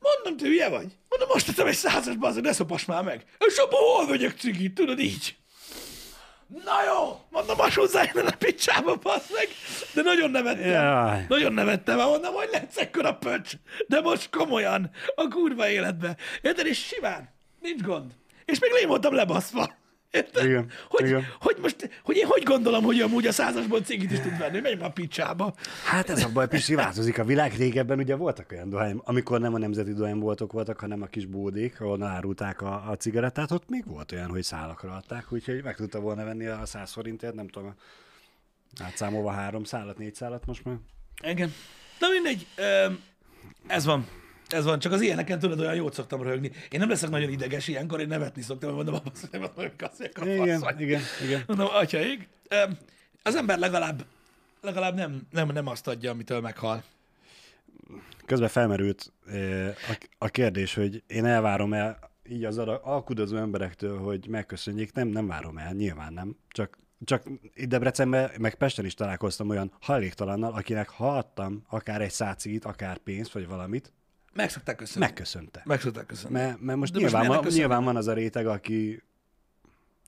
Mondom, 0.00 0.36
te 0.36 0.44
hülye 0.44 0.68
vagy? 0.68 0.86
Mondom, 1.08 1.28
most 1.32 1.46
tettem 1.46 1.66
egy 1.66 1.74
százas, 1.74 2.16
bazd, 2.16 2.40
ne 2.40 2.52
szopas 2.52 2.84
már 2.84 3.02
meg. 3.04 3.24
És 3.38 3.56
abban 3.56 3.80
hol 3.80 4.06
vegyek 4.06 4.38
cigit, 4.38 4.74
tudod 4.74 4.98
így? 4.98 5.36
Na 6.64 6.84
jó, 6.86 7.20
mondom, 7.30 7.56
most 7.56 7.76
hozzá 7.76 8.02
innen 8.12 8.26
a 8.26 8.36
picsába, 8.36 8.94
bassz 8.96 9.30
meg. 9.32 9.48
De 9.94 10.02
nagyon 10.02 10.30
nevettem. 10.30 10.70
Jaj. 10.70 11.24
Nagyon 11.28 11.52
nevettem, 11.52 11.96
mert 11.96 12.08
mondom, 12.08 12.34
hogy 12.34 12.48
lesz 12.52 12.76
ekkora 12.76 13.14
pöcs. 13.14 13.52
De 13.86 14.00
most 14.00 14.30
komolyan, 14.30 14.90
a 15.14 15.28
kurva 15.28 15.68
életbe. 15.68 16.16
Érted? 16.42 16.66
És 16.66 16.84
simán, 16.86 17.34
nincs 17.60 17.82
gond. 17.82 18.12
És 18.44 18.58
még 18.58 18.70
én 18.80 18.88
voltam 18.88 19.14
lebaszva. 19.14 19.76
Érted? 20.10 20.44
Igen, 20.44 20.70
Hogy, 20.88 21.06
igen. 21.06 21.24
hogy 21.40 21.56
most, 21.60 21.90
hogy 22.02 22.16
én 22.16 22.26
hogy 22.26 22.42
gondolom, 22.42 22.84
hogy 22.84 23.00
amúgy 23.00 23.26
a 23.26 23.32
százasból 23.32 23.80
cigit 23.80 24.10
is 24.10 24.20
tud 24.20 24.38
venni, 24.38 24.60
menj 24.60 24.74
már 24.74 24.88
a 24.88 24.92
picsába. 24.92 25.54
Hát 25.84 26.10
ez 26.10 26.24
a 26.24 26.28
baj, 26.32 26.48
Pisti, 26.48 26.74
változik. 26.74 27.18
A 27.18 27.24
világ 27.24 27.54
régebben 27.56 27.98
ugye 27.98 28.14
voltak 28.16 28.52
olyan 28.52 28.68
dohány, 28.68 29.00
amikor 29.04 29.40
nem 29.40 29.54
a 29.54 29.58
nemzeti 29.58 29.92
dohányboltok 29.92 30.52
voltak, 30.52 30.80
hanem 30.80 31.02
a 31.02 31.06
kis 31.06 31.26
bódék, 31.26 31.80
ahol 31.80 32.02
árulták 32.02 32.62
a, 32.62 32.90
a 32.90 32.96
cigarettát, 32.96 33.50
ott 33.50 33.68
még 33.68 33.86
volt 33.86 34.12
olyan, 34.12 34.30
hogy 34.30 34.42
szálakra 34.42 34.92
adták, 34.94 35.32
úgyhogy 35.32 35.62
meg 35.62 35.76
tudta 35.76 36.00
volna 36.00 36.24
venni 36.24 36.46
a 36.46 36.66
100 36.66 36.92
forintért, 36.92 37.34
nem 37.34 37.48
tudom, 37.48 37.74
átszámolva 38.82 39.30
három 39.30 39.64
szálat, 39.64 39.98
négy 39.98 40.14
szálat 40.14 40.46
most 40.46 40.64
már. 40.64 40.76
Igen. 41.22 41.52
Na 42.00 42.06
mindegy, 42.08 42.46
ez 43.66 43.84
van. 43.84 44.06
Ez 44.48 44.64
van, 44.64 44.78
csak 44.78 44.92
az 44.92 45.00
ilyeneken 45.00 45.38
tudod, 45.38 45.60
olyan 45.60 45.74
jót 45.74 45.94
szoktam 45.94 46.22
röhögni. 46.22 46.50
Én 46.70 46.80
nem 46.80 46.88
leszek 46.88 47.10
nagyon 47.10 47.30
ideges 47.30 47.68
ilyenkor, 47.68 48.00
én 48.00 48.06
nevetni 48.06 48.42
szoktam, 48.42 48.74
hogy 48.74 48.84
mondom, 48.84 49.02
hogy 49.04 49.40
nem 49.56 49.70
kasszják 49.76 50.18
a 50.20 50.26
Igen, 50.26 50.58
fasz 50.58 50.70
vagy. 50.70 50.80
igen, 50.80 51.02
igen. 51.24 51.42
Mondom, 51.46 51.66
atyaig. 51.70 52.28
Az 53.22 53.36
ember 53.36 53.58
legalább, 53.58 54.04
legalább 54.60 54.94
nem, 54.94 55.22
nem, 55.30 55.48
nem 55.48 55.66
azt 55.66 55.88
adja, 55.88 56.10
amitől 56.10 56.40
meghal. 56.40 56.82
Közben 58.26 58.48
felmerült 58.48 59.12
eh, 59.26 59.74
a, 60.18 60.28
kérdés, 60.28 60.74
hogy 60.74 61.02
én 61.06 61.24
elvárom 61.24 61.72
el 61.72 61.98
így 62.28 62.44
az 62.44 62.58
alkudozó 62.58 63.36
emberektől, 63.36 63.98
hogy 63.98 64.28
megköszönjék, 64.28 64.92
nem, 64.92 65.08
nem 65.08 65.26
várom 65.26 65.58
el, 65.58 65.72
nyilván 65.72 66.12
nem. 66.12 66.36
Csak, 66.48 66.78
csak 67.04 67.22
itt 67.54 67.68
Debrecenben, 67.68 68.30
meg 68.38 68.54
Pesten 68.54 68.84
is 68.84 68.94
találkoztam 68.94 69.48
olyan 69.48 69.72
hajléktalannal, 69.80 70.52
akinek 70.52 70.88
ha 70.88 71.16
adtam 71.16 71.64
akár 71.68 72.00
egy 72.00 72.10
szácit, 72.10 72.64
akár 72.64 72.98
pénzt, 72.98 73.32
vagy 73.32 73.46
valamit, 73.46 73.92
Meg 74.38 74.50
szokták 74.50 74.76
köszönni. 74.76 75.04
megköszönte. 75.04 75.62
Meg 75.64 75.80
szokták 75.80 76.06
köszönni. 76.06 76.32
Mert, 76.34 76.60
mert 76.60 76.78
most, 76.78 76.92
De 76.92 77.00
most 77.00 77.12
nyilván, 77.12 77.28
miért 77.30 77.44
van, 77.44 77.52
nyilván 77.52 77.84
van 77.84 77.96
az 77.96 78.06
a 78.06 78.12
réteg, 78.12 78.46
aki, 78.46 79.02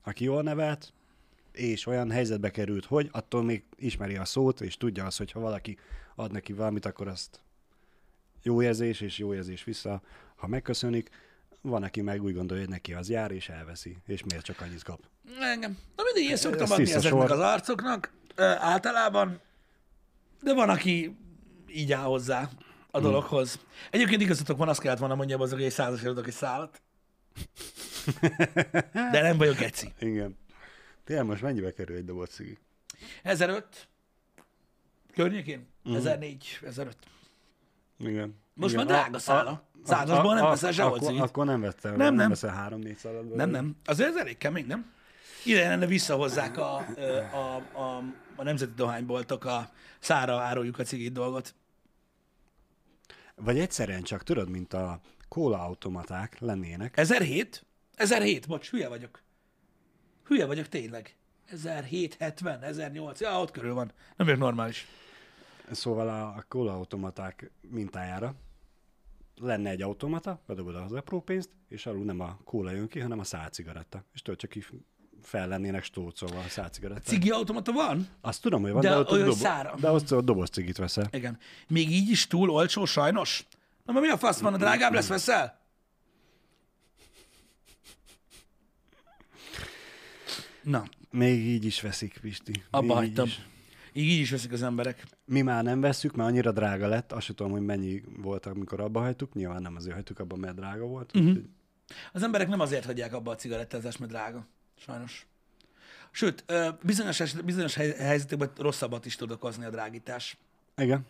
aki 0.03 0.23
jól 0.23 0.41
nevelt, 0.41 0.93
és 1.51 1.85
olyan 1.85 2.11
helyzetbe 2.11 2.49
került, 2.51 2.85
hogy 2.85 3.09
attól 3.11 3.43
még 3.43 3.63
ismeri 3.75 4.15
a 4.15 4.25
szót, 4.25 4.61
és 4.61 4.77
tudja 4.77 5.05
azt, 5.05 5.17
hogy 5.17 5.31
ha 5.31 5.39
valaki 5.39 5.77
ad 6.15 6.31
neki 6.31 6.53
valamit, 6.53 6.85
akkor 6.85 7.07
azt 7.07 7.39
jó 8.43 8.61
érzés, 8.61 9.01
és 9.01 9.17
jó 9.17 9.33
érzés 9.33 9.63
vissza, 9.63 10.01
ha 10.35 10.47
megköszönik. 10.47 11.09
Van, 11.61 11.83
aki 11.83 12.01
meg 12.01 12.23
úgy 12.23 12.33
gondolja, 12.33 12.63
hogy 12.63 12.71
neki 12.73 12.93
az 12.93 13.09
jár, 13.09 13.31
és 13.31 13.49
elveszi, 13.49 13.97
és 14.07 14.23
miért 14.23 14.45
csak 14.45 14.61
annyit 14.61 14.83
kap. 14.83 14.99
Engem. 15.41 15.77
Na 15.95 16.03
mindig 16.03 16.29
én 16.31 16.37
szoktam 16.37 16.61
Ez 16.63 16.71
adni 16.71 16.83
ezeknek 16.83 17.11
sor. 17.11 17.31
az 17.31 17.39
arcoknak 17.39 18.11
általában, 18.59 19.39
de 20.41 20.53
van, 20.53 20.69
aki 20.69 21.15
így 21.67 21.91
áll 21.91 22.03
hozzá 22.03 22.49
a 22.91 22.97
Hmm. 22.97 23.07
dologhoz. 23.07 23.59
Egyébként 23.91 24.21
igazatok 24.21 24.57
van, 24.57 24.69
azt 24.69 24.81
kellett 24.81 24.99
volna 24.99 25.15
mondjam 25.15 25.41
azok, 25.41 25.57
hogy 25.57 25.65
egy 25.67 25.71
százasért 25.73 26.09
adok 26.11 26.27
egy 26.27 26.33
szálat. 26.33 26.81
De 29.11 29.21
nem 29.21 29.37
vagyok 29.37 29.61
eci. 29.61 29.93
Igen. 29.99 30.37
Tényleg 31.03 31.25
most 31.25 31.41
mennyibe 31.41 31.71
kerül 31.73 31.95
egy 31.95 32.05
doboz 32.05 32.29
cigi? 32.29 32.57
1005 33.23 33.87
környékén? 35.13 35.67
Hmm. 35.83 35.95
1004, 35.95 36.59
1005. 36.65 36.97
Igen. 37.99 38.39
Most 38.53 38.73
Igen. 38.73 38.85
már 38.85 38.95
drága 38.95 39.19
szála. 39.19 39.69
Százasból 39.83 40.33
nem 40.33 40.45
veszel 40.45 40.71
sehol 40.71 40.93
akkor, 40.93 41.07
cigit. 41.07 41.21
akkor 41.21 41.45
nem 41.45 41.61
vettem. 41.61 41.95
Nem, 41.95 42.13
nem. 42.15 42.29
veszel 42.29 42.53
három-négy 42.53 42.97
szaladból. 42.97 43.35
Nem, 43.35 43.49
nem. 43.49 43.75
Azért 43.85 44.09
ez 44.09 44.15
elég 44.15 44.37
kemény, 44.37 44.65
nem? 44.67 44.91
Ide 45.45 45.67
lenne 45.67 45.85
visszahozzák 45.85 46.57
a, 46.57 46.85
ö, 46.95 47.17
a, 47.17 47.55
a, 47.55 48.03
a 48.35 48.43
nemzeti 48.43 48.71
dohányboltok 48.75 49.45
a 49.45 49.69
szára 49.99 50.39
áruljuk 50.39 50.79
a 50.79 50.83
cigit 50.83 51.11
dolgot. 51.13 51.55
Vagy 53.43 53.59
egyszerűen 53.59 54.01
csak, 54.01 54.23
tudod, 54.23 54.49
mint 54.49 54.73
a 54.73 54.99
kóla 55.27 55.63
automaták 55.63 56.39
lennének. 56.39 56.97
1007? 56.97 57.65
1007, 57.95 58.47
bocs, 58.47 58.69
hülye 58.69 58.87
vagyok. 58.87 59.21
Hülye 60.25 60.45
vagyok 60.45 60.67
tényleg. 60.67 61.15
1007, 61.45 62.15
70, 62.19 62.63
1008, 62.63 63.19
ja, 63.19 63.39
ott 63.39 63.51
körül 63.51 63.73
van. 63.73 63.91
Nem 64.15 64.27
vagyok 64.27 64.39
normális. 64.39 64.87
Szóval 65.71 66.09
a, 66.09 66.27
a 66.27 66.45
kóla 66.47 66.73
automaták 66.73 67.51
mintájára 67.61 68.35
lenne 69.35 69.69
egy 69.69 69.81
automata, 69.81 70.41
bedobod 70.47 70.75
az 70.75 70.93
apró 70.93 71.21
pénzt, 71.21 71.49
és 71.67 71.85
alul 71.85 72.03
nem 72.03 72.19
a 72.19 72.39
kóla 72.43 72.71
jön 72.71 72.87
ki, 72.87 72.99
hanem 72.99 73.19
a 73.19 73.23
szálcigaretta. 73.23 74.03
És 74.13 74.21
tudod, 74.21 74.39
csak 74.39 74.55
így 74.55 74.67
fel 75.23 75.47
lennének 75.47 75.83
stócolva 75.83 76.39
a 76.39 76.49
szálcigaretta. 76.49 77.01
Cigi 77.01 77.29
automata 77.29 77.71
van? 77.71 78.07
Azt 78.21 78.41
tudom, 78.41 78.61
hogy 78.61 78.71
van, 78.71 78.81
De 78.81 78.89
de, 78.89 78.97
ott 78.97 79.11
olyan 79.11 79.25
dobo- 79.25 79.39
szára. 79.41 79.75
de 79.79 79.89
azt 79.89 80.11
a 80.11 80.21
doboz 80.21 80.49
cigit 80.49 80.77
veszel. 80.77 81.07
Igen. 81.11 81.37
Még 81.67 81.91
így 81.91 82.09
is 82.09 82.27
túl 82.27 82.49
olcsó, 82.49 82.85
sajnos. 82.85 83.45
Na, 83.85 83.99
mi 83.99 84.07
a 84.09 84.17
fasz 84.17 84.39
van, 84.39 84.53
a 84.53 84.57
drágább 84.57 84.93
lesz 84.93 85.07
veszel? 85.07 85.59
Na, 90.63 90.83
Még 91.11 91.45
így 91.47 91.65
is 91.65 91.81
veszik, 91.81 92.17
Pisti. 92.21 92.63
abba 92.69 92.85
így 92.85 92.93
hagytam. 92.99 93.27
Így, 93.93 94.03
így 94.05 94.19
is 94.19 94.31
veszik 94.31 94.51
az 94.51 94.63
emberek. 94.63 95.03
Mi 95.25 95.41
már 95.41 95.63
nem 95.63 95.81
vesszük, 95.81 96.15
mert 96.15 96.29
annyira 96.29 96.51
drága 96.51 96.87
lett, 96.87 97.11
azt 97.11 97.25
sem 97.25 97.35
tudom, 97.35 97.51
hogy 97.51 97.61
mennyi 97.61 98.01
volt, 98.17 98.45
amikor 98.45 98.79
abba 98.79 98.99
hagytuk. 98.99 99.33
Nyilván 99.33 99.61
nem 99.61 99.75
azért 99.75 99.95
hagytuk 99.95 100.19
abba, 100.19 100.35
mert 100.35 100.55
drága 100.55 100.85
volt. 100.85 101.15
Uh-huh. 101.15 101.37
Az 102.13 102.23
emberek 102.23 102.47
nem 102.47 102.59
azért 102.59 102.85
hagyják 102.85 103.13
abba 103.13 103.31
a 103.31 103.35
cigarettázást, 103.35 103.99
mert 103.99 104.11
drága. 104.11 104.47
Sajnos. 104.85 105.25
Sőt, 106.11 106.45
bizonyos, 106.83 107.19
eset- 107.19 107.45
bizonyos 107.45 107.75
hely- 107.75 107.95
helyzetekben 107.97 108.51
rosszabbat 108.57 109.05
is 109.05 109.15
tud 109.15 109.31
okozni 109.31 109.65
a 109.65 109.69
drágítás. 109.69 110.37
Igen. 110.77 111.05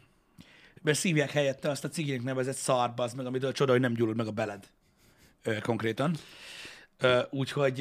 Mert 0.81 0.97
szívják 0.97 1.31
helyette 1.31 1.69
azt 1.69 1.83
a 1.83 1.89
ciginek 1.89 2.23
nevezett 2.23 2.55
szarba, 2.55 3.03
az 3.03 3.13
meg, 3.13 3.25
amitől 3.25 3.51
csoda, 3.51 3.71
hogy 3.71 3.81
nem 3.81 3.93
gyullad 3.93 4.15
meg 4.15 4.27
a 4.27 4.31
beled. 4.31 4.67
Konkrétan. 5.61 6.15
Úgyhogy, 7.29 7.79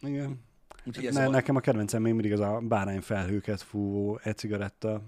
Igen. 0.00 0.40
úgyhogy 0.84 1.12
Ne, 1.12 1.26
a, 1.26 1.30
nekem 1.30 1.56
a 1.56 1.60
kedvencem 1.60 2.02
még 2.02 2.12
mindig 2.12 2.32
az 2.32 2.40
a 2.40 2.58
bárányfelhőket 2.60 3.62
fúvó 3.62 4.20
e-cigaretta. 4.22 5.02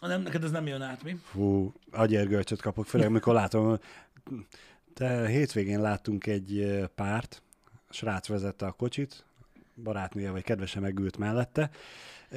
nem, 0.00 0.22
neked 0.22 0.44
ez 0.44 0.50
nem 0.50 0.66
jön 0.66 0.82
át, 0.82 1.02
mi? 1.02 1.20
Fú, 1.24 1.72
agyérgölcsöt 1.90 2.60
kapok, 2.60 2.86
főleg 2.86 3.06
amikor 3.06 3.34
látom, 3.34 3.78
te 4.94 5.26
hétvégén 5.28 5.80
láttunk 5.80 6.26
egy 6.26 6.80
párt, 6.94 7.42
a 7.88 7.92
srác 7.92 8.28
vezette 8.28 8.66
a 8.66 8.72
kocsit, 8.72 9.24
barátnője 9.82 10.30
vagy 10.30 10.42
kedvese 10.42 10.80
megült 10.80 11.16
mellette, 11.16 11.70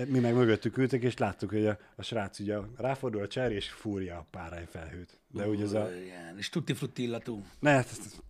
mi 0.07 0.19
meg 0.19 0.33
mögöttük 0.33 0.77
ültek, 0.77 1.03
és 1.03 1.17
láttuk, 1.17 1.49
hogy 1.49 1.65
a, 1.65 1.77
a 1.95 2.01
srác 2.01 2.39
ugye 2.39 2.57
ráfordul 2.77 3.21
a 3.21 3.27
cser, 3.27 3.51
és 3.51 3.69
fúrja 3.69 4.17
a 4.17 4.25
párányfelhőt. 4.31 5.19
De 5.31 5.49
úgy 5.49 5.61
ez 5.61 5.73
a... 5.73 5.89
Igen, 6.03 6.37
és 6.37 6.49
tutti 6.49 6.73
frutti 6.73 7.03
illatú. 7.03 7.43
Ne, 7.59 7.71
ez 7.71 7.87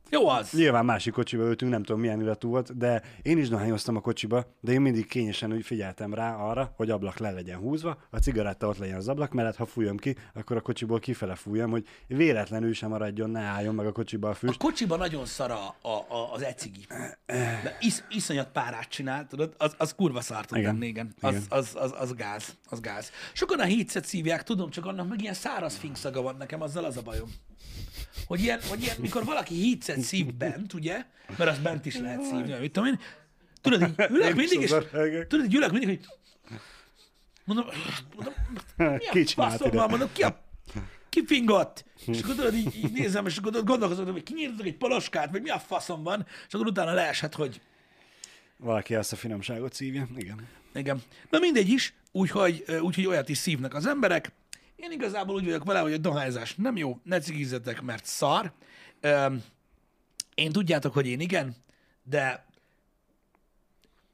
Jó 0.10 0.28
az. 0.28 0.52
Nyilván 0.52 0.86
másik 0.86 1.14
kocsiba 1.14 1.44
ültünk, 1.44 1.72
nem 1.72 1.84
tudom 1.84 2.02
milyen 2.02 2.22
illatú 2.22 2.50
volt, 2.50 2.78
de 2.78 3.02
én 3.22 3.38
is 3.38 3.50
dohányoztam 3.50 3.96
a 3.96 4.00
kocsiba, 4.00 4.46
de 4.60 4.72
én 4.72 4.82
mindig 4.82 5.08
kényesen 5.08 5.54
úgy 5.54 5.66
figyeltem 5.66 6.14
rá 6.14 6.36
arra, 6.36 6.74
hogy 6.76 6.90
ablak 6.90 7.18
le 7.18 7.32
legyen 7.32 7.58
húzva, 7.58 7.98
a 8.10 8.18
cigaretta 8.18 8.68
ott 8.68 8.78
legyen 8.78 8.96
az 8.98 9.08
ablak 9.08 9.32
mellett, 9.32 9.56
ha 9.56 9.66
fújom 9.66 9.98
ki, 9.98 10.16
akkor 10.34 10.58
a 10.58 10.62
kocsiból 10.62 11.00
kifele 11.00 11.36
fújjam, 11.36 11.70
hogy 11.70 11.88
véletlenül 12.08 12.74
sem 12.74 12.90
maradjon, 12.90 13.30
ne 13.30 13.40
álljon 13.40 13.76
meg 13.76 13.86
a 13.86 13.92
kocsiba 13.92 14.28
a 14.28 14.32
A 14.32 14.34
füst. 14.34 14.60
kocsiban 14.60 14.98
nagyon 14.98 15.26
szar 15.26 15.52
a, 15.52 15.76
a, 15.82 15.90
a, 15.90 16.34
az 16.34 16.42
ecigi. 16.42 16.86
De 17.26 17.78
is, 17.80 18.04
iszonyat 18.10 18.52
párát 18.52 18.90
csinál, 18.90 19.28
tudod? 19.28 19.54
Az, 19.58 19.76
az 19.78 19.96
kurva 19.96 20.22
szar 20.22 20.46
tud 20.46 20.58
Igen. 20.58 20.72
lenni, 20.74 20.88
igen. 20.88 21.14
Az, 21.22 21.32
Igen. 21.34 21.44
Az, 21.50 21.72
az, 21.76 21.94
az, 21.98 22.14
gáz, 22.14 22.56
az 22.70 22.80
gáz. 22.80 23.12
Sokan 23.34 23.60
a 23.60 23.64
hétszet 23.64 24.06
szívják, 24.06 24.44
tudom, 24.44 24.70
csak 24.70 24.86
annak 24.86 25.08
meg 25.08 25.22
ilyen 25.22 25.34
száraz 25.34 25.76
finkszaga 25.76 26.22
van 26.22 26.36
nekem, 26.38 26.62
azzal 26.62 26.84
az 26.84 26.98
a 26.98 27.02
bajom. 27.02 27.30
Hogy 28.26 28.42
ilyen, 28.42 28.60
hogy 28.70 28.82
ilyen 28.82 28.96
mikor 29.00 29.26
valaki 29.26 29.56
hétszet 29.56 30.02
szív 30.02 30.34
bent, 30.34 30.74
ugye? 30.74 31.06
Mert 31.38 31.50
az 31.50 31.60
bent 31.60 31.86
is 31.86 31.98
lehet 31.98 32.24
szívni, 32.24 32.54
mit 32.60 32.72
tudom 32.72 32.90
én. 32.90 33.00
Tudod, 33.62 33.82
így 33.82 33.96
ülök 34.18 34.36
mindig, 34.36 34.62
és 34.62 34.74
tudod, 35.28 35.46
így 35.46 35.56
ülök 35.56 35.72
mindig, 35.72 35.88
hogy 35.88 36.08
mondom, 37.44 37.66
mondom 38.16 38.34
mi 39.14 39.22
a 39.22 39.26
faszom 39.26 39.72
van, 39.72 39.90
mondom, 39.90 40.10
ki 40.14 40.24
a 40.24 40.46
ki 41.10 41.26
fingott? 41.26 41.86
És 42.06 42.22
akkor 42.22 42.36
tudod, 42.36 42.54
így, 42.54 42.76
így 42.76 42.92
nézem, 42.92 43.26
és 43.26 43.38
akkor 43.38 43.64
gondolkozom, 43.64 44.12
hogy 44.12 44.24
kinyírtatok 44.24 44.66
egy 44.66 44.78
poloskát, 44.78 45.32
vagy 45.32 45.42
mi 45.42 45.50
a 45.50 45.60
faszom 45.60 46.04
van, 46.04 46.26
és 46.48 46.54
akkor 46.54 46.68
utána 46.68 46.94
leeshet, 46.94 47.36
hogy 47.36 47.62
Valaki 48.58 48.96
ezt 48.96 49.12
a 49.12 49.16
finomságot 49.16 49.74
szívja, 49.74 50.08
igen. 50.16 50.48
Igen. 50.78 51.02
Na 51.30 51.40
mindegy 51.40 51.70
is, 51.70 51.94
úgyhogy, 52.12 52.64
úgyhogy 52.82 53.06
olyat 53.06 53.30
is 53.30 53.38
szívnak 53.38 53.74
az 53.74 53.86
emberek. 53.86 54.32
Én 54.76 54.92
igazából 54.92 55.36
úgy 55.36 55.46
vagyok 55.46 55.64
vele, 55.64 55.80
hogy 55.80 55.94
a 55.94 55.98
dohányzás 55.98 56.56
nem 56.56 56.78
jó, 56.78 57.00
ne 57.04 57.20
cigizzetek, 57.20 57.82
mert 57.82 58.06
szar. 58.06 58.52
Én 60.36 60.52
tudjátok, 60.52 60.94
hogy 60.94 61.08
én 61.08 61.20
igen, 61.20 61.56
de 62.04 62.46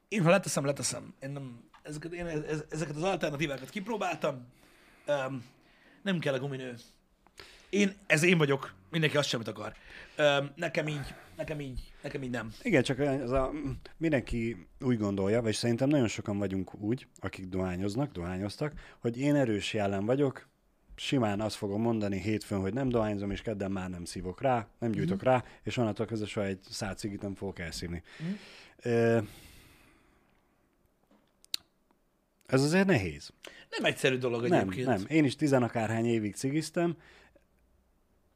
én 0.07 0.24
ha 0.24 0.30
leteszem, 0.30 0.66
leteszem. 0.66 1.14
Én 1.20 1.30
nem, 1.30 1.64
ezeket, 1.82 2.14
én 2.14 2.26
ez- 2.26 2.64
ezeket 2.70 2.95
az 2.95 3.03
alternatívákat 3.03 3.70
kipróbáltam. 3.70 4.47
Nem 6.01 6.20
kell 6.20 6.34
a 6.34 6.39
guminő. 6.39 6.76
Én, 7.70 7.95
ez 8.07 8.24
én 8.24 8.38
vagyok, 8.38 8.74
mindenki 8.94 9.18
azt 9.18 9.30
semmit 9.30 9.48
akar. 9.48 9.74
Nekem 10.56 10.88
így, 10.88 11.14
nekem 11.38 11.60
így, 11.60 11.91
nekem 12.02 12.24
így 12.24 12.30
nem. 12.30 12.54
Igen, 12.62 12.84
csak 12.84 13.00
ez 13.00 13.32
a, 13.32 13.52
mindenki 13.98 14.68
úgy 14.80 14.98
gondolja, 14.98 15.41
vagy 15.41 15.54
szerintem 15.54 15.89
nagyon 15.89 16.08
sokan 16.08 16.38
vagyunk 16.38 16.76
úgy, 16.76 17.08
akik 17.20 17.46
dohányoznak, 17.46 18.12
dohányoztak, 18.12 18.74
hogy 19.00 19.20
én 19.20 19.36
erős 19.36 19.74
jellem 19.74 20.06
vagyok, 20.06 20.48
simán 20.96 21.41
azt 21.41 21.56
fogom 21.56 21.82
mondani 21.82 22.20
hétfőn, 22.20 22.60
hogy 22.60 22.74
nem 22.74 22.89
dohányzom, 22.89 23.32
és 23.32 23.41
kedden 23.41 23.72
már 23.72 23.89
nem 23.89 24.06
szívok 24.06 24.41
rá, 24.41 24.68
nem 24.80 24.91
gyújtok 24.91 25.24
mm. 25.24 25.28
rá, 25.28 25.44
és 25.64 25.78
onnantól 25.78 26.06
kezdve 26.06 26.28
soha 26.28 26.46
egy 26.46 26.60
száz 26.70 26.98
cigit 26.98 27.22
nem 27.22 27.36
fogok 27.36 27.60
elszívni. 27.60 28.04
Mm. 28.24 29.18
Ez 32.46 32.62
azért 32.62 32.88
nehéz. 32.88 33.32
Nem 33.70 33.86
egyszerű 33.86 34.18
dolog 34.18 34.48
Nem, 34.48 34.60
egyébként. 34.60 34.88
nem. 34.88 35.04
Én 35.08 35.26
is 35.26 35.36
tizenakárhány 35.36 36.06
évig 36.06 36.36
cigiztem. 36.36 36.98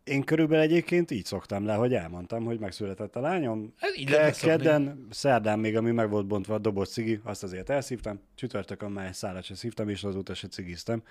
Én 0.07 0.23
körülbelül 0.23 0.63
egyébként 0.63 1.11
így 1.11 1.25
szoktam 1.25 1.65
le, 1.65 1.73
hogy 1.73 1.93
elmondtam, 1.93 2.45
hogy 2.45 2.59
megszületett 2.59 3.15
a 3.15 3.19
lányom. 3.19 3.73
Ez 3.79 3.97
így 3.97 4.09
Ke- 4.09 4.39
kedden, 4.39 5.07
szerdán 5.09 5.59
még, 5.59 5.75
ami 5.75 5.91
meg 5.91 6.09
volt 6.09 6.27
bontva 6.27 6.53
a 6.53 6.57
doboz 6.59 6.89
cigi, 6.91 7.19
azt 7.23 7.43
azért 7.43 7.69
elszívtam. 7.69 8.19
Csütörtökön 8.35 8.91
már 8.91 9.07
egy 9.07 9.13
szállat 9.13 9.43
se 9.43 9.55
szívtam, 9.55 9.89
és 9.89 10.03
azóta 10.03 10.33
se 10.33 10.47
cigiztem. 10.47 11.03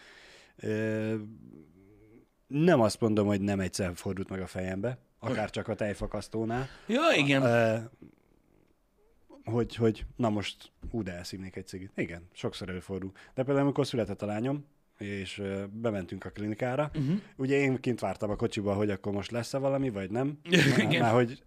Nem 2.46 2.80
azt 2.80 3.00
mondom, 3.00 3.26
hogy 3.26 3.40
nem 3.40 3.60
egyszer 3.60 3.90
fordult 3.94 4.28
meg 4.28 4.40
a 4.40 4.46
fejembe, 4.46 4.98
akár 5.18 5.50
csak 5.50 5.68
a 5.68 5.74
tejfakasztónál, 5.74 6.66
Ja, 6.86 7.02
igen. 7.16 7.42
ö, 7.42 7.76
hogy, 9.44 9.74
hogy 9.74 10.06
na 10.16 10.28
most 10.30 10.72
ú, 10.90 11.02
de 11.02 11.12
elszívnék 11.12 11.56
egy 11.56 11.66
cigit. 11.66 11.90
Igen, 11.96 12.28
sokszor 12.32 12.68
előfordul. 12.68 13.12
De 13.34 13.42
például 13.42 13.58
amikor 13.58 13.86
született 13.86 14.22
a 14.22 14.26
lányom, 14.26 14.64
és 14.98 15.42
bementünk 15.70 16.24
a 16.24 16.30
klinikára, 16.30 16.90
uh-huh. 16.94 17.20
ugye 17.36 17.56
én 17.56 17.80
kint 17.80 18.00
vártam 18.00 18.30
a 18.30 18.36
kocsiba, 18.36 18.74
hogy 18.74 18.90
akkor 18.90 19.12
most 19.12 19.30
lesz-e 19.30 19.58
valami, 19.58 19.90
vagy 19.90 20.10
nem. 20.10 20.38
Igen. 20.76 21.00
Már 21.00 21.12
hogy 21.12 21.42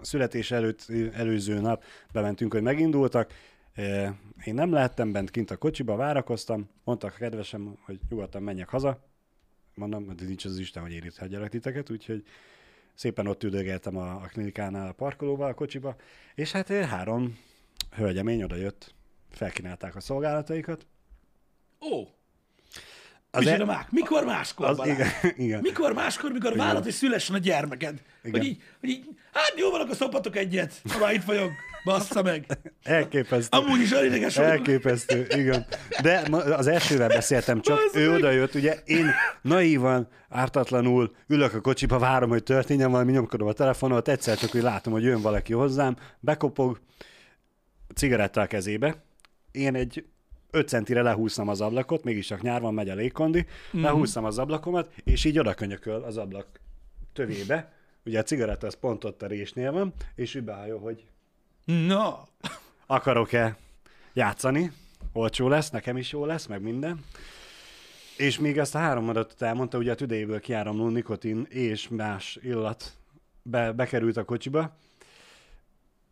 a 0.00 0.04
születés 0.04 0.50
előtt, 0.50 0.86
előző 1.12 1.60
nap 1.60 1.84
bementünk, 2.12 2.52
hogy 2.52 2.62
megindultak, 2.62 3.32
én 4.44 4.54
nem 4.54 4.72
lehettem 4.72 5.12
bent 5.12 5.30
kint 5.30 5.50
a 5.50 5.56
kocsiba, 5.56 5.96
várakoztam, 5.96 6.68
mondtak 6.84 7.12
a 7.14 7.16
kedvesem, 7.18 7.76
hogy 7.80 8.00
nyugodtan 8.08 8.42
menjek 8.42 8.68
haza. 8.68 9.04
Mondom, 9.74 10.06
hogy 10.06 10.26
nincs 10.26 10.44
az 10.44 10.58
Isten, 10.58 10.82
hogy 10.82 11.16
hagyjalak 11.18 11.48
titeket, 11.48 11.90
úgyhogy 11.90 12.24
szépen 12.94 13.26
ott 13.26 13.42
üldögeltem 13.42 13.96
a, 13.96 14.10
a 14.10 14.28
klinikánál 14.32 14.88
a 14.88 14.92
parkolóba, 14.92 15.46
a 15.46 15.54
kocsiba, 15.54 15.96
és 16.34 16.52
hát 16.52 16.68
három 16.68 17.38
hölgyemény 17.90 18.42
oda 18.42 18.56
jött, 18.56 18.94
felkínálták 19.30 19.96
a 19.96 20.00
szolgálataikat. 20.00 20.86
Ó, 21.80 22.15
Az 23.36 23.44
Micsoda 23.44 23.72
e-? 23.72 23.86
Mikor 23.90 24.24
máskor, 24.24 24.66
Az, 24.68 24.80
igen, 24.84 25.08
igen. 25.46 25.60
Mikor 25.62 25.92
máskor, 25.92 26.32
mikor 26.32 26.56
vállalod, 26.56 26.82
hogy 26.82 26.92
szülessen 26.92 27.34
a 27.34 27.38
gyermeked? 27.38 27.94
Igen. 28.22 28.40
Hogy 28.40 28.48
így, 28.48 28.62
hogy 28.80 28.88
így, 28.88 29.04
hát 29.32 29.52
jó 29.56 29.70
van, 29.70 29.80
akkor 29.80 29.96
szopatok 29.96 30.36
egyet, 30.36 30.82
ha 30.98 31.12
itt 31.12 31.24
vagyok. 31.24 31.50
Bassza 31.84 32.22
meg. 32.22 32.46
Elképesztő. 32.82 33.58
Amúgy 33.58 33.80
is 33.80 33.92
olyan 33.92 34.04
ideges 34.04 34.36
vagyok. 34.36 34.50
Elképesztő, 34.50 35.26
igen. 35.30 35.66
De 36.02 36.22
az 36.56 36.66
elsővel 36.66 37.08
beszéltem 37.08 37.60
csak, 37.60 37.76
Bazd 37.76 37.96
ő 37.96 38.08
meg. 38.08 38.16
oda 38.18 38.30
jött, 38.30 38.54
ugye 38.54 38.80
én 38.84 39.10
naívan, 39.42 40.08
ártatlanul 40.28 41.14
ülök 41.26 41.54
a 41.54 41.60
kocsiba, 41.60 41.98
várom, 41.98 42.28
hogy 42.28 42.42
történjen 42.42 42.90
valami, 42.90 43.12
nyomkodom 43.12 43.48
a 43.48 43.52
telefonomat, 43.52 44.08
egyszer 44.08 44.38
csak 44.38 44.54
úgy 44.54 44.62
látom, 44.62 44.92
hogy 44.92 45.02
jön 45.02 45.20
valaki 45.20 45.52
hozzám, 45.52 45.96
bekopog, 46.20 46.80
cigaretta 47.94 48.40
a 48.40 48.46
kezébe, 48.46 49.04
én 49.50 49.74
egy 49.74 50.04
5 50.50 50.68
centire 50.68 51.02
lehúztam 51.02 51.48
az 51.48 51.60
ablakot, 51.60 52.04
mégis 52.04 52.26
csak 52.26 52.42
nyár 52.42 52.60
van, 52.60 52.74
megy 52.74 52.88
a 52.88 52.94
légkondi, 52.94 53.46
Mhm. 53.72 53.82
lehúztam 53.82 54.24
az 54.24 54.38
ablakomat, 54.38 54.92
és 55.04 55.24
így 55.24 55.38
oda 55.38 55.54
könyököl 55.54 56.02
az 56.02 56.16
ablak 56.16 56.46
tövébe, 57.12 57.72
ugye 58.04 58.18
a 58.18 58.22
cigaretta 58.22 58.66
az 58.66 58.76
pont 58.80 59.04
ott 59.04 59.22
a 59.22 59.26
résnél 59.26 59.72
van, 59.72 59.92
és 60.14 60.34
ő 60.34 60.42
beállja, 60.42 60.78
hogy 60.78 61.04
Na, 61.64 62.26
akarok-e 62.86 63.56
játszani, 64.12 64.72
olcsó 65.12 65.48
lesz, 65.48 65.70
nekem 65.70 65.96
is 65.96 66.12
jó 66.12 66.24
lesz, 66.24 66.46
meg 66.46 66.62
minden. 66.62 67.04
És 68.16 68.38
még 68.38 68.58
ezt 68.58 68.74
a 68.74 68.78
három 68.78 69.08
adatot 69.08 69.42
elmondta, 69.42 69.78
ugye 69.78 69.92
a 69.92 69.94
tüdejéből 69.94 70.40
kiáramló 70.40 70.88
nikotin 70.88 71.46
és 71.48 71.88
más 71.88 72.38
illat 72.42 72.92
be, 73.42 73.72
bekerült 73.72 74.16
a 74.16 74.24
kocsiba, 74.24 74.76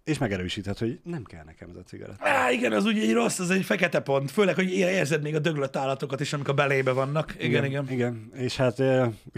és 0.05 0.19
megerősített, 0.19 0.79
hogy 0.79 1.01
nem 1.03 1.25
kell 1.25 1.45
nekem 1.45 1.69
ez 1.71 1.77
a 1.77 1.83
cigaretta. 1.83 2.29
Á, 2.29 2.51
igen, 2.51 2.73
az 2.73 2.85
ugye 2.85 3.03
egy 3.03 3.13
rossz, 3.13 3.39
az 3.39 3.51
egy 3.51 3.65
fekete 3.65 4.01
pont. 4.01 4.31
Főleg, 4.31 4.55
hogy 4.55 4.71
érzed 4.71 5.23
még 5.23 5.35
a 5.35 5.39
döglött 5.39 5.77
állatokat 5.77 6.21
is, 6.21 6.33
amik 6.33 6.49
a 6.49 6.53
belébe 6.53 6.93
vannak. 6.93 7.35
Igen, 7.39 7.65
igen. 7.65 7.91
Igen, 7.91 8.31
és 8.35 8.57
hát 8.57 8.83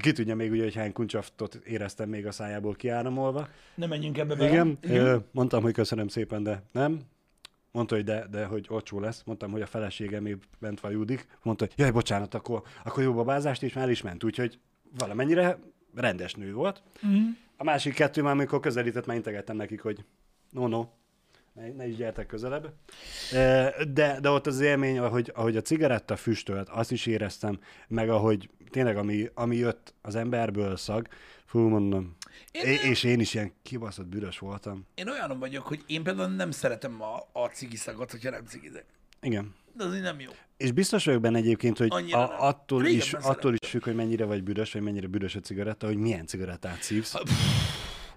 ki 0.00 0.12
tudja 0.12 0.34
még 0.34 0.50
ugye, 0.50 0.62
hogy 0.62 0.74
hány 0.74 0.92
kuncsaftot 0.92 1.54
éreztem 1.54 2.08
még 2.08 2.26
a 2.26 2.32
szájából 2.32 2.74
kiáramolva. 2.74 3.48
Ne 3.74 3.86
menjünk 3.86 4.18
ebbe 4.18 4.34
bele. 4.34 4.50
Igen, 4.50 4.78
igen. 4.82 5.24
mondtam, 5.30 5.62
hogy 5.62 5.72
köszönöm 5.72 6.08
szépen, 6.08 6.42
de 6.42 6.62
nem. 6.72 7.00
Mondta, 7.72 7.94
hogy 7.94 8.04
de, 8.04 8.26
de 8.30 8.44
hogy 8.44 8.66
olcsó 8.68 9.00
lesz. 9.00 9.22
Mondtam, 9.24 9.50
hogy 9.50 9.62
a 9.62 9.66
feleségem 9.66 10.22
még 10.22 10.36
bent 10.58 10.80
van 10.80 10.90
Judik. 10.90 11.26
Mondta, 11.42 11.64
hogy 11.64 11.74
jaj, 11.76 11.90
bocsánat, 11.90 12.34
akkor, 12.34 12.62
akkor 12.84 13.02
jó 13.02 13.12
babázást, 13.12 13.62
és 13.62 13.72
már 13.72 13.84
el 13.84 13.90
is 13.90 14.02
ment. 14.02 14.24
Úgyhogy 14.24 14.58
valamennyire 14.98 15.58
rendes 15.94 16.34
nő 16.34 16.52
volt. 16.52 16.82
Mm. 17.06 17.28
A 17.56 17.64
másik 17.64 17.94
kettő 17.94 18.22
már, 18.22 18.32
amikor 18.32 18.60
közelített, 18.60 19.06
már 19.06 19.16
integettem 19.16 19.56
nekik, 19.56 19.80
hogy 19.80 20.04
no, 20.56 20.66
no, 20.68 20.86
ne, 21.52 21.68
ne 21.72 21.86
is 21.86 21.96
gyertek 21.96 22.26
közelebb. 22.26 22.72
De, 23.92 24.18
de 24.20 24.28
ott 24.30 24.46
az 24.46 24.60
élmény, 24.60 24.98
ahogy, 24.98 25.32
ahogy 25.34 25.56
a 25.56 25.60
cigaretta 25.60 26.16
füstölt, 26.16 26.68
azt 26.68 26.92
is 26.92 27.06
éreztem, 27.06 27.58
meg 27.88 28.08
ahogy 28.08 28.50
tényleg, 28.70 28.96
ami, 28.96 29.30
ami 29.34 29.56
jött 29.56 29.94
az 30.02 30.14
emberből 30.14 30.76
szag, 30.76 31.08
fú, 31.46 31.58
mondom, 31.68 32.16
Én 32.50 32.62
nem- 32.64 32.90
és 32.90 33.02
én 33.04 33.20
is 33.20 33.34
ilyen 33.34 33.52
kibaszott 33.62 34.06
bűrös 34.06 34.38
voltam. 34.38 34.86
Én 34.94 35.08
olyan 35.08 35.38
vagyok, 35.38 35.66
hogy 35.66 35.84
én 35.86 36.02
például 36.02 36.28
nem 36.28 36.50
szeretem 36.50 37.02
a, 37.02 37.40
a 37.42 37.46
cigiszagot, 37.46 38.10
hogyha 38.10 38.30
nem 38.30 38.44
cigizek. 38.44 38.84
Igen. 39.20 39.54
De 39.72 39.84
az 39.84 39.94
így 39.94 40.00
nem 40.00 40.20
jó. 40.20 40.30
És 40.56 40.72
biztos 40.72 41.04
vagyok 41.04 41.20
benne 41.20 41.38
egyébként, 41.38 41.78
hogy 41.78 41.88
Annyira 41.90 42.18
nem. 42.18 42.30
a, 42.30 42.46
attól, 42.46 42.82
Régebben 42.82 43.06
is, 43.06 43.12
attól 43.12 43.54
is 43.60 43.68
függ, 43.68 43.82
hogy 43.84 43.94
mennyire 43.94 44.24
vagy 44.24 44.42
büdös, 44.42 44.72
vagy 44.72 44.82
mennyire 44.82 45.06
büdös 45.06 45.34
a 45.34 45.40
cigaretta, 45.40 45.86
hogy 45.86 45.96
milyen 45.96 46.26
cigarettát 46.26 46.82
szívsz. 46.82 47.14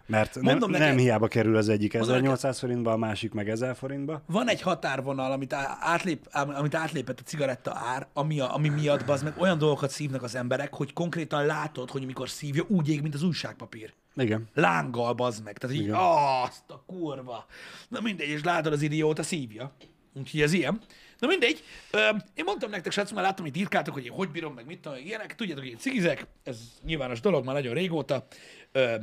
Mert 0.09 0.35
nem, 0.35 0.43
Mondom 0.43 0.69
nem 0.71 0.79
neked- 0.81 0.99
hiába 0.99 1.27
kerül 1.27 1.55
az 1.55 1.69
egyik 1.69 1.93
Mondom 1.93 2.11
1800 2.11 2.59
forintba, 2.59 2.91
a 2.91 2.97
másik 2.97 3.31
meg 3.33 3.49
1000 3.49 3.75
forintba. 3.75 4.21
Van 4.25 4.49
egy 4.49 4.61
határvonal, 4.61 5.31
amit, 5.31 5.53
átlép, 5.79 6.27
amit 6.31 6.75
átlépett 6.75 7.19
a 7.19 7.23
cigaretta 7.23 7.73
ár, 7.75 8.07
ami, 8.13 8.39
a, 8.39 8.53
ami 8.55 8.69
miatt 8.69 9.05
bazd 9.05 9.23
meg 9.23 9.33
olyan 9.37 9.57
dolgokat 9.57 9.89
szívnak 9.89 10.23
az 10.23 10.35
emberek, 10.35 10.73
hogy 10.73 10.93
konkrétan 10.93 11.45
látod, 11.45 11.89
hogy 11.91 12.05
mikor 12.05 12.29
szívja, 12.29 12.63
úgy 12.67 12.89
ég, 12.89 13.01
mint 13.01 13.13
az 13.13 13.23
újságpapír. 13.23 13.93
Igen. 14.15 14.47
Lánggal 14.53 15.13
bazd 15.13 15.43
meg. 15.43 15.57
Tehát 15.57 15.75
így, 15.75 15.81
Igen. 15.81 15.95
azt 16.43 16.63
a 16.67 16.83
kurva. 16.87 17.45
Na 17.87 17.99
mindegy, 18.01 18.29
és 18.29 18.43
látod 18.43 18.73
az 18.73 18.81
idióta 18.81 19.23
szívja. 19.23 19.71
Úgyhogy 20.13 20.41
ez 20.41 20.53
ilyen. 20.53 20.79
Na 21.19 21.27
mindegy, 21.27 21.63
ö, 21.91 21.97
én 22.33 22.43
mondtam 22.45 22.69
nektek, 22.69 22.91
srácok, 22.91 23.15
már 23.15 23.23
láttam, 23.25 23.45
hogy 23.45 23.57
írkáltok, 23.57 23.93
hogy 23.93 24.05
én 24.05 24.11
hogy 24.11 24.29
bírom, 24.29 24.53
meg 24.53 24.65
mit 24.65 24.79
tudom, 24.79 24.97
ilyenek. 24.97 25.35
Tudjátok, 25.35 25.63
hogy 25.63 25.71
én 25.71 25.77
cigizek, 25.79 26.25
ez 26.43 26.57
nyilvános 26.85 27.19
dolog 27.19 27.45
már 27.45 27.55
nagyon 27.55 27.73
régóta. 27.73 28.25
Ö, 28.71 28.95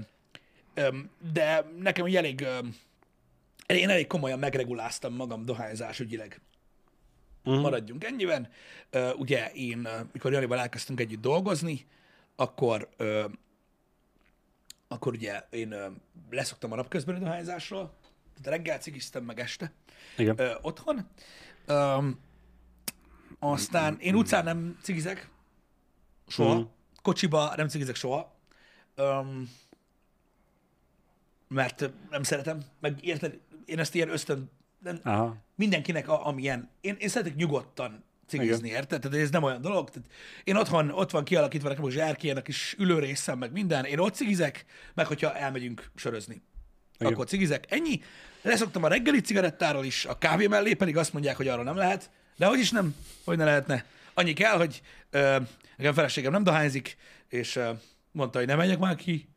de 1.33 1.67
nekem 1.79 2.07
így 2.07 2.17
elég, 2.17 2.47
én 3.67 3.89
elég 3.91 4.07
komolyan 4.07 4.39
megreguláztam 4.39 5.15
magam 5.15 5.45
dohányzás 5.45 6.01
ügyileg. 6.01 6.41
Mhm. 7.47 7.61
Maradjunk 7.61 8.05
ennyiben. 8.05 8.49
Ö, 8.91 9.13
ugye 9.13 9.51
én, 9.53 9.85
ö, 9.85 10.01
mikor 10.13 10.33
Janival 10.33 10.59
elkezdtünk 10.59 11.01
együtt 11.01 11.21
dolgozni, 11.21 11.87
akkor 12.37 12.89
ö, 12.97 13.25
akkor 14.89 15.13
ugye 15.13 15.47
én 15.51 15.73
ö, 15.73 15.87
leszoktam 16.31 16.73
a 16.73 16.77
napközbeni 16.77 17.19
dohányzásról, 17.19 17.97
tehát 18.43 18.59
reggel 18.59 18.79
cigiztem 18.79 19.25
meg 19.25 19.41
este 19.41 19.73
Igen. 20.17 20.39
ö, 20.39 20.55
otthon. 20.63 21.09
Öm, 21.67 22.21
aztán 23.39 23.97
én 24.01 24.15
utcán 24.15 24.45
nem 24.45 24.79
cigizek, 24.83 25.29
soha. 26.29 26.55
Mhm. 26.55 26.63
Kocsiba 27.03 27.53
nem 27.57 27.69
cigizek 27.69 27.95
soha. 27.95 28.35
Öm, 28.95 29.51
mert 31.49 31.91
nem 32.11 32.23
szeretem, 32.23 32.61
meg 32.81 33.05
érted, 33.05 33.39
én 33.65 33.79
ezt 33.79 33.95
ilyen 33.95 34.09
ösztön, 34.09 34.51
nem, 34.83 35.01
Aha. 35.03 35.37
mindenkinek 35.55 36.09
a, 36.09 36.27
amilyen, 36.27 36.71
én, 36.81 36.97
én 36.99 37.09
szeretek 37.09 37.37
nyugodtan 37.37 38.05
cigizni, 38.27 38.69
érted? 38.69 39.01
Tehát 39.01 39.19
ez 39.19 39.31
nem 39.31 39.43
olyan 39.43 39.61
dolog. 39.61 39.91
Tehát 39.91 40.09
én 40.45 40.57
otthon, 40.57 40.91
ott 40.91 41.11
van 41.11 41.25
kialakítva 41.25 41.69
nekem 41.69 41.85
a 41.85 41.91
zsárkén 41.91 42.37
a 42.37 42.43
kis 42.43 42.75
ülőrészem, 42.79 43.39
meg 43.39 43.53
minden. 43.53 43.85
Én 43.85 43.99
ott 43.99 44.15
cigizek, 44.15 44.65
meg 44.95 45.07
hogyha 45.07 45.35
elmegyünk 45.35 45.91
sörözni. 45.95 46.43
Igen. 46.99 47.13
Akkor 47.13 47.27
cigizek. 47.27 47.65
Ennyi. 47.69 48.01
Leszoktam 48.43 48.85
a 48.85 48.89
reggeli 48.89 49.21
cigarettáról 49.21 49.85
is, 49.85 50.05
a 50.05 50.19
kávé 50.19 50.47
mellé 50.47 50.75
pedig 50.75 50.97
azt 50.97 51.13
mondják, 51.13 51.37
hogy 51.37 51.49
arról 51.49 51.65
nem 51.65 51.77
lehet. 51.77 52.11
De 52.37 52.47
hogy 52.47 52.59
is 52.59 52.71
nem? 52.71 52.95
Hogy 53.25 53.37
ne 53.37 53.45
lehetne? 53.45 53.85
Annyi 54.15 54.33
kell, 54.33 54.57
hogy 54.57 54.83
ö, 55.11 55.37
nekem 55.77 55.95
feleségem 55.95 56.33
nem 56.33 56.43
dohányzik, 56.43 56.97
és 57.29 57.57
ö, 57.57 57.71
mondta, 58.11 58.39
hogy 58.39 58.47
ne 58.47 58.55
menjek 58.55 58.79
már 58.79 58.95
ki. 58.95 59.29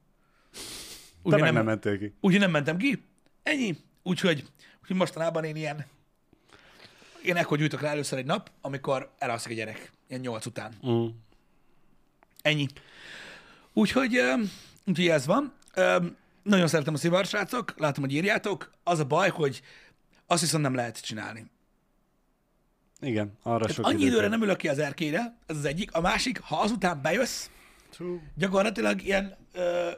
Te 1.23 1.37
meg 1.37 1.53
nem 1.53 1.65
mentél 1.65 1.97
ki. 1.97 2.13
Úgyhogy 2.21 2.41
nem 2.41 2.51
mentem 2.51 2.77
ki. 2.77 3.03
Ennyi. 3.43 3.77
Úgyhogy, 4.03 4.45
úgyhogy 4.81 4.95
mostanában 4.95 5.43
én 5.43 5.55
ilyen, 5.55 5.85
én 7.23 7.35
ekkor 7.35 7.57
gyújtok 7.57 7.81
rá 7.81 7.89
először 7.89 8.17
egy 8.17 8.25
nap, 8.25 8.51
amikor 8.61 9.11
elalszik 9.17 9.51
a 9.51 9.55
gyerek, 9.55 9.91
ilyen 10.07 10.21
nyolc 10.21 10.45
után. 10.45 10.73
Mm. 10.87 11.05
Ennyi. 12.41 12.67
Úgyhogy, 13.73 14.19
úgyhogy 14.85 15.07
ez 15.07 15.25
van. 15.25 15.53
Nagyon 16.43 16.67
szeretem 16.67 17.13
a 17.13 17.23
srácok, 17.23 17.73
látom, 17.77 18.03
hogy 18.03 18.13
írjátok. 18.13 18.71
Az 18.83 18.99
a 18.99 19.05
baj, 19.05 19.29
hogy 19.29 19.61
azt 20.27 20.41
viszont 20.41 20.63
nem 20.63 20.75
lehet 20.75 21.01
csinálni. 21.01 21.45
Igen, 23.01 23.33
arra 23.43 23.67
sok 23.67 23.85
Annyi 23.85 24.01
idő 24.01 24.07
időre 24.07 24.27
nem 24.27 24.41
ülök 24.41 24.57
ki 24.57 24.67
az 24.67 24.79
erkére, 24.79 25.37
ez 25.45 25.57
az 25.57 25.65
egyik. 25.65 25.93
A 25.93 26.01
másik, 26.01 26.39
ha 26.39 26.59
azután 26.59 27.01
bejössz, 27.01 27.49
True. 27.89 28.19
gyakorlatilag 28.35 29.01
ilyen 29.01 29.37
ö, 29.53 29.89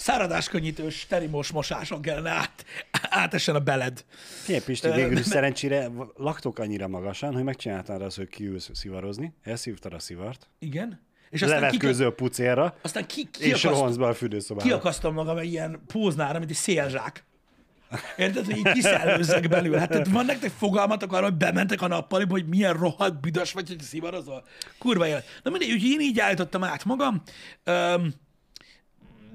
száradáskönnyítős, 0.00 1.06
terimós 1.06 1.50
mosáson 1.50 2.02
kellene 2.02 2.30
át, 2.30 2.64
átessen 2.90 3.54
a 3.54 3.60
beled. 3.60 4.04
Figyelj, 4.42 4.64
Pisti, 4.64 4.90
végül 4.90 5.18
is 5.18 5.26
szerencsére 5.26 5.90
laktok 6.16 6.58
annyira 6.58 6.88
magasan, 6.88 7.34
hogy 7.34 7.42
megcsináltad 7.42 8.02
azt, 8.02 8.16
hogy 8.16 8.28
kiülsz 8.28 8.70
szivarozni, 8.72 9.34
elszívtad 9.42 9.92
a 9.92 9.98
szivart, 9.98 10.48
Igen. 10.58 11.08
És 11.30 11.42
aztán, 11.42 11.58
ki, 11.58 11.64
levetkőzöl 11.64 12.06
a 12.06 12.10
pucérra, 12.12 12.76
aztán 12.82 13.06
ki, 13.06 13.28
és 13.38 13.44
kiakaszt, 13.44 13.64
rohansz 13.64 13.96
be 13.96 14.06
a 14.06 14.14
fürdőszobába. 14.14 14.66
kiakasztom 14.66 15.14
magam 15.14 15.36
egy 15.36 15.50
ilyen 15.50 15.82
póznára, 15.86 16.38
mint 16.38 16.50
egy 16.50 16.56
szélzsák. 16.56 17.24
Érted, 18.16 18.44
hogy 18.44 18.56
így 18.56 18.72
kiszellőzzek 18.72 19.48
belül. 19.48 19.76
Hát 19.76 19.88
tehát 19.88 20.08
van 20.08 20.24
nektek 20.24 20.50
fogalmatok 20.50 21.12
arra, 21.12 21.24
hogy 21.24 21.34
bementek 21.34 21.82
a 21.82 21.86
nappaliba, 21.86 22.32
hogy 22.32 22.46
milyen 22.46 22.72
rohadt 22.72 23.20
büdös 23.20 23.52
vagy, 23.52 23.68
hogy 23.68 23.80
szivarozol. 23.80 24.44
Kurva 24.78 25.06
élet. 25.06 25.24
Na 25.42 25.50
mindegy, 25.50 25.70
úgyhogy 25.70 25.90
én 25.90 26.00
így 26.00 26.20
állítottam 26.20 26.64
át 26.64 26.84
magam. 26.84 27.22
Öm, 27.64 28.14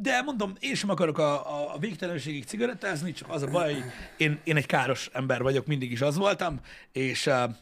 de 0.02 0.22
mondom, 0.22 0.54
én 0.60 0.76
sem 0.76 0.90
akarok 0.90 1.18
a, 1.18 1.60
a, 1.60 1.74
a 1.74 1.78
végtelenségig 1.78 2.44
cigarettázni, 2.44 3.12
csak 3.12 3.30
az 3.30 3.42
a 3.42 3.48
baj, 3.48 3.74
hogy 3.74 3.84
én, 4.18 4.40
én 4.44 4.56
egy 4.56 4.66
káros 4.66 5.10
ember 5.14 5.42
vagyok, 5.42 5.66
mindig 5.66 5.92
is 5.92 6.02
az 6.02 6.16
voltam, 6.16 6.60
és 6.92 7.26
uh, 7.26 7.56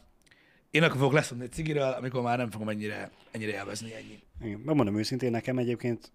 én 0.70 0.82
akkor 0.82 0.96
fogok 0.96 1.12
leszedni 1.12 1.44
egy 1.44 1.52
cigiről, 1.52 1.92
amikor 1.92 2.22
már 2.22 2.38
nem 2.38 2.50
fogom 2.50 2.68
ennyire, 2.68 3.10
ennyire 3.30 3.52
élvezni 3.52 3.94
ennyi. 3.94 4.22
Igen. 4.42 4.58
Megmondom 4.58 4.98
őszintén, 4.98 5.30
nekem 5.30 5.58
egyébként 5.58 6.12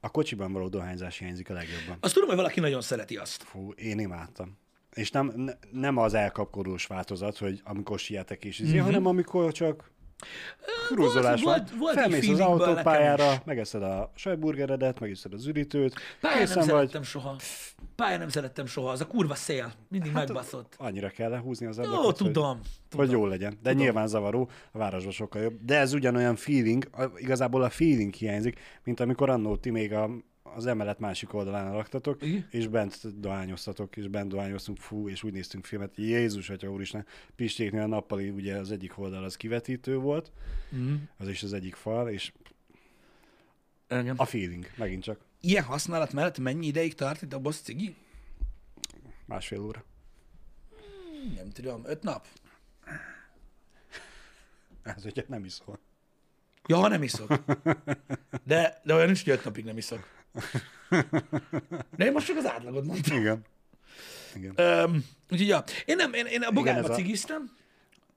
a 0.00 0.10
kocsiban 0.10 0.52
való 0.52 0.68
dohányzás 0.68 1.18
hiányzik 1.18 1.50
a 1.50 1.52
legjobban. 1.52 1.96
Azt 2.00 2.12
tudom, 2.12 2.28
hogy 2.28 2.38
valaki 2.38 2.60
nagyon 2.60 2.80
szereti 2.80 3.16
azt. 3.16 3.42
Fú, 3.42 3.70
én 3.70 3.98
imádtam. 3.98 4.58
És 4.94 5.10
nem, 5.10 5.32
ne, 5.36 5.52
nem 5.70 5.96
az 5.96 6.14
elkapkodós 6.14 6.86
változat, 6.86 7.38
hogy 7.38 7.60
amikor 7.64 7.98
sietek 7.98 8.44
és 8.44 8.58
izé, 8.58 8.74
mm-hmm. 8.74 8.84
hanem 8.84 9.06
amikor 9.06 9.52
csak 9.52 9.90
krúzolás 10.94 11.42
van. 11.42 11.54
volt- 11.54 11.70
volt 11.78 11.94
Felmész 11.94 12.28
az 12.28 12.40
autópályára, 12.40 13.42
megeszed 13.44 13.82
a 13.82 14.12
sajtburgeredet, 14.14 15.00
megiszed 15.00 15.32
az 15.32 15.46
üdítőt, 15.46 15.94
Pályán 16.20 16.38
nem 16.38 16.46
készen 16.46 16.58
vagy. 16.58 16.68
szerettem 16.68 17.02
soha. 17.02 17.36
Pályán 17.96 18.18
nem 18.18 18.28
szerettem 18.28 18.66
soha. 18.66 18.90
Az 18.90 19.00
a 19.00 19.06
kurva 19.06 19.34
szél. 19.34 19.72
Mindig 19.88 20.12
hát, 20.12 20.26
megbaszott. 20.26 20.74
Annyira 20.78 21.08
kell 21.08 21.30
lehúzni 21.30 21.66
az 21.66 21.78
ablakot, 21.78 22.18
hogy, 22.18 22.32
tudom. 22.32 22.60
hogy 22.96 23.10
jó 23.10 23.26
legyen. 23.26 23.58
De 23.62 23.72
nyilván 23.72 24.06
zavaró, 24.08 24.50
a 24.72 24.78
városban 24.78 25.12
sokkal 25.12 25.42
jobb. 25.42 25.58
De 25.64 25.78
ez 25.78 25.92
ugyanolyan 25.92 26.36
feeling, 26.36 26.88
igazából 27.16 27.62
a 27.62 27.70
feeling 27.70 28.14
hiányzik, 28.14 28.60
mint 28.84 29.00
amikor 29.00 29.30
annó 29.30 29.56
ti 29.56 29.70
még 29.70 29.92
a, 29.92 30.10
az 30.54 30.66
emelet 30.66 30.98
másik 30.98 31.34
oldalán 31.34 31.72
laktatok, 31.72 32.22
Igen. 32.22 32.46
és 32.50 32.66
bent 32.66 33.20
dohányoztatok, 33.20 33.96
és 33.96 34.08
bent 34.08 34.28
dohányoztunk, 34.30 34.78
fú, 34.78 35.08
és 35.08 35.22
úgy 35.22 35.32
néztünk 35.32 35.64
filmet, 35.64 35.96
Jézus, 35.96 36.50
atya 36.50 36.68
úristen, 36.72 37.06
Pistéknél 37.36 37.82
a 37.82 37.86
nappali, 37.86 38.28
ugye 38.30 38.56
az 38.56 38.70
egyik 38.70 38.98
oldal 38.98 39.24
az 39.24 39.36
kivetítő 39.36 39.96
volt, 39.96 40.32
Mm. 40.76 40.94
az 41.16 41.28
is 41.28 41.42
az 41.42 41.52
egyik 41.52 41.74
fal, 41.74 42.08
és 42.10 42.32
Engem. 43.86 44.14
a 44.18 44.24
feeling, 44.24 44.66
megint 44.76 45.02
csak 45.02 45.20
Ilyen 45.40 45.64
használat 45.64 46.12
mellett 46.12 46.38
mennyi 46.38 46.66
ideig 46.66 46.94
tart 46.94 47.22
itt 47.22 47.32
a 47.32 47.38
boss 47.38 47.56
cigi? 47.60 47.94
másfél 49.24 49.60
óra. 49.60 49.84
Nem 51.36 51.50
tudom, 51.50 51.82
öt 51.84 52.02
nap? 52.02 52.26
Ez 54.82 55.04
ugye 55.04 55.24
nem 55.28 55.44
is 55.44 55.52
szól. 55.52 55.78
Ja, 56.66 56.88
nem 56.88 57.02
iszok. 57.02 57.34
De, 58.44 58.80
de 58.84 58.94
olyan 58.94 59.10
is, 59.10 59.22
hogy 59.22 59.32
öt 59.32 59.44
napig 59.44 59.64
nem 59.64 59.76
iszok. 59.76 60.06
De 61.96 62.04
én 62.04 62.12
most 62.12 62.26
csak 62.26 62.36
az 62.36 62.46
átlagot 62.46 62.84
mondtam. 62.84 63.18
Igen. 63.18 63.44
Igen. 64.34 64.52
Öm, 64.56 65.04
úgyhogy 65.30 65.48
ja, 65.48 65.64
én 65.84 65.96
nem, 65.96 66.12
én, 66.12 66.26
én 66.26 66.42
a 66.42 66.50
bogárba 66.50 66.88
a- 66.88 66.94
cigiztem, 66.94 67.56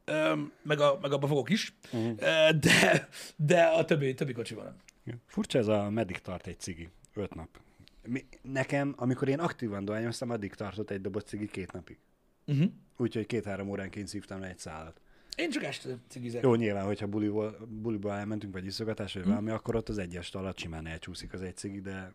öm, 0.06 0.52
meg, 0.62 0.80
a, 0.80 0.98
meg 1.02 1.12
abba 1.12 1.28
fogok 1.28 1.50
is, 1.50 1.74
uh-huh. 1.92 2.16
de, 2.50 3.08
de 3.36 3.64
a 3.64 3.86
többi, 3.86 4.14
többi 4.14 4.34
kocsiban 4.34 4.64
nem. 4.64 4.76
Igen. 5.06 5.22
Furcsa 5.26 5.58
ez 5.58 5.68
a 5.68 5.90
meddig 5.90 6.18
tart 6.18 6.48
egy 6.48 6.60
cigi? 6.60 6.90
Öt 7.14 7.36
nap. 7.36 7.60
Mi, 8.06 8.26
nekem, 8.42 8.94
amikor 8.98 9.28
én 9.28 9.40
aktívan 9.40 9.86
dohányoztam, 9.86 10.30
addig 10.30 10.54
tartott 10.54 10.90
egy 10.90 11.02
doboz 11.02 11.24
cigi 11.24 11.48
két 11.48 11.72
napig. 11.72 11.98
Uh-huh. 12.46 12.72
Úgyhogy 12.98 13.26
két-három 13.26 13.70
óránként 13.70 14.08
szívtam 14.08 14.40
le 14.40 14.48
egy 14.48 14.60
szálat. 14.60 15.02
Én 15.42 15.50
csak 15.50 15.64
este 15.64 15.90
cigizek. 16.10 16.44
Jó, 16.44 16.56
nyilván, 16.56 16.86
hogyha 16.86 17.08
buliból, 17.08 17.58
buliba 17.70 18.18
elmentünk, 18.18 18.54
vagy 18.54 18.66
iszogatás, 18.66 19.14
vagy 19.14 19.26
valami, 19.26 19.50
akkor 19.52 19.76
ott 19.76 19.90
az 19.90 19.98
egyes 19.98 20.34
alatt 20.34 20.58
simán 20.58 20.88
elcsúszik 20.88 21.34
az 21.34 21.42
egy 21.42 21.58
cigi, 21.58 21.82
de... 21.82 22.14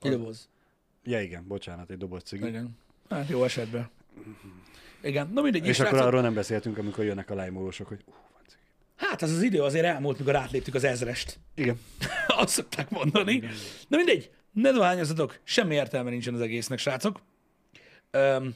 Egy 0.00 0.10
doboz. 0.10 0.48
Ja 1.04 1.20
igen, 1.20 1.46
bocsánat, 1.46 1.90
egy 1.90 1.96
doboz 1.96 2.22
cigi. 2.22 2.46
Igen. 2.46 2.76
Hát 3.08 3.28
jó 3.28 3.44
esetben. 3.44 3.90
Igen, 5.02 5.30
na 5.32 5.42
mindegy, 5.42 5.66
És 5.66 5.76
srácok, 5.76 5.94
akkor 5.94 6.06
arról 6.06 6.20
nem 6.20 6.34
beszéltünk, 6.34 6.78
amikor 6.78 7.04
jönnek 7.04 7.30
a 7.30 7.34
lájmolósok, 7.34 7.88
hogy 7.88 8.02
uh, 8.06 8.14
van 8.14 8.42
cigi. 8.46 8.62
Hát 8.96 9.22
az 9.22 9.30
az 9.30 9.42
idő 9.42 9.62
azért 9.62 9.84
elmúlt, 9.84 10.18
mikor 10.18 10.36
átléptük 10.36 10.74
az 10.74 10.84
ezrest. 10.84 11.38
Igen. 11.54 11.80
Azt 12.26 12.52
szokták 12.52 12.90
mondani. 12.90 13.42
Na 13.88 13.96
mindegy, 13.96 14.30
ne 14.52 14.70
dohányozatok, 14.70 15.40
semmi 15.44 15.74
értelme 15.74 16.10
nincsen 16.10 16.34
az 16.34 16.40
egésznek, 16.40 16.78
srácok. 16.78 17.20
Öm, 18.10 18.54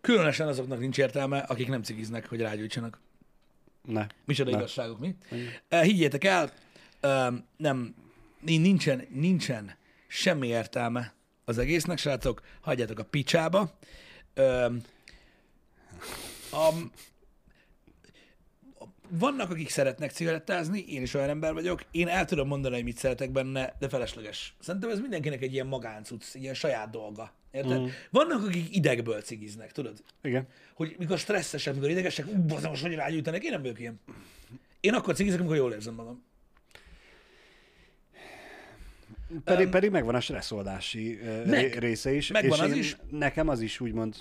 különösen 0.00 0.48
azoknak 0.48 0.78
nincs 0.78 0.98
értelme, 0.98 1.38
akik 1.38 1.68
nem 1.68 1.82
cigiznek, 1.82 2.28
hogy 2.28 2.40
rágyújtsanak. 2.40 3.00
Ne. 3.88 4.06
Micsoda 4.24 4.50
Ne. 4.50 4.56
igazságok, 4.56 4.98
mi? 4.98 5.14
Uh, 5.70 5.80
higgyétek 5.80 6.24
el, 6.24 6.52
nem, 7.56 7.94
ni- 8.40 8.56
nincsen, 8.56 9.06
nincsen 9.10 9.76
semmi 10.06 10.46
értelme 10.46 11.14
az 11.44 11.58
egésznek, 11.58 11.98
srácok, 11.98 12.42
hagyjátok 12.60 12.98
a 12.98 13.04
picsába. 13.04 13.78
A, 16.50 16.70
vannak, 19.08 19.50
akik 19.50 19.68
szeretnek 19.68 20.10
cigarettázni, 20.10 20.84
én 20.88 21.02
is 21.02 21.14
olyan 21.14 21.28
ember 21.28 21.52
vagyok, 21.52 21.84
én 21.90 22.08
el 22.08 22.24
tudom 22.24 22.48
mondani, 22.48 22.74
hogy 22.74 22.84
mit 22.84 22.96
szeretek 22.96 23.30
benne, 23.30 23.76
de 23.78 23.88
felesleges. 23.88 24.56
Szerintem 24.60 24.90
ez 24.90 25.00
mindenkinek 25.00 25.42
egy 25.42 25.52
ilyen 25.52 25.66
magáncuc, 25.66 26.34
ilyen 26.34 26.54
saját 26.54 26.90
dolga. 26.90 27.32
Érted? 27.50 27.80
Mm. 27.80 27.86
Vannak, 28.10 28.46
akik 28.46 28.76
idegből 28.76 29.20
cigiznek, 29.20 29.72
tudod? 29.72 30.02
Igen. 30.22 30.46
Hogy 30.74 30.94
mikor 30.98 31.18
stresszesek, 31.18 31.74
mikor 31.74 31.90
idegesek, 31.90 32.26
ú, 32.26 32.44
most 32.68 32.82
hogy 32.82 32.94
rágyújtanak, 32.94 33.44
én 33.44 33.50
nem 33.50 33.60
vagyok 33.62 33.80
ilyen. 33.80 34.00
Én 34.80 34.94
akkor 34.94 35.14
cigizek, 35.14 35.38
amikor 35.40 35.56
jól 35.56 35.72
érzem 35.72 35.94
magam. 35.94 36.22
Pedig, 39.44 39.64
Öm, 39.64 39.70
pedig 39.70 39.90
megvan 39.90 40.14
a 40.14 40.20
stresszoldási 40.20 41.12
uh, 41.14 41.46
meg- 41.46 41.60
ré- 41.62 41.74
része 41.78 42.12
is. 42.12 42.30
megvan 42.30 42.58
és 42.58 42.64
az 42.64 42.70
én, 42.70 42.78
is. 42.78 42.96
Nekem 43.10 43.48
az 43.48 43.60
is 43.60 43.80
úgymond 43.80 44.16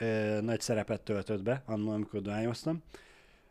uh, 0.00 0.40
nagy 0.40 0.60
szerepet 0.60 1.00
töltött 1.00 1.42
be, 1.42 1.62
annól, 1.66 1.94
amikor 1.94 2.22
dohányoztam. 2.22 2.82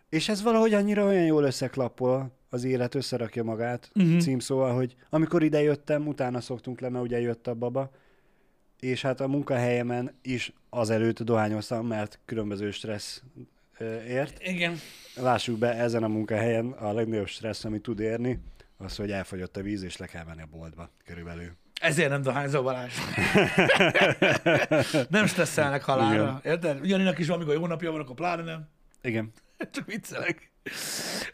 És 0.09 0.29
ez 0.29 0.41
valahogy 0.41 0.73
annyira 0.73 1.05
olyan 1.05 1.25
jól 1.25 1.43
összeklappol, 1.43 2.31
az 2.49 2.63
élet 2.63 2.95
összerakja 2.95 3.43
magát 3.43 3.89
Mhm. 3.93 4.05
uh-huh. 4.05 4.21
címszóval, 4.21 4.73
hogy 4.75 4.95
amikor 5.09 5.43
ide 5.43 5.61
jöttem, 5.61 6.07
utána 6.07 6.41
szoktunk 6.41 6.79
le, 6.79 6.89
mert 6.89 7.03
ugye 7.05 7.19
jött 7.19 7.47
a 7.47 7.53
baba, 7.53 7.91
és 8.83 9.01
hát 9.01 9.19
a 9.19 9.27
munkahelyemen 9.27 10.11
is 10.21 10.53
azelőtt 10.69 11.21
dohányoztam, 11.21 11.87
mert 11.87 12.19
különböző 12.25 12.71
stressz 12.71 13.21
ért. 14.07 14.41
Igen. 14.47 14.79
Lássuk 15.15 15.57
be, 15.57 15.73
ezen 15.73 16.03
a 16.03 16.07
munkahelyen 16.07 16.71
a 16.71 16.93
legnagyobb 16.93 17.27
stressz, 17.27 17.63
ami 17.63 17.79
tud 17.79 17.99
érni, 17.99 18.39
az, 18.77 18.95
hogy 18.95 19.11
elfogyott 19.11 19.57
a 19.57 19.61
víz, 19.61 19.83
és 19.83 19.97
le 19.97 20.05
kell 20.05 20.23
menni 20.23 20.41
a 20.41 20.47
boltba, 20.51 20.89
körülbelül. 21.05 21.51
Ezért 21.81 22.09
nem 22.09 22.21
dohányzó 22.21 22.61
Balázs. 22.61 22.93
nem 25.09 25.25
stresszelnek 25.25 25.83
halálra. 25.83 26.41
Érted? 26.43 26.85
Janinak 26.85 27.19
is 27.19 27.27
van, 27.27 27.35
amikor 27.35 27.53
jó 27.53 27.67
napja 27.67 27.91
van, 27.91 28.01
akkor 28.01 28.15
pláne 28.15 28.43
nem. 28.43 28.67
Igen. 29.01 29.31
Csak 29.73 29.85
viccelek. 29.85 30.51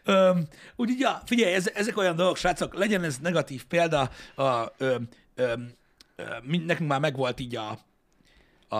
Öm, 0.04 0.46
úgyhogy, 0.76 1.00
ja, 1.00 1.22
figyelj, 1.24 1.54
ez, 1.54 1.70
ezek 1.74 1.96
olyan 1.96 2.16
dolgok, 2.16 2.36
srácok, 2.36 2.74
legyen 2.74 3.04
ez 3.04 3.18
negatív 3.18 3.64
példa, 3.64 4.10
a, 4.34 4.72
öm, 4.78 5.08
öm, 5.34 5.78
nekünk 6.42 6.88
már 6.88 7.00
megvolt 7.00 7.40
így 7.40 7.56
a, 7.56 7.78
a, 8.68 8.76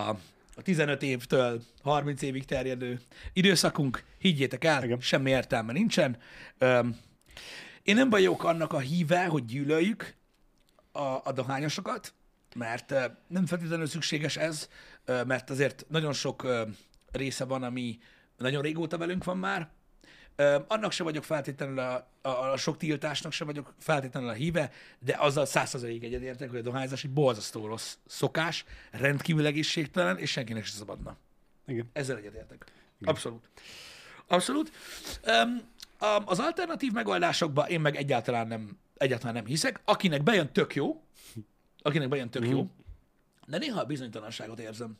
a 0.54 0.62
15 0.62 1.02
évtől 1.02 1.62
30 1.82 2.22
évig 2.22 2.44
terjedő 2.44 3.00
időszakunk, 3.32 4.04
higgyétek 4.18 4.64
el, 4.64 4.84
Igen. 4.84 5.00
Semmi 5.00 5.30
értelme 5.30 5.72
nincsen. 5.72 6.18
Öm, 6.58 6.96
én 7.82 7.94
nem 7.94 8.10
vagyok 8.10 8.44
annak 8.44 8.72
a 8.72 8.78
híve, 8.78 9.26
hogy 9.26 9.44
gyűlöljük 9.44 10.14
a, 10.92 11.00
a 11.00 11.32
dohányosokat, 11.34 12.14
mert 12.54 12.90
ö, 12.90 13.04
nem 13.26 13.46
feltétlenül 13.46 13.86
szükséges 13.86 14.36
ez, 14.36 14.68
ö, 15.04 15.24
mert 15.24 15.50
azért 15.50 15.84
nagyon 15.88 16.12
sok 16.12 16.42
ö, 16.42 16.62
része 17.12 17.44
van, 17.44 17.62
ami 17.62 17.98
nagyon 18.36 18.62
régóta 18.62 18.98
velünk 18.98 19.24
van 19.24 19.38
már. 19.38 19.68
Annak 20.66 20.92
se 20.92 21.02
vagyok 21.02 21.24
feltétlenül 21.24 21.78
a, 21.78 22.08
a, 22.22 22.28
a 22.28 22.56
sok 22.56 22.76
tiltásnak 22.76 23.32
se 23.32 23.44
vagyok 23.44 23.74
feltétlenül 23.78 24.28
a 24.28 24.32
híve, 24.32 24.70
de 24.98 25.16
azzal 25.18 25.46
százszerzalékig 25.46 26.04
egyetértek, 26.04 26.50
hogy 26.50 26.58
a 26.58 26.62
dohányzás 26.62 27.04
egy 27.04 27.10
borzasztó 27.10 27.66
rossz 27.66 27.96
szokás, 28.06 28.64
rendkívül 28.90 29.46
egészségtelen, 29.46 30.18
és 30.18 30.30
senkinek 30.30 30.64
se 30.64 30.72
szabadna. 30.72 31.16
Igen. 31.66 31.90
Ezzel 31.92 32.16
egyetértek. 32.16 32.64
Abszolút. 33.02 33.48
Abszolút. 34.26 34.72
Um, 35.26 35.60
az 36.24 36.38
alternatív 36.38 36.92
megoldásokba 36.92 37.68
én 37.68 37.80
meg 37.80 37.96
egyáltalán 37.96 38.46
nem, 38.46 38.78
egyáltalán 38.96 39.34
nem 39.34 39.46
hiszek. 39.46 39.80
Akinek 39.84 40.22
bejön, 40.22 40.52
tök 40.52 40.74
jó. 40.74 41.02
Akinek 41.82 42.08
bejön, 42.08 42.30
tök 42.30 42.48
jó. 42.48 42.66
De 43.46 43.58
néha 43.58 43.80
a 43.80 43.84
bizonytalanságot 43.84 44.58
érzem. 44.58 44.98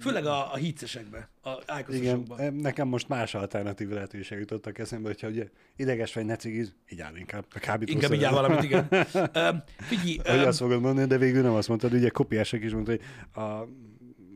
Főleg 0.00 0.26
a, 0.26 0.52
a 0.52 0.56
hícesekbe, 0.56 1.28
a 1.42 1.84
Igen, 1.88 2.26
nekem 2.52 2.88
most 2.88 3.08
más 3.08 3.34
alternatív 3.34 3.88
lehetőség 3.88 4.38
jutottak 4.38 4.78
eszembe, 4.78 5.08
hogyha 5.08 5.28
ugye 5.28 5.48
ideges 5.76 6.14
vagy, 6.14 6.24
ne 6.24 6.36
cigiz, 6.36 6.74
így 6.88 7.00
áll 7.00 7.16
inkább. 7.16 7.44
A 7.54 7.58
kábítószer. 7.58 8.02
Inkább 8.02 8.18
így 8.18 8.24
áll 8.24 8.32
valamit, 8.32 8.62
igen. 8.62 8.88
Um, 9.34 9.62
figyelj, 9.78 10.38
Hogy 10.38 10.46
azt 10.46 10.58
fogod 10.58 10.80
mondani, 10.80 11.06
de 11.06 11.18
végül 11.18 11.42
nem 11.42 11.52
azt 11.54 11.68
mondtad, 11.68 11.92
ugye 11.92 12.08
kopiások 12.08 12.62
is 12.62 12.72
mondta, 12.72 12.90
hogy 12.90 13.00
a 13.44 13.68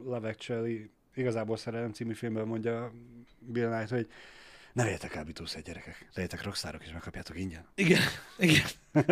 Love 0.04 0.28
Actually 0.28 0.90
igazából 1.14 1.56
szerelem 1.56 1.92
című 1.92 2.14
filmben 2.14 2.46
mondja 2.46 2.92
Bill 3.38 3.68
Knight, 3.68 3.90
hogy 3.90 4.08
ne 4.72 4.84
legyetek 4.84 5.10
kábítószer 5.10 5.62
gyerekek, 5.62 6.08
legyetek 6.14 6.42
rockstárok 6.42 6.84
és 6.84 6.92
megkapjátok 6.92 7.38
ingyen. 7.38 7.66
Igen, 7.74 8.00
igen. 8.38 8.64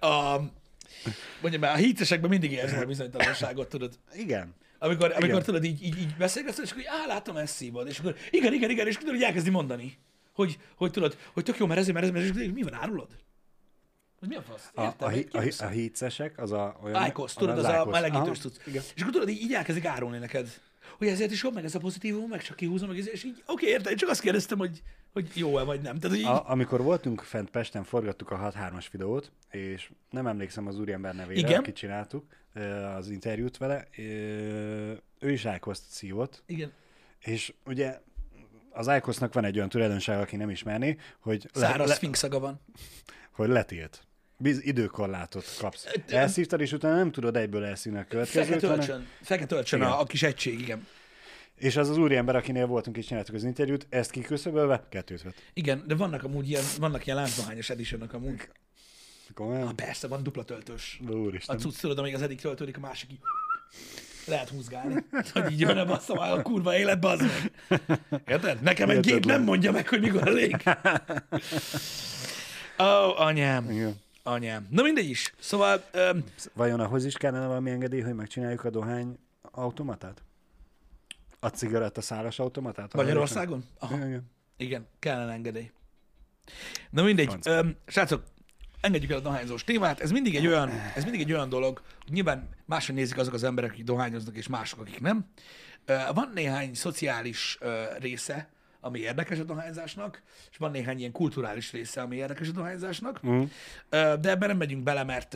A, 0.14 0.40
mondjam 1.40 1.62
már, 1.62 1.74
a 1.74 1.76
hícesekben 1.76 2.30
mindig 2.30 2.52
érzem 2.52 2.80
a 2.80 2.84
bizonytalanságot, 2.84 3.68
tudod. 3.68 3.98
Igen. 4.14 4.54
Amikor, 4.78 5.10
amikor 5.10 5.28
Igen. 5.28 5.42
tudod, 5.42 5.64
így, 5.64 5.82
így, 5.82 5.98
így 6.00 6.16
beszélgetsz, 6.16 6.58
és 6.58 6.70
akkor 6.70 6.82
így, 6.82 6.88
á, 6.88 7.06
látom 7.06 7.36
ezt 7.36 7.54
szívod, 7.54 7.88
és 7.88 7.98
akkor 7.98 8.16
igen, 8.30 8.52
igen, 8.52 8.70
igen, 8.70 8.86
és 8.86 8.96
tudod, 8.96 9.14
hogy 9.14 9.22
elkezdi 9.22 9.50
mondani, 9.50 9.98
hogy, 10.32 10.58
hogy 10.74 10.90
tudod, 10.90 11.16
hogy 11.32 11.44
tök 11.44 11.58
jó, 11.58 11.66
mert 11.66 11.80
ezért, 11.80 11.94
mert 11.94 12.06
ezért, 12.06 12.24
mert 12.24 12.36
ezért, 12.36 12.54
mi 12.54 12.62
van, 12.62 12.74
árulod? 12.74 13.08
Hogy 14.18 14.28
mi 14.28 14.34
a 14.34 14.42
fasz? 14.42 14.70
A, 14.74 14.82
Érted? 14.82 15.08
a, 15.32 15.38
a, 15.38 15.40
Kérsz? 15.40 15.60
a 15.60 15.68
hícesek, 15.68 16.38
az 16.38 16.52
a 16.52 16.76
olyan... 16.82 16.96
Ájkosz, 16.96 17.34
tudod, 17.34 17.58
az 17.58 17.64
a 17.64 17.72
Ájkosz. 17.72 17.92
melegítős 17.92 18.38
Aha, 18.38 18.40
tudsz. 18.40 18.60
És 18.94 19.00
akkor 19.00 19.12
tudod, 19.12 19.28
így, 19.28 19.40
így 19.40 19.54
elkezdik 19.54 19.84
árulni 19.84 20.18
neked. 20.18 20.60
Hogy 21.00 21.08
ezért 21.08 21.30
is 21.30 21.42
jobb, 21.42 21.54
meg 21.54 21.64
ez 21.64 21.74
a 21.74 21.78
pozitívum, 21.78 22.28
meg 22.28 22.42
csak 22.42 22.56
kihúzom, 22.56 22.88
meg 22.88 22.98
ez, 22.98 23.08
és 23.08 23.24
így, 23.24 23.42
oké, 23.46 23.66
érted, 23.66 23.90
én 23.90 23.96
csak 23.96 24.08
azt 24.08 24.20
kérdeztem, 24.20 24.58
hogy, 24.58 24.82
hogy 25.12 25.30
jó-e 25.34 25.62
vagy 25.62 25.80
nem. 25.80 25.98
Tehát, 25.98 26.16
így, 26.16 26.24
A, 26.24 26.50
amikor 26.50 26.82
voltunk 26.82 27.20
fent 27.20 27.50
Pesten, 27.50 27.84
forgattuk 27.84 28.30
a 28.30 28.52
6-3-as 28.54 28.86
videót, 28.92 29.32
és 29.50 29.90
nem 30.10 30.26
emlékszem 30.26 30.66
az 30.66 30.78
úriember 30.78 31.14
nevére, 31.14 31.38
Igen. 31.38 31.58
akit 31.58 31.74
csináltuk, 31.74 32.24
az 32.96 33.10
interjút 33.10 33.56
vele, 33.56 33.88
ő 35.18 35.30
is 35.30 35.44
Ájkoszt 35.44 35.84
szívott, 35.88 36.42
igen, 36.46 36.72
és 37.18 37.54
ugye 37.64 38.00
az 38.70 38.88
Ájkosznak 38.88 39.34
van 39.34 39.44
egy 39.44 39.56
olyan 39.56 39.68
tulajdonsága, 39.68 40.20
aki 40.20 40.36
nem 40.36 40.50
ismerné, 40.50 40.96
hogy, 41.18 41.48
száraz 41.52 41.88
le, 41.88 41.94
szfinkszaga 41.94 42.38
van. 42.38 42.60
hogy 43.30 43.48
letilt. 43.48 44.06
Biz, 44.42 44.64
időkorlátot 44.64 45.56
kapsz. 45.58 45.86
Elszívtad, 46.06 46.60
és 46.60 46.72
utána 46.72 46.96
nem 46.96 47.12
tudod 47.12 47.36
egyből 47.36 47.64
elszívni 47.64 47.98
a 47.98 48.04
következőt, 48.04 48.60
hanem, 48.60 49.46
töltsön, 49.46 49.78
Igen. 49.80 49.90
a, 49.92 50.00
a 50.00 50.04
kis 50.04 50.22
egység, 50.22 50.60
igen. 50.60 50.86
és 51.54 51.76
az 51.76 51.88
az 51.88 51.96
úriember, 51.96 52.36
akinél 52.36 52.66
voltunk 52.66 52.96
és 52.96 53.06
csináltuk 53.06 53.34
az 53.34 53.44
interjút, 53.44 53.86
ezt 53.88 54.10
kiküszöbölve, 54.10 54.86
kettőt 54.88 55.22
vett. 55.22 55.34
Igen, 55.52 55.84
de 55.86 55.94
vannak 55.94 56.24
amúgy 56.24 56.48
ilyen, 56.48 56.64
vannak 56.78 57.06
ilyen 57.06 57.18
láncdohányos 57.18 57.70
editionok 57.70 58.12
amúgy. 58.12 58.48
Komolyan? 59.34 59.66
Ah, 59.66 59.72
persze, 59.72 60.08
van 60.08 60.22
dupla 60.22 60.44
töltős. 60.44 61.00
A 61.06 61.12
Úristen. 61.12 61.58
cucc, 61.58 61.80
tudod, 61.80 61.98
amíg 61.98 62.14
az 62.14 62.22
egyik 62.22 62.40
töltődik, 62.40 62.76
a 62.76 62.80
másik 62.80 63.10
így 63.12 63.20
lehet 64.26 64.48
húzgálni. 64.48 65.04
Hogy 65.32 65.52
így 65.52 65.60
jön 65.60 65.86
basszom 65.86 66.18
el 66.18 66.32
a 66.32 66.42
kurva 66.42 66.76
életbe, 66.76 67.08
az. 67.08 67.22
Érted? 68.26 68.60
Nekem 68.62 68.90
egy 68.90 69.00
gép 69.00 69.24
nem 69.24 69.42
mondja 69.42 69.72
meg, 69.72 69.88
hogy 69.88 70.00
mikor 70.00 70.28
elég. 70.28 70.56
Ó, 72.78 72.84
oh, 72.84 73.20
anyám. 73.20 73.70
Igen. 73.70 74.08
Anyám. 74.22 74.66
Na 74.70 74.82
mindegy 74.82 75.08
is. 75.08 75.34
Szóval, 75.38 75.84
öm, 75.92 76.24
Vajon 76.52 76.80
ahhoz 76.80 77.04
is 77.04 77.14
kellene 77.14 77.46
valami 77.46 77.70
engedély, 77.70 78.00
hogy 78.00 78.14
megcsináljuk 78.14 78.64
a 78.64 78.70
dohány 78.70 79.18
automatát? 79.42 80.22
A 81.40 81.48
cigaretta 81.48 82.00
szálas 82.00 82.38
automatát? 82.38 82.94
Magyarországon? 82.94 83.64
Aha. 83.78 83.96
Igen, 83.96 84.30
igen. 84.56 84.86
Kellene 84.98 85.32
engedély. 85.32 85.70
Na 86.90 87.02
mindegy. 87.02 87.34
Öm, 87.44 87.76
srácok, 87.86 88.22
engedjük 88.80 89.10
el 89.10 89.18
a 89.18 89.20
dohányzós 89.20 89.64
témát. 89.64 90.00
Ez 90.00 90.10
mindig 90.10 90.36
egy 90.36 90.46
olyan, 90.46 90.70
ez 90.94 91.02
mindig 91.02 91.20
egy 91.20 91.32
olyan 91.32 91.48
dolog, 91.48 91.82
hogy 92.02 92.12
nyilván 92.12 92.48
máshogy 92.66 92.94
nézik 92.94 93.18
azok 93.18 93.34
az 93.34 93.44
emberek, 93.44 93.70
akik 93.70 93.84
dohányoznak, 93.84 94.36
és 94.36 94.46
mások, 94.46 94.80
akik 94.80 95.00
nem. 95.00 95.26
Van 96.14 96.30
néhány 96.34 96.74
szociális 96.74 97.58
része, 97.98 98.48
ami 98.80 98.98
érdekes 98.98 99.38
a 99.38 99.44
dohányzásnak, 99.44 100.22
és 100.50 100.56
van 100.56 100.70
néhány 100.70 100.98
ilyen 100.98 101.12
kulturális 101.12 101.72
része, 101.72 102.00
ami 102.00 102.16
érdekes 102.16 102.48
a 102.48 102.52
dohányzásnak. 102.52 103.26
Mm. 103.26 103.42
De 103.90 104.30
ebben 104.30 104.48
nem 104.48 104.56
megyünk 104.56 104.82
bele, 104.82 105.04
mert 105.04 105.34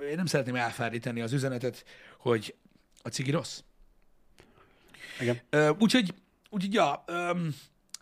én 0.00 0.16
nem 0.16 0.26
szeretném 0.26 0.54
elfárdítani 0.54 1.20
az 1.20 1.32
üzenetet, 1.32 1.84
hogy 2.18 2.54
a 3.02 3.08
cigi 3.08 3.30
rossz. 3.30 3.60
Igen. 5.20 5.40
Úgyhogy, 5.78 6.14
úgyhogy 6.50 6.74
ja, 6.74 7.04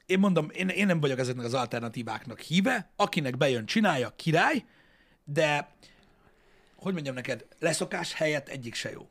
én 0.07 0.19
mondom, 0.19 0.49
én, 0.53 0.69
én 0.69 0.87
nem 0.87 1.01
vagyok 1.01 1.19
ezeknek 1.19 1.45
az 1.45 1.55
alternatíváknak 1.55 2.41
híve, 2.41 2.91
akinek 2.97 3.37
bejön, 3.37 3.67
csinálja, 3.67 4.13
király, 4.17 4.65
de 5.25 5.69
hogy 6.77 6.93
mondjam 6.93 7.15
neked, 7.15 7.47
leszokás 7.59 8.13
helyett 8.13 8.49
egyik 8.49 8.75
se 8.75 8.91
jó. 8.91 9.09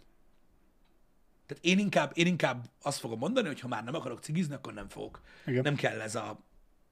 Tehát 1.46 1.64
én 1.64 1.80
inkább, 1.80 2.12
én 2.14 2.28
inkább 2.28 2.70
azt 2.82 3.00
fogom 3.00 3.20
mondani, 3.20 3.48
hogy 3.48 3.60
ha 3.60 3.68
már 3.68 3.84
nem 3.84 3.96
akarok 3.96 4.20
cigizni, 4.20 4.54
akkor 4.54 4.74
nem 4.74 4.90
fogok. 4.90 5.22
Igen. 5.46 5.62
Nem 5.62 5.76
kell 5.76 6.02
ez 6.02 6.16
a, 6.16 6.40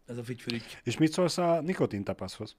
ez 0.05 0.17
a 0.17 0.23
figyfürügy. 0.23 0.63
És 0.83 0.97
mit 0.97 1.11
szólsz 1.11 1.37
a 1.37 1.61
nikotin 1.61 2.03
tapaszhoz? 2.03 2.55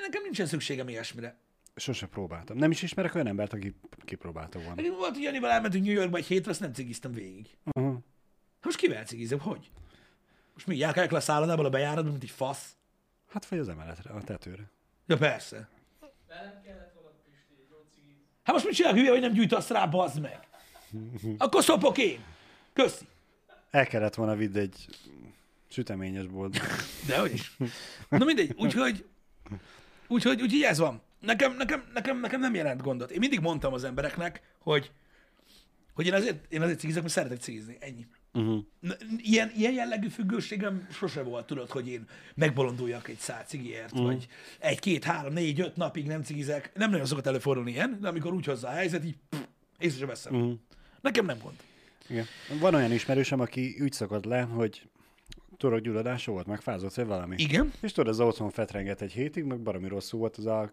Nekem 0.00 0.22
nincsen 0.22 0.46
szükségem 0.46 0.88
ilyesmire. 0.88 1.36
Sose 1.76 2.06
próbáltam. 2.06 2.56
Nem 2.56 2.70
is 2.70 2.82
ismerek 2.82 3.14
olyan 3.14 3.26
embert, 3.26 3.52
aki 3.52 3.74
kipróbálta 4.04 4.58
volna. 4.58 4.74
Nekem 4.74 4.94
volt, 4.96 5.14
hogy 5.14 5.22
Janival 5.22 5.50
elmentünk 5.50 5.84
New 5.84 5.94
Yorkba 5.94 6.16
egy 6.16 6.26
hétre, 6.26 6.50
azt 6.50 6.60
nem 6.60 6.72
cigiztem 6.72 7.12
végig. 7.12 7.56
Uh-huh. 7.64 7.94
Hát 8.54 8.64
most 8.64 8.76
kivel 8.76 9.04
cigizem? 9.04 9.38
Hogy? 9.38 9.70
Most 10.54 10.66
mi, 10.66 10.76
járkálják 10.76 11.12
le 11.12 11.18
a 11.18 11.20
szállodából 11.20 11.64
a 11.64 11.70
bejáratban, 11.70 12.10
mint 12.10 12.22
egy 12.22 12.30
fasz? 12.30 12.76
Hát 13.28 13.46
vagy 13.46 13.58
az 13.58 13.68
emeletre, 13.68 14.10
a 14.10 14.22
tetőre. 14.22 14.70
Ja 15.06 15.16
persze. 15.16 15.68
Hát 18.42 18.54
most 18.54 18.64
mit 18.64 18.74
csinálok, 18.74 18.98
hülye, 18.98 19.10
hogy 19.10 19.20
nem 19.20 19.32
gyújtasz 19.32 19.68
rá, 19.68 19.86
bazd 19.86 20.20
meg? 20.20 20.48
Akkor 21.38 21.62
szopok 21.62 21.98
én. 21.98 22.18
Köszi. 22.72 23.04
El 23.70 23.86
kellett 23.86 24.14
volna 24.14 24.36
vidd 24.36 24.56
egy 24.56 24.86
süteményes 25.68 26.26
bolt. 26.26 26.60
De 27.06 27.18
hogy 27.18 27.32
is. 27.32 27.56
Na 28.08 28.24
mindegy, 28.24 28.54
úgyhogy, 28.58 29.04
úgyhogy, 30.08 30.42
úgyhogy 30.42 30.62
ez 30.62 30.78
van. 30.78 31.02
Nekem, 31.20 31.56
nekem, 31.56 31.84
nekem, 31.94 32.20
nekem 32.20 32.40
nem 32.40 32.54
jelent 32.54 32.82
gondot. 32.82 33.10
Én 33.10 33.18
mindig 33.18 33.40
mondtam 33.40 33.72
az 33.72 33.84
embereknek, 33.84 34.42
hogy, 34.58 34.90
hogy 35.94 36.06
én 36.06 36.14
azért, 36.14 36.52
én 36.52 36.62
azért 36.62 36.78
cigizek, 36.78 37.02
mert 37.02 37.14
szeretek 37.14 37.40
cigizni. 37.40 37.76
Ennyi. 37.80 38.06
Uh-huh. 38.32 38.64
Ilyen, 39.16 39.52
ilyen 39.56 39.72
jellegű 39.72 40.08
függőségem 40.08 40.86
sose 40.90 41.22
volt, 41.22 41.46
tudod, 41.46 41.70
hogy 41.70 41.88
én 41.88 42.08
megbolonduljak 42.34 43.08
egy 43.08 43.18
szál 43.18 43.44
cigiért, 43.44 44.00
mm. 44.00 44.02
vagy 44.02 44.26
egy, 44.58 44.78
két, 44.78 45.04
három, 45.04 45.32
négy, 45.32 45.60
öt 45.60 45.76
napig 45.76 46.06
nem 46.06 46.22
cigizek. 46.22 46.72
Nem 46.74 46.90
nagyon 46.90 47.06
szokott 47.06 47.26
előfordulni 47.26 47.70
ilyen, 47.70 47.98
de 48.00 48.08
amikor 48.08 48.32
úgy 48.32 48.44
hozza 48.44 48.68
a 48.68 48.70
helyzet, 48.70 49.04
így 49.04 49.16
pff, 49.28 49.38
észre 49.78 49.98
sem 49.98 50.08
veszem. 50.08 50.34
Uh-huh. 50.34 50.58
Nekem 51.04 51.24
nem 51.24 51.38
gond. 51.42 51.56
Igen. 52.08 52.24
Van 52.60 52.74
olyan 52.74 52.92
ismerősöm, 52.92 53.40
aki 53.40 53.76
úgy 53.80 53.92
szokott 53.92 54.24
le, 54.24 54.40
hogy 54.40 54.88
torokgyulladása 55.56 56.32
volt, 56.32 56.46
megfázott, 56.46 56.94
vagy 56.94 57.06
valami. 57.06 57.34
Igen. 57.38 57.72
És 57.80 57.92
tudod, 57.92 58.12
az 58.12 58.20
otthon 58.20 58.50
fetrenget 58.50 59.02
egy 59.02 59.12
hétig, 59.12 59.44
meg 59.44 59.60
baromi 59.60 59.88
rosszul 59.88 60.18
volt, 60.18 60.36
az 60.36 60.46
a 60.46 60.72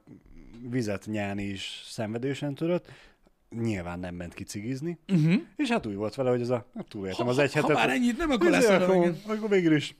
vizet 0.69 1.05
nyelni 1.05 1.43
is 1.43 1.83
szenvedősen 1.85 2.55
tudott. 2.55 2.87
Nyilván 3.49 3.99
nem 3.99 4.15
ment 4.15 4.33
kicigizni. 4.33 4.97
Uh-huh. 5.07 5.41
És 5.55 5.69
hát 5.69 5.85
úgy 5.85 5.95
volt 5.95 6.15
vele, 6.15 6.29
hogy 6.29 6.41
ez 6.41 6.49
a, 6.49 6.65
hát 6.75 6.87
túléltem 6.87 7.27
az 7.27 7.37
egy 7.37 7.53
ha 7.53 7.61
hetet. 7.61 7.75
már 7.75 7.89
ennyit 7.89 8.17
nem, 8.17 8.29
akkor 8.29 8.47
Izé, 8.47 8.57
lesz 8.57 8.69
akkor, 8.69 9.15
akkor 9.25 9.49
végül 9.49 9.75
is 9.75 9.95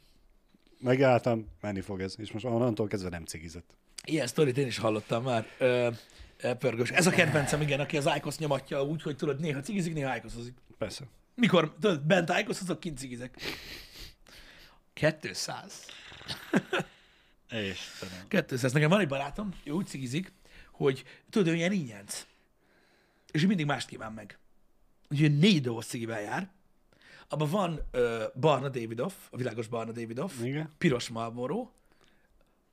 megálltam, 0.80 1.46
menni 1.62 1.82
fog 1.82 2.02
ez. 2.02 2.16
És 2.18 2.32
most 2.32 2.46
onnantól 2.46 2.88
kezdve 2.88 3.10
nem 3.10 3.26
cigizett. 3.26 3.76
Ilyen 4.06 4.28
sztorit 4.28 4.58
én 4.58 4.68
is 4.68 4.78
hallottam 4.78 5.24
már. 5.24 5.48
Ö, 5.58 5.88
pörgős. 6.60 6.90
Ez 6.90 7.08
a 7.08 7.12
kedvencem, 7.12 7.62
igen, 7.62 7.80
aki 7.80 7.98
az 7.98 8.08
Ájkosz 8.08 8.38
nyomatja 8.38 8.84
úgy, 8.84 9.02
hogy 9.02 9.16
tudod, 9.16 9.40
néha 9.40 9.60
cigizik, 9.60 9.94
néha 9.94 10.10
Ájkoszozik. 10.10 10.54
Persze. 10.78 11.04
Mikor 11.36 11.74
tudod, 11.80 12.02
bent 12.02 12.30
Ájkoszozok, 12.30 12.80
kint 12.80 12.98
cigizek. 12.98 13.36
200. 14.94 15.86
Istenem. 17.52 18.28
200. 18.28 18.72
Nekem 18.72 18.90
van 18.90 19.00
egy 19.00 19.08
barátom, 19.08 19.54
ő 19.64 19.72
úgy 19.72 19.88
cigizik, 19.88 20.34
hogy 20.72 21.04
tudod, 21.30 21.48
ő 21.48 21.56
ilyen 21.56 21.72
ínyenc. 21.72 22.26
És 23.32 23.44
ő 23.44 23.48
mindig 23.48 23.66
mást 23.66 23.88
kíván 23.88 24.14
meg. 24.14 24.40
Úgyhogy 25.10 25.38
négy 25.38 25.62
doboz 25.62 25.86
cigivel 25.86 26.22
jár. 26.22 26.50
Abban 27.28 27.50
van 27.50 27.82
ö, 27.92 28.26
barna 28.40 28.70
Davidoff, 28.70 29.14
a 29.30 29.38
világos 29.38 29.68
barna 29.68 29.92
Davidoff, 29.92 30.42
Igen. 30.44 30.74
piros 30.78 31.10
Marlboro, 31.10 31.70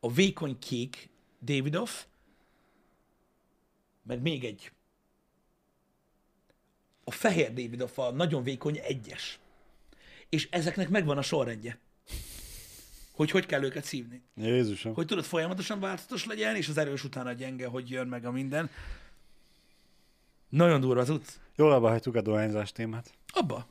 a 0.00 0.12
vékony 0.12 0.58
kék 0.58 1.08
Davidoff, 1.40 2.04
meg 4.09 4.20
még 4.22 4.44
egy. 4.44 4.72
A 7.04 7.11
fehér 7.11 7.52
Davidoff 7.52 7.98
a 7.98 8.11
nagyon 8.11 8.42
vékony 8.42 8.80
egyes. 8.82 9.38
És 10.28 10.48
ezeknek 10.50 10.88
megvan 10.88 11.18
a 11.18 11.22
sorrendje. 11.22 11.78
Hogy 13.12 13.30
hogy 13.30 13.46
kell 13.46 13.64
őket 13.64 13.84
szívni. 13.84 14.22
Jézusom. 14.34 14.94
Hogy 14.94 15.06
tudod, 15.06 15.24
folyamatosan 15.24 15.80
változatos 15.80 16.26
legyen, 16.26 16.56
és 16.56 16.68
az 16.68 16.78
erős 16.78 17.04
után 17.04 17.26
a 17.26 17.32
gyenge, 17.32 17.66
hogy 17.66 17.90
jön 17.90 18.06
meg 18.06 18.24
a 18.24 18.30
minden. 18.30 18.70
Nagyon 20.48 20.80
durva 20.80 21.00
az 21.00 21.11
út. 21.11 21.40
Jól 21.56 21.72
abba 21.72 21.88
hagytuk 21.88 22.14
a 22.14 22.20
dohányzás 22.20 22.72
témát. 22.72 23.12
Abba. 23.32 23.68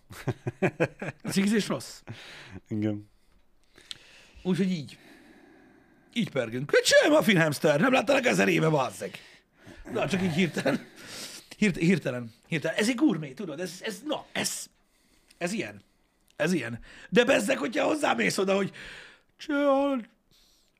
A 1.23 1.29
cigizés 1.31 1.67
rossz. 1.67 2.01
Igen. 2.67 3.09
Úgyhogy 4.43 4.71
így. 4.71 4.97
Így 6.13 6.29
pergünk. 6.29 6.71
Sem 6.83 7.13
a 7.13 7.21
filmhamster, 7.21 7.79
nem 7.79 7.93
láttanak 7.93 8.25
ezer 8.25 8.47
éve, 8.47 8.69
bazzeg. 8.69 9.19
Na, 9.93 10.07
csak 10.07 10.21
így 10.21 10.33
hirtelen. 10.33 10.85
Hirt, 11.57 11.77
hirtelen. 11.77 12.31
Hirtelen. 12.47 12.77
Ez 12.77 12.89
egy 12.89 12.95
gurmé, 12.95 13.31
tudod? 13.31 13.59
Ez, 13.59 13.71
ez, 13.81 14.01
na, 14.05 14.25
ez, 14.31 14.65
ez 15.37 15.51
ilyen. 15.51 15.81
Ez 16.35 16.53
ilyen. 16.53 16.79
De 17.09 17.23
bezzeg, 17.25 17.57
hogyha 17.57 17.85
hozzámész 17.85 18.37
oda, 18.37 18.55
hogy 18.55 18.71
Csehal, 19.37 20.01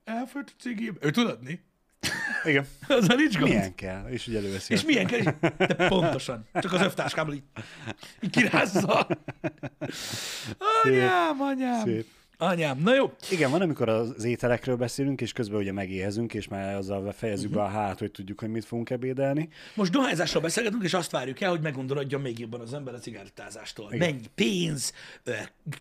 elfogyt 0.04 0.54
a 0.58 0.62
cigim. 0.62 0.98
Ő 1.02 1.12
tudod 1.12 1.42
mi? 1.44 1.60
Igen. 2.44 2.68
Azzal 2.88 3.16
nincs 3.16 3.38
gond. 3.38 3.52
Milyen 3.52 3.76
kell? 3.76 4.08
És 4.10 4.28
ugye 4.28 4.38
előveszi. 4.38 4.74
És 4.74 4.82
a- 4.84 4.86
milyen 4.86 5.06
kell? 5.06 5.34
De 5.58 5.88
pontosan. 5.88 6.48
Csak 6.54 6.74
az 6.74 6.82
öftáskámmal 6.82 7.34
így, 7.34 7.44
így 8.22 8.30
kirázza. 8.30 9.08
Anyám, 10.84 11.42
anyám. 11.42 11.84
Szép. 11.84 12.08
Anyám. 12.40 12.80
Na 12.80 12.96
jó. 12.96 13.14
Igen, 13.32 13.52
van, 13.52 13.62
amikor 13.62 13.90
az 13.90 14.24
ételekről 14.24 14.76
beszélünk, 14.76 15.22
és 15.22 15.32
közben 15.34 15.60
ugye 15.60 15.72
megéhezünk, 15.72 16.34
és 16.34 16.48
már 16.48 16.76
azzal 16.76 17.12
fejezzük 17.12 17.52
be 17.52 17.62
a 17.62 17.68
hát, 17.68 18.00
hogy 18.00 18.12
tudjuk, 18.12 18.40
hogy 18.40 18.50
mit 18.50 18.66
fogunk 18.66 18.90
ebédelni. 18.90 19.50
Most 19.76 19.92
dohányzásról 19.92 20.42
beszélgetünk, 20.42 20.84
és 20.84 20.94
azt 20.94 21.12
várjuk 21.12 21.42
el, 21.42 21.50
hogy 21.50 21.62
meggondolodjon 21.62 22.22
még 22.22 22.40
jobban 22.40 22.62
az 22.62 22.74
ember 22.74 22.94
a 22.94 23.00
cigarettázástól. 23.00 23.94
Igen. 23.94 24.10
Mennyi 24.10 24.28
pénz, 24.36 24.94
ö, 25.24 25.34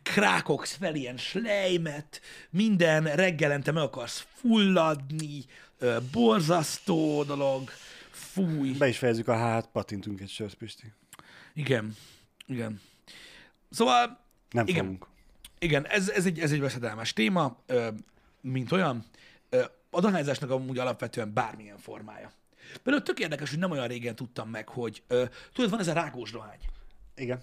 krákoksz 0.03 0.77
fel 0.77 0.95
ilyen 0.95 1.17
slejmet, 1.17 2.21
minden 2.51 3.05
reggelente 3.05 3.73
meg 3.73 3.83
akarsz 3.83 4.27
fulladni, 4.35 5.45
borzasztó 6.13 7.23
dolog, 7.23 7.71
fúj. 8.11 8.71
Be 8.79 8.89
is 8.89 8.99
fejezzük 8.99 9.29
a 9.29 9.37
hát, 9.37 9.69
patintünk 9.73 10.21
egy 10.21 10.29
sört, 10.29 10.55
Pisti. 10.55 10.93
Igen, 11.55 11.97
igen. 12.47 12.81
Szóval 13.71 14.19
Nem 14.51 14.67
Igen. 14.67 14.85
fogunk. 14.85 15.07
Igen, 15.59 15.87
ez, 15.87 16.09
ez, 16.09 16.27
egy, 16.27 16.39
ez 16.39 16.53
egy 16.53 16.61
veszedelmes 16.61 17.13
téma, 17.13 17.57
mint 18.41 18.73
olyan. 18.73 19.05
A 19.91 20.01
dohányzásnak 20.01 20.51
amúgy 20.51 20.79
alapvetően 20.79 21.33
bármilyen 21.33 21.79
formája. 21.79 22.31
Például 22.83 23.05
tök 23.05 23.19
érdekes, 23.19 23.51
hogy 23.51 23.59
nem 23.59 23.71
olyan 23.71 23.87
régen 23.87 24.15
tudtam 24.15 24.49
meg, 24.49 24.69
hogy 24.69 25.03
tudod, 25.53 25.71
van 25.71 25.81
ez 25.81 25.89
a 25.89 25.93
rákós 25.93 26.31
dohány. 26.31 26.59
Igen. 27.17 27.41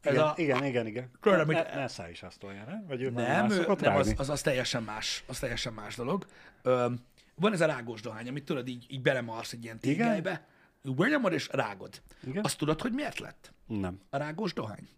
Ez 0.00 0.12
Igen, 0.12 0.24
a- 0.24 0.34
igen, 0.36 0.64
igen, 0.64 0.86
igen. 0.86 1.10
Tudod, 1.20 1.40
amit- 1.40 1.88
száll 1.88 2.10
is 2.10 2.22
azt 2.22 2.38
tolja, 2.38 2.64
nem? 2.64 2.86
Vagy 2.86 3.02
ő 3.02 3.10
Nem, 3.10 3.50
ő, 3.50 3.66
nem 3.80 3.96
az, 3.96 4.14
az, 4.16 4.30
az, 4.30 4.40
teljesen 4.40 4.82
más, 4.82 5.24
az 5.26 5.38
teljesen 5.38 5.72
más 5.72 5.96
dolog. 5.96 6.26
Ö, 6.62 6.90
van 7.34 7.52
ez 7.52 7.60
a 7.60 7.66
rágós 7.66 8.00
dohány, 8.00 8.28
amit 8.28 8.44
tudod, 8.44 8.68
így, 8.68 8.86
így 8.88 9.02
belemarsz 9.02 9.52
egy 9.52 9.64
ilyen 9.64 9.78
tégelybe, 9.78 10.46
benyomod 10.82 11.32
és 11.32 11.48
rágod. 11.52 12.02
Igen? 12.26 12.44
Azt 12.44 12.58
tudod, 12.58 12.80
hogy 12.80 12.92
miért 12.92 13.18
lett 13.18 13.52
Nem. 13.66 14.00
a 14.10 14.16
rágós 14.16 14.52
dohány? 14.52 14.88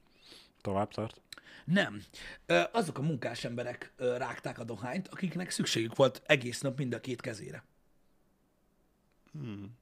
Tovább 0.61 0.91
tart. 0.93 1.21
Nem. 1.65 2.03
Azok 2.73 2.99
a 2.99 3.03
munkás 3.03 3.45
emberek 3.45 3.93
rágták 3.97 4.59
a 4.59 4.65
dohányt, 4.65 5.09
akiknek 5.09 5.51
szükségük 5.51 5.97
volt 5.97 6.23
egész 6.27 6.61
nap 6.61 6.79
mind 6.79 6.95
a 6.95 7.01
két 7.01 7.21
kezére. 7.21 7.65
Hmm. 9.33 9.77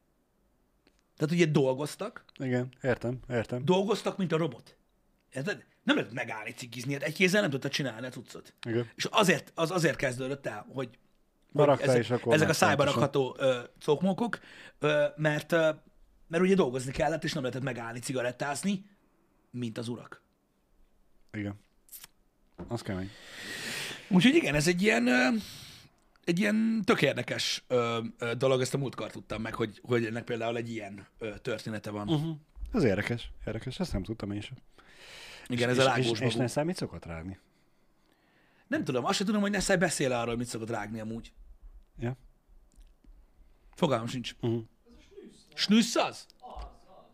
Tehát 1.17 1.35
ugye 1.35 1.47
dolgoztak, 1.47 2.25
Igen, 2.39 2.69
értem, 2.83 3.19
értem. 3.29 3.65
dolgoztak, 3.65 4.17
mint 4.17 4.33
a 4.33 4.37
robot. 4.37 4.77
Érted? 5.33 5.65
Nem 5.83 5.97
lehet 5.97 6.13
megállni 6.13 6.53
cigizni, 6.53 6.93
hát 6.93 7.03
egy 7.03 7.15
kézzel 7.15 7.41
nem 7.41 7.51
tudta 7.51 7.69
csinálni 7.69 8.07
a 8.07 8.11
cuccot. 8.11 8.55
Igen. 8.67 8.91
És 8.95 9.05
azért, 9.05 9.53
az 9.55 9.71
azért 9.71 9.97
kezdődött 9.97 10.47
el, 10.47 10.67
hogy, 10.69 10.99
hogy 11.53 11.81
ezek, 11.81 12.11
akkor 12.11 12.35
ezek 12.35 12.49
a 12.49 12.53
szájba 12.53 12.85
rakható 12.85 13.37
ö, 13.39 13.61
cokmókok, 13.81 14.39
ö, 14.79 15.07
mert, 15.17 15.53
ö, 15.53 15.71
mert 16.29 16.43
ugye 16.43 16.55
dolgozni 16.55 16.93
kellett, 16.93 17.25
és 17.25 17.33
nem 17.33 17.43
lehetett 17.43 17.65
megállni 17.65 17.99
cigarettázni, 17.99 18.85
mint 19.51 19.79
az 19.79 19.89
urak. 19.89 20.23
Igen. 21.33 21.61
Az 22.69 22.83
kemény. 22.83 23.11
Úgyhogy 24.09 24.35
igen, 24.35 24.55
ez 24.55 24.67
egy 24.67 24.83
ilyen, 24.83 25.09
egy 26.25 26.39
ilyen 26.39 26.83
tök 26.85 27.03
érdekes 27.03 27.65
dolog, 28.37 28.61
ezt 28.61 28.75
a 28.75 28.79
múltkor 28.79 29.11
tudtam 29.11 29.43
meg, 29.43 29.55
hogy, 29.55 29.81
hogy 29.83 30.05
ennek 30.05 30.25
például 30.25 30.57
egy 30.57 30.71
ilyen 30.71 31.07
története 31.43 31.91
van. 31.91 32.09
Uh-huh. 32.09 32.37
Ez 32.73 32.83
érdekes, 32.85 33.31
érdekes, 33.47 33.81
ezt 33.81 33.93
nem 33.93 34.03
tudtam 34.03 34.33
én 34.33 34.41
sem. 34.41 34.57
Igen, 35.47 35.69
ez 35.69 35.77
és, 35.77 35.83
a 35.83 35.87
rágós 35.87 36.05
és, 36.07 36.19
és 36.19 36.21
magú. 36.21 36.39
ne 36.39 36.47
számít 36.47 36.77
szokott 36.77 37.05
rágni. 37.05 37.39
Nem 38.67 38.85
tudom, 38.85 39.05
azt 39.05 39.17
sem 39.17 39.27
tudom, 39.27 39.41
hogy 39.41 39.51
Nessai 39.51 39.77
beszél 39.77 40.13
arról, 40.13 40.27
hogy 40.27 40.37
mit 40.37 40.47
szokott 40.47 40.71
rágni 40.71 41.01
amúgy. 41.01 41.33
Ja? 41.99 42.17
Fogalmam 43.75 44.07
sincs. 44.07 44.35
Uh-huh. 44.41 44.63
Snüssz 45.55 45.97
az? 45.97 46.05
Az, 46.05 46.27
az. 46.39 47.05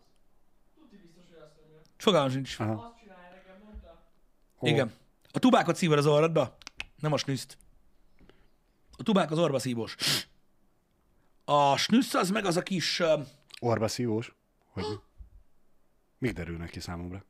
Tuti 0.74 0.96
biztos, 0.96 1.24
hogy 1.28 1.42
azt 1.42 1.54
mondja. 1.60 1.80
Fogalmam 1.96 2.30
sincs. 2.30 2.56
Aha. 2.58 2.72
Azt 2.72 3.00
csinálja 3.00 3.28
nekem, 3.34 3.62
mondta. 3.64 4.02
Ó, 4.60 4.66
Igen. 4.66 4.92
A 5.30 5.38
tubákot 5.38 5.76
szívod 5.76 5.98
az 5.98 6.06
orrodba, 6.06 6.56
nem 7.00 7.12
a 7.12 7.16
snüszt. 7.16 7.58
A 8.96 9.02
tubák 9.02 9.30
az 9.30 9.38
orba 9.38 9.58
szívós. 9.58 9.96
A 11.44 11.76
snüssz 11.76 12.14
az 12.14 12.30
meg 12.30 12.44
az 12.44 12.56
a 12.56 12.62
kis... 12.62 13.02
Orba 13.60 13.88
szívós? 13.88 14.34
Hogy 14.70 14.84
mi? 14.84 14.94
Mik 16.18 16.32
derülnek 16.32 16.70
ki 16.70 16.80
számomra? 16.80 17.24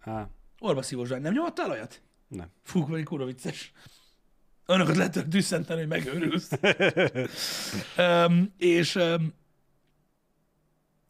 Á, 0.00 0.28
Orba 0.58 0.82
szívós, 0.82 1.08
nem 1.08 1.32
nyomottál 1.32 1.70
olyat? 1.70 2.02
nem. 2.28 2.50
Fú, 2.62 2.86
vagy 2.86 3.04
kurva 3.04 3.24
vicces. 3.24 3.72
Olyanokat 4.66 4.96
lehet 4.96 5.28
düsszenteni, 5.28 5.78
hogy 5.80 5.88
megőrülsz. 5.88 6.50
um, 8.28 8.54
és 8.56 8.94
um, 8.94 9.34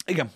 igen. 0.07 0.31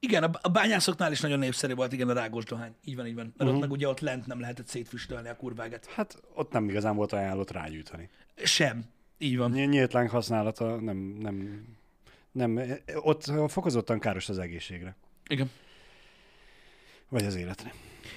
Igen, 0.00 0.24
a, 0.24 0.48
bányászoknál 0.48 1.12
is 1.12 1.20
nagyon 1.20 1.38
népszerű 1.38 1.74
volt, 1.74 1.92
igen, 1.92 2.08
a 2.08 2.12
rágós 2.12 2.44
dohány. 2.44 2.74
Így 2.84 2.96
van, 2.96 3.06
így 3.06 3.14
van. 3.14 3.24
Mert 3.24 3.40
uh-huh. 3.40 3.54
ott 3.54 3.60
meg 3.60 3.70
ugye 3.70 3.88
ott 3.88 4.00
lent 4.00 4.26
nem 4.26 4.40
lehetett 4.40 4.66
szétfüstölni 4.66 5.28
a 5.28 5.36
kurváget. 5.36 5.86
Hát 5.86 6.22
ott 6.34 6.52
nem 6.52 6.68
igazán 6.68 6.96
volt 6.96 7.12
ajánlott 7.12 7.50
rágyújtani. 7.50 8.08
Sem. 8.44 8.84
Így 9.18 9.36
van. 9.36 9.50
Ny- 9.50 9.68
Nyílt 9.68 9.92
láng 9.92 10.08
használata 10.08 10.76
nem, 10.76 10.96
nem, 10.96 11.66
nem, 12.32 12.60
ott 12.94 13.32
fokozottan 13.48 13.98
káros 13.98 14.28
az 14.28 14.38
egészségre. 14.38 14.96
Igen. 15.28 15.50
Vagy 17.08 17.24
az 17.24 17.34
életre. 17.34 17.72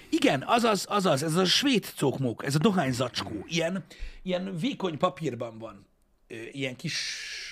Igen, 0.09 0.43
azaz, 0.45 0.85
azaz, 0.89 1.23
ez 1.23 1.35
a 1.35 1.45
svéd 1.45 1.85
cokmók, 1.95 2.45
ez 2.45 2.55
a 2.55 2.59
dohányzacskó, 2.59 3.45
ilyen, 3.47 3.83
ilyen 4.21 4.57
vékony 4.57 4.97
papírban 4.97 5.57
van. 5.57 5.85
Ilyen 6.51 6.75
kis, 6.75 6.97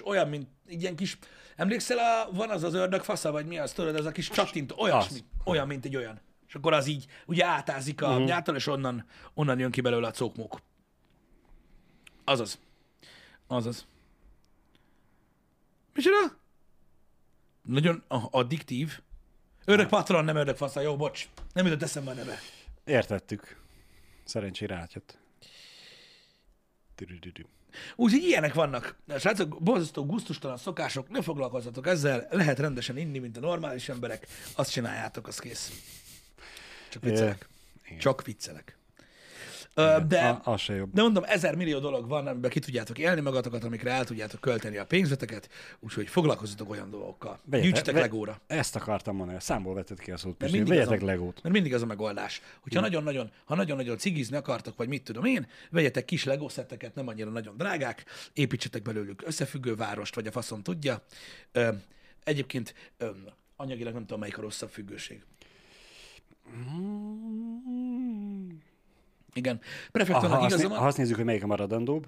olyan, 0.06 0.30
mint, 0.30 0.48
ilyen 0.68 0.96
kis, 0.96 1.18
emlékszel, 1.62 1.98
a, 1.98 2.32
van 2.32 2.50
az 2.50 2.64
az 2.64 2.74
ördög 2.74 3.04
fasza, 3.04 3.32
vagy 3.32 3.46
mi 3.46 3.58
az, 3.58 3.72
tudod, 3.72 3.96
ez 3.96 4.06
a 4.06 4.12
kis 4.12 4.30
csattint, 4.30 4.74
olyasmi, 4.78 5.20
olyan, 5.46 5.68
mint 5.68 5.86
egy 5.86 5.96
olyan. 5.96 6.22
És 6.48 6.56
akkor 6.56 6.74
az 6.74 6.88
így, 6.88 7.06
ugye 7.26 7.46
átázik 7.46 8.02
a 8.02 8.08
uh-huh. 8.08 8.26
nyártal, 8.26 8.56
és 8.56 8.68
onnan, 8.68 9.06
onnan 9.34 9.60
jön 9.60 9.72
ki 9.72 9.82
belőle 9.82 10.08
a 10.08 10.12
cokmók. 10.12 10.62
Azaz. 12.24 12.60
Azaz. 13.48 13.88
Micsoda? 15.94 16.40
Nagyon 17.62 18.04
addiktív. 18.08 19.00
Ördög 19.66 19.88
patron, 19.88 20.26
nem 20.26 20.36
ördög 20.36 20.58
fasza, 20.58 20.82
jó, 20.82 20.96
bocs. 20.96 21.30
Nem 21.54 21.66
jutott 21.66 21.82
eszembe 21.82 22.12
a 22.12 22.14
neve. 22.14 22.40
Értettük. 22.84 23.62
Szerencsére 24.24 24.76
átjött. 24.76 25.18
Tüdüdüdü. 26.96 27.46
Úgyhogy 27.96 28.24
ilyenek 28.24 28.54
vannak. 28.54 28.96
Srácok, 29.20 29.62
borzasztó 29.64 30.06
gusztustalan 30.06 30.58
szokások, 30.58 31.10
ne 31.10 31.22
foglalkozzatok 31.22 31.88
ezzel, 31.88 32.28
lehet 32.30 32.60
rendesen 32.60 32.98
inni, 32.98 33.20
mint 33.20 33.38
a 33.38 33.40
normális 33.40 33.90
emberek, 33.90 34.28
azt 34.56 34.72
csináljátok, 34.72 35.28
az 35.28 35.40
kész. 35.40 35.72
Csak 36.90 37.04
viccelek. 37.04 37.48
igen. 37.86 38.00
Csak 38.00 38.26
viccelek. 38.26 38.76
Ö, 39.74 39.98
De, 40.08 40.28
A, 40.28 40.42
az 40.44 40.62
se 40.62 40.74
jobb. 40.76 40.94
de 40.94 41.02
mondom, 41.02 41.24
ezer 41.28 41.56
millió 41.56 41.80
dolog 41.80 42.08
van, 42.08 42.28
amiben 42.28 42.50
ki 42.50 42.60
tudjátok 42.60 42.98
élni 42.98 43.22
magatokat, 43.22 43.64
amikre 43.64 43.92
el 43.92 44.06
tudjátok 44.06 44.42
költeni 44.42 44.78
a 44.78 44.86
pénzeteket, 44.86 45.50
úgyhogy 45.80 46.08
foglalkozzatok 46.08 46.70
olyan 46.70 46.90
dolgokkal. 46.90 47.40
Gyűjtsetek 47.46 47.94
ve- 47.94 48.02
legóra. 48.02 48.42
Ezt 48.48 48.76
akartam 48.76 49.16
mondani, 49.16 49.38
számból 49.42 49.74
vetted 49.74 50.00
ki 50.00 50.12
a 50.12 50.18
szót. 50.18 50.40
Mert 50.40 50.52
mindig, 50.52 50.72
az 50.72 50.78
Vegyetek 50.78 51.02
a, 51.02 51.06
legót. 51.06 51.40
mert 51.44 51.56
mindig 51.56 51.74
az 51.74 51.82
a 51.82 51.86
megoldás. 51.86 52.42
Hogyha 52.62 52.80
nagyon-nagyon, 52.82 53.32
ha 53.46 53.56
nagyon-nagyon 53.56 53.98
cigizni 53.98 54.36
akartok, 54.36 54.78
vagy 54.78 54.88
mit 54.88 55.04
tudom 55.04 55.26
én, 55.26 55.48
vegyetek 55.70 56.06
kis 56.06 56.24
Lego 56.24 56.50
szetteket, 56.50 56.96
nem 56.96 57.08
annyira 57.08 57.30
nagyon 57.30 57.58
drágák, 57.58 58.06
építsetek 58.34 58.82
belőlük 58.82 59.22
összefüggő 59.26 59.76
várost, 59.76 60.16
vagy 60.16 60.28
a 60.28 60.32
faszom 60.32 60.62
tudja. 60.64 61.04
Egyébként 62.24 62.74
anyagilag 63.56 63.94
nem 63.94 64.02
tudom, 64.02 64.20
melyik 64.20 64.38
a 64.38 64.42
rosszabb 64.42 64.70
függőség. 64.70 65.24
Igen. 69.34 69.60
Prefektornak 69.92 70.40
ha, 70.40 70.46
azt, 70.46 70.54
igaza 70.54 70.70
van. 70.70 70.78
ha 70.78 70.86
azt 70.86 70.98
nézzük, 70.98 71.16
hogy 71.16 71.26
melyik 71.26 71.44
a 71.44 71.48
maradandóbb, 71.48 72.08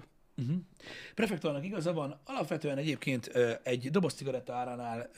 Prefektornak 1.14 1.64
igaza 1.64 1.92
van, 1.92 2.20
alapvetően 2.24 2.78
egyébként 2.78 3.26
egy 3.62 3.90
doboz 3.90 4.14
cigaretta 4.14 4.54
áránál 4.54 5.10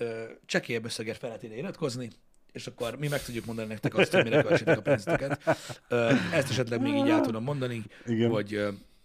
csekélyebb 0.47 0.85
összegért 0.85 1.19
feletére 1.19 1.57
iratkozni, 1.57 2.11
és 2.53 2.67
akkor 2.67 2.99
mi 2.99 3.09
meg 3.09 3.23
tudjuk 3.23 3.45
mondani 3.45 3.69
nektek 3.69 3.97
azt, 3.97 4.13
hogy 4.13 4.25
mire 4.25 4.43
költsétek 4.43 4.79
a 4.79 4.83
pénzeteket. 4.83 5.41
Ö, 5.89 6.13
Ezt 6.33 6.51
esetleg 6.51 6.81
még 6.81 6.95
így 6.95 7.09
el 7.09 7.21
tudom 7.21 7.43
mondani, 7.43 7.83
Igen. 8.07 8.31
hogy 8.31 8.65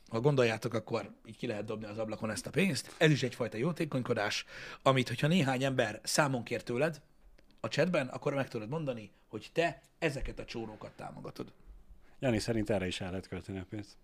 ha 0.10 0.20
gondoljátok, 0.20 0.74
akkor 0.74 1.12
így 1.26 1.38
ki 1.38 1.47
lehet 1.47 1.66
dobni 1.66 1.86
az 1.86 1.97
ablakon 1.97 2.30
ezt 2.30 2.47
a 2.47 2.49
pénzt. 2.49 2.95
Ez 2.97 3.12
is 3.12 3.24
egyfajta 3.24 3.58
jótékonykodás, 3.58 4.45
amit, 4.82 5.08
hogyha 5.08 5.28
néhány 5.28 5.64
ember 5.64 5.99
számon 6.04 6.43
kér 6.43 6.64
tőled 6.64 7.02
a 7.60 7.68
chatben, 7.68 8.08
akkor 8.08 8.34
meg 8.34 8.47
tudod 8.47 8.70
mondani, 8.70 9.12
hogy 9.28 9.49
te 9.54 9.82
ezeket 9.99 10.39
a 10.39 10.45
csórókat 10.45 10.91
támogatod. 10.91 11.54
Jani 12.22 12.39
szerint 12.39 12.69
erre 12.69 12.88
is 12.88 13.01
el 13.01 13.09
lehet 13.09 13.28
költeni 13.28 13.59
a 13.59 13.65
pénzt. 13.69 13.95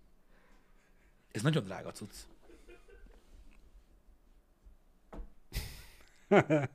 Ez 1.32 1.42
nagyon 1.42 1.64
drága 1.64 1.92
cucc. 1.92 2.14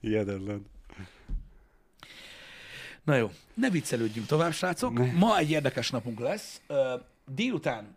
Hihetetlen. 0.00 0.66
Na 3.02 3.14
jó, 3.14 3.30
ne 3.54 3.70
viccelődjünk 3.70 4.26
tovább, 4.26 4.52
srácok. 4.52 4.92
Ne. 4.92 5.12
Ma 5.12 5.38
egy 5.38 5.50
érdekes 5.50 5.90
napunk 5.90 6.18
lesz. 6.18 6.60
Délután 7.26 7.96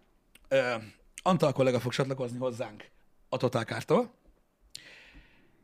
Antal 1.26 1.54
kollega 1.54 1.80
fog 1.80 1.92
csatlakozni 1.92 2.38
hozzánk 2.38 2.90
a 3.30 3.38
Totálkártól. 3.38 4.12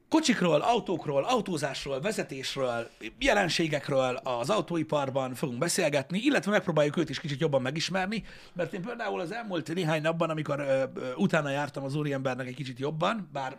Kocsikról, 0.10 0.62
autókról, 0.62 1.24
autózásról, 1.24 2.02
vezetésről, 2.02 2.90
jelenségekről 3.20 4.16
az 4.16 4.50
autóiparban 4.50 5.34
fogunk 5.34 5.60
beszélgetni, 5.60 6.20
illetve 6.20 6.52
megpróbáljuk 6.52 6.98
őt 6.98 7.10
is 7.10 7.20
kicsit 7.20 7.40
jobban 7.40 7.62
megismerni, 7.62 8.24
mert 8.54 8.74
én 8.74 8.82
például 8.82 9.20
az 9.20 9.32
elmúlt 9.32 9.74
néhány 9.74 10.02
napban, 10.02 10.30
amikor 10.30 10.60
ö, 10.60 10.84
ö, 10.94 11.14
utána 11.16 11.50
jártam 11.50 11.84
az 11.84 11.96
úriembernek 11.96 12.48
egy 12.48 12.56
kicsit 12.56 12.80
jobban, 12.80 13.30
bár 13.34 13.58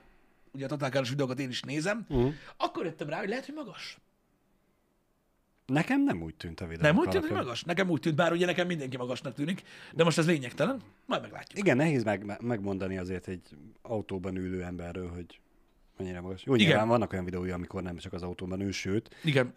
ugye 0.53 0.65
a 0.65 0.69
totálkáros 0.69 1.09
videókat 1.09 1.39
én 1.39 1.49
is 1.49 1.63
nézem, 1.63 2.07
uh-huh. 2.09 2.33
akkor 2.57 2.85
jöttem 2.85 3.09
rá, 3.09 3.19
hogy 3.19 3.29
lehet, 3.29 3.47
hogy 3.47 3.55
magas. 3.55 3.99
Nekem 5.67 6.05
nem 6.05 6.23
úgy 6.23 6.35
tűnt 6.35 6.61
a 6.61 6.67
videó. 6.67 6.83
Nem 6.83 6.99
úgy 6.99 7.09
tűnt, 7.09 7.27
hogy 7.27 7.37
magas? 7.37 7.63
Nekem 7.63 7.91
úgy 7.91 8.01
tűnt, 8.01 8.17
bár 8.17 8.33
ugye 8.33 8.47
nekem 8.47 8.67
mindenki 8.67 8.97
magasnak 8.97 9.35
tűnik, 9.35 9.63
de 9.93 10.05
most 10.05 10.19
ez 10.19 10.27
lényegtelen, 10.27 10.81
majd 11.07 11.23
meglátjuk. 11.23 11.59
Igen, 11.59 11.77
nehéz 11.77 12.05
meg, 12.05 12.41
megmondani 12.41 12.99
azért 12.99 13.29
egy 13.29 13.57
autóban 13.83 14.37
ülő 14.37 14.63
emberről, 14.63 15.11
hogy 15.11 15.41
mennyire 16.01 16.21
magas. 16.21 16.45
Jó, 16.45 16.55
Igen. 16.55 16.67
nyilván 16.67 16.89
vannak 16.89 17.13
olyan 17.13 17.25
videói, 17.25 17.51
amikor 17.51 17.83
nem 17.83 17.97
csak 17.97 18.13
az 18.13 18.23
autóban 18.23 18.61
ül, 18.61 18.73
sőt, 18.73 19.17
Igen. 19.25 19.55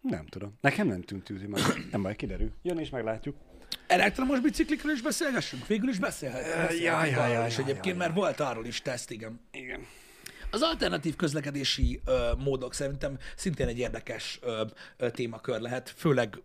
nem 0.00 0.26
tudom. 0.26 0.52
Nekem 0.60 0.86
nem 0.86 1.02
tűnt 1.02 1.28
hogy 1.28 1.48
magas. 1.48 1.74
Nem 1.92 2.02
baj, 2.02 2.16
kiderül. 2.16 2.52
Jön 2.62 2.78
és 2.78 2.90
meglátjuk. 2.90 3.36
Elektromos 3.86 4.40
biciklikről 4.40 4.92
is 4.92 5.02
beszélgessünk? 5.02 5.66
Végül 5.66 5.88
is 5.88 5.98
beszélhetünk. 5.98 6.80
jaj, 6.80 7.10
jaj, 7.10 7.32
jaj, 7.32 7.46
És 7.46 7.58
egyébként 7.58 7.98
már 7.98 8.14
volt 8.14 8.40
arról 8.40 8.66
is 8.66 8.82
teszt, 8.82 9.10
igen. 9.10 9.40
Igen. 9.50 9.80
Az 10.50 10.62
alternatív 10.62 11.16
közlekedési 11.16 12.00
ö, 12.04 12.32
módok 12.38 12.74
szerintem 12.74 13.18
szintén 13.36 13.66
egy 13.68 13.78
érdekes 13.78 14.38
ö, 14.42 14.64
ö, 14.96 15.10
témakör 15.10 15.60
lehet, 15.60 15.88
főleg 15.96 16.42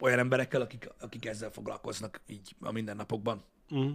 olyan 0.00 0.18
emberekkel, 0.18 0.60
akik, 0.60 0.88
akik 1.00 1.26
ezzel 1.26 1.50
foglalkoznak 1.50 2.20
így 2.26 2.54
a 2.60 2.72
mindennapokban. 2.72 3.44
Mm. 3.74 3.90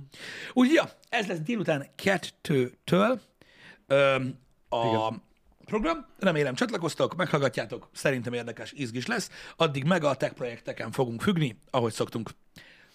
Úgy, 0.53 0.71
ja, 0.73 0.89
ez 1.09 1.28
lesz 1.28 1.39
délután 1.39 1.88
kettőtől 1.95 3.21
ö, 3.88 4.15
a 4.69 4.86
Igen. 4.88 5.21
program. 5.65 6.05
Remélem 6.19 6.55
csatlakoztok, 6.55 7.15
meghallgatjátok, 7.15 7.89
szerintem 7.93 8.34
érdekes, 8.34 8.71
izgis 8.71 9.05
lesz. 9.05 9.30
Addig 9.55 9.84
meg 9.84 10.03
a 10.03 10.15
tech 10.15 10.34
projekteken 10.34 10.91
fogunk 10.91 11.21
függni, 11.21 11.59
ahogy 11.69 11.93
szoktunk. 11.93 12.30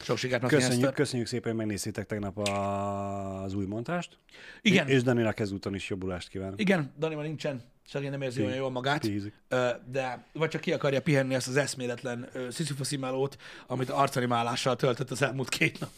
Sok 0.02 0.16
sikert, 0.16 0.42
Köszönjük, 0.42 0.70
Hester. 0.70 0.92
köszönjük 0.92 1.28
szépen, 1.28 1.48
hogy 1.48 1.58
megnéztétek 1.60 2.06
tegnap 2.06 2.38
a- 2.38 3.42
az 3.42 3.54
új 3.54 3.66
montást. 3.66 4.18
Igen. 4.62 4.88
És 4.88 5.02
Daninak 5.02 5.40
ezúton 5.40 5.74
is 5.74 5.88
jobbulást 5.88 6.28
kívánok. 6.28 6.60
Igen, 6.60 6.92
Dani 6.98 7.14
ma 7.14 7.22
nincsen, 7.22 7.62
csak 7.90 8.02
én 8.02 8.10
nem 8.10 8.22
érzi 8.22 8.42
olyan 8.42 8.56
jól 8.56 8.70
magát, 8.70 9.00
Pihizik. 9.00 9.34
Ö, 9.48 9.68
de 9.90 10.24
vagy 10.32 10.48
csak 10.48 10.60
ki 10.60 10.72
akarja 10.72 11.02
pihenni 11.02 11.34
ezt 11.34 11.48
az 11.48 11.56
eszméletlen 11.56 12.28
ö, 12.32 12.50
sziszifoszi 12.50 12.96
melót, 12.96 13.36
amit 13.66 13.90
arcanimálással 13.90 14.76
töltött 14.76 15.10
az 15.10 15.22
elmúlt 15.22 15.48
két 15.48 15.80
nap. 15.80 15.90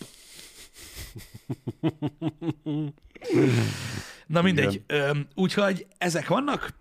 Na 4.26 4.42
mindegy, 4.42 4.82
Ö, 4.86 5.20
úgyhogy 5.34 5.86
ezek 5.98 6.28
vannak, 6.28 6.74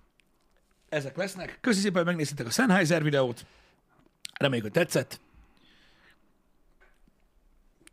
ezek 0.90 1.16
lesznek. 1.18 1.48
Köszönjük 1.62 1.82
szépen, 1.86 1.96
hogy 1.96 2.06
megnéztétek 2.06 2.46
a 2.46 2.50
Sennheiser 2.50 3.04
videót. 3.04 3.46
Reméljük, 4.40 4.66
hogy 4.66 4.76
tetszett. 4.76 5.20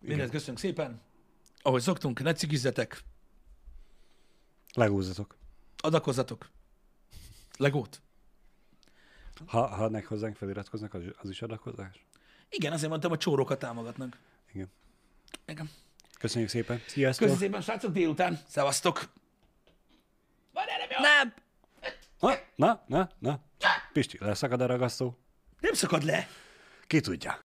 Mindent 0.01 0.31
köszönjük 0.31 0.59
szépen. 0.59 1.01
Ahogy 1.63 1.83
szoktunk, 1.83 2.23
ne 2.23 2.33
cigizzetek, 2.33 3.03
Legózzatok. 4.75 5.37
adakozzatok. 5.77 6.49
Legót. 7.57 8.01
Ha, 9.47 9.67
ha 9.67 9.85
adnak 9.85 10.05
hozzánk, 10.05 10.37
feliratkoznak, 10.37 10.95
az, 10.95 11.03
az 11.17 11.31
is 11.31 11.43
adakozás? 11.43 12.05
Igen, 12.49 12.73
azért 12.73 12.91
mondtam, 12.91 13.11
hogy 13.11 13.19
csórókat 13.19 13.59
támogatnak. 13.59 14.19
Igen. 14.53 14.71
Igen. 15.47 15.71
Köszönjük 16.19 16.51
szépen. 16.51 16.83
Sziasztok. 16.87 17.29
Köszönöm 17.29 17.49
szépen, 17.49 17.61
srácok, 17.63 17.93
délután. 17.93 18.39
Szevasztok! 18.49 19.13
Van 20.53 20.65
erre 20.69 21.01
Nem! 21.01 21.35
Na, 22.21 22.41
na, 22.57 22.83
na, 22.87 23.11
na. 23.19 23.41
Pisti, 23.93 24.19
leszakad 24.21 24.61
a 24.61 24.67
ragasztó? 24.67 25.19
Nem 25.61 25.73
szakad 25.73 26.03
le! 26.03 26.29
Ki 26.87 27.01
tudja. 27.01 27.39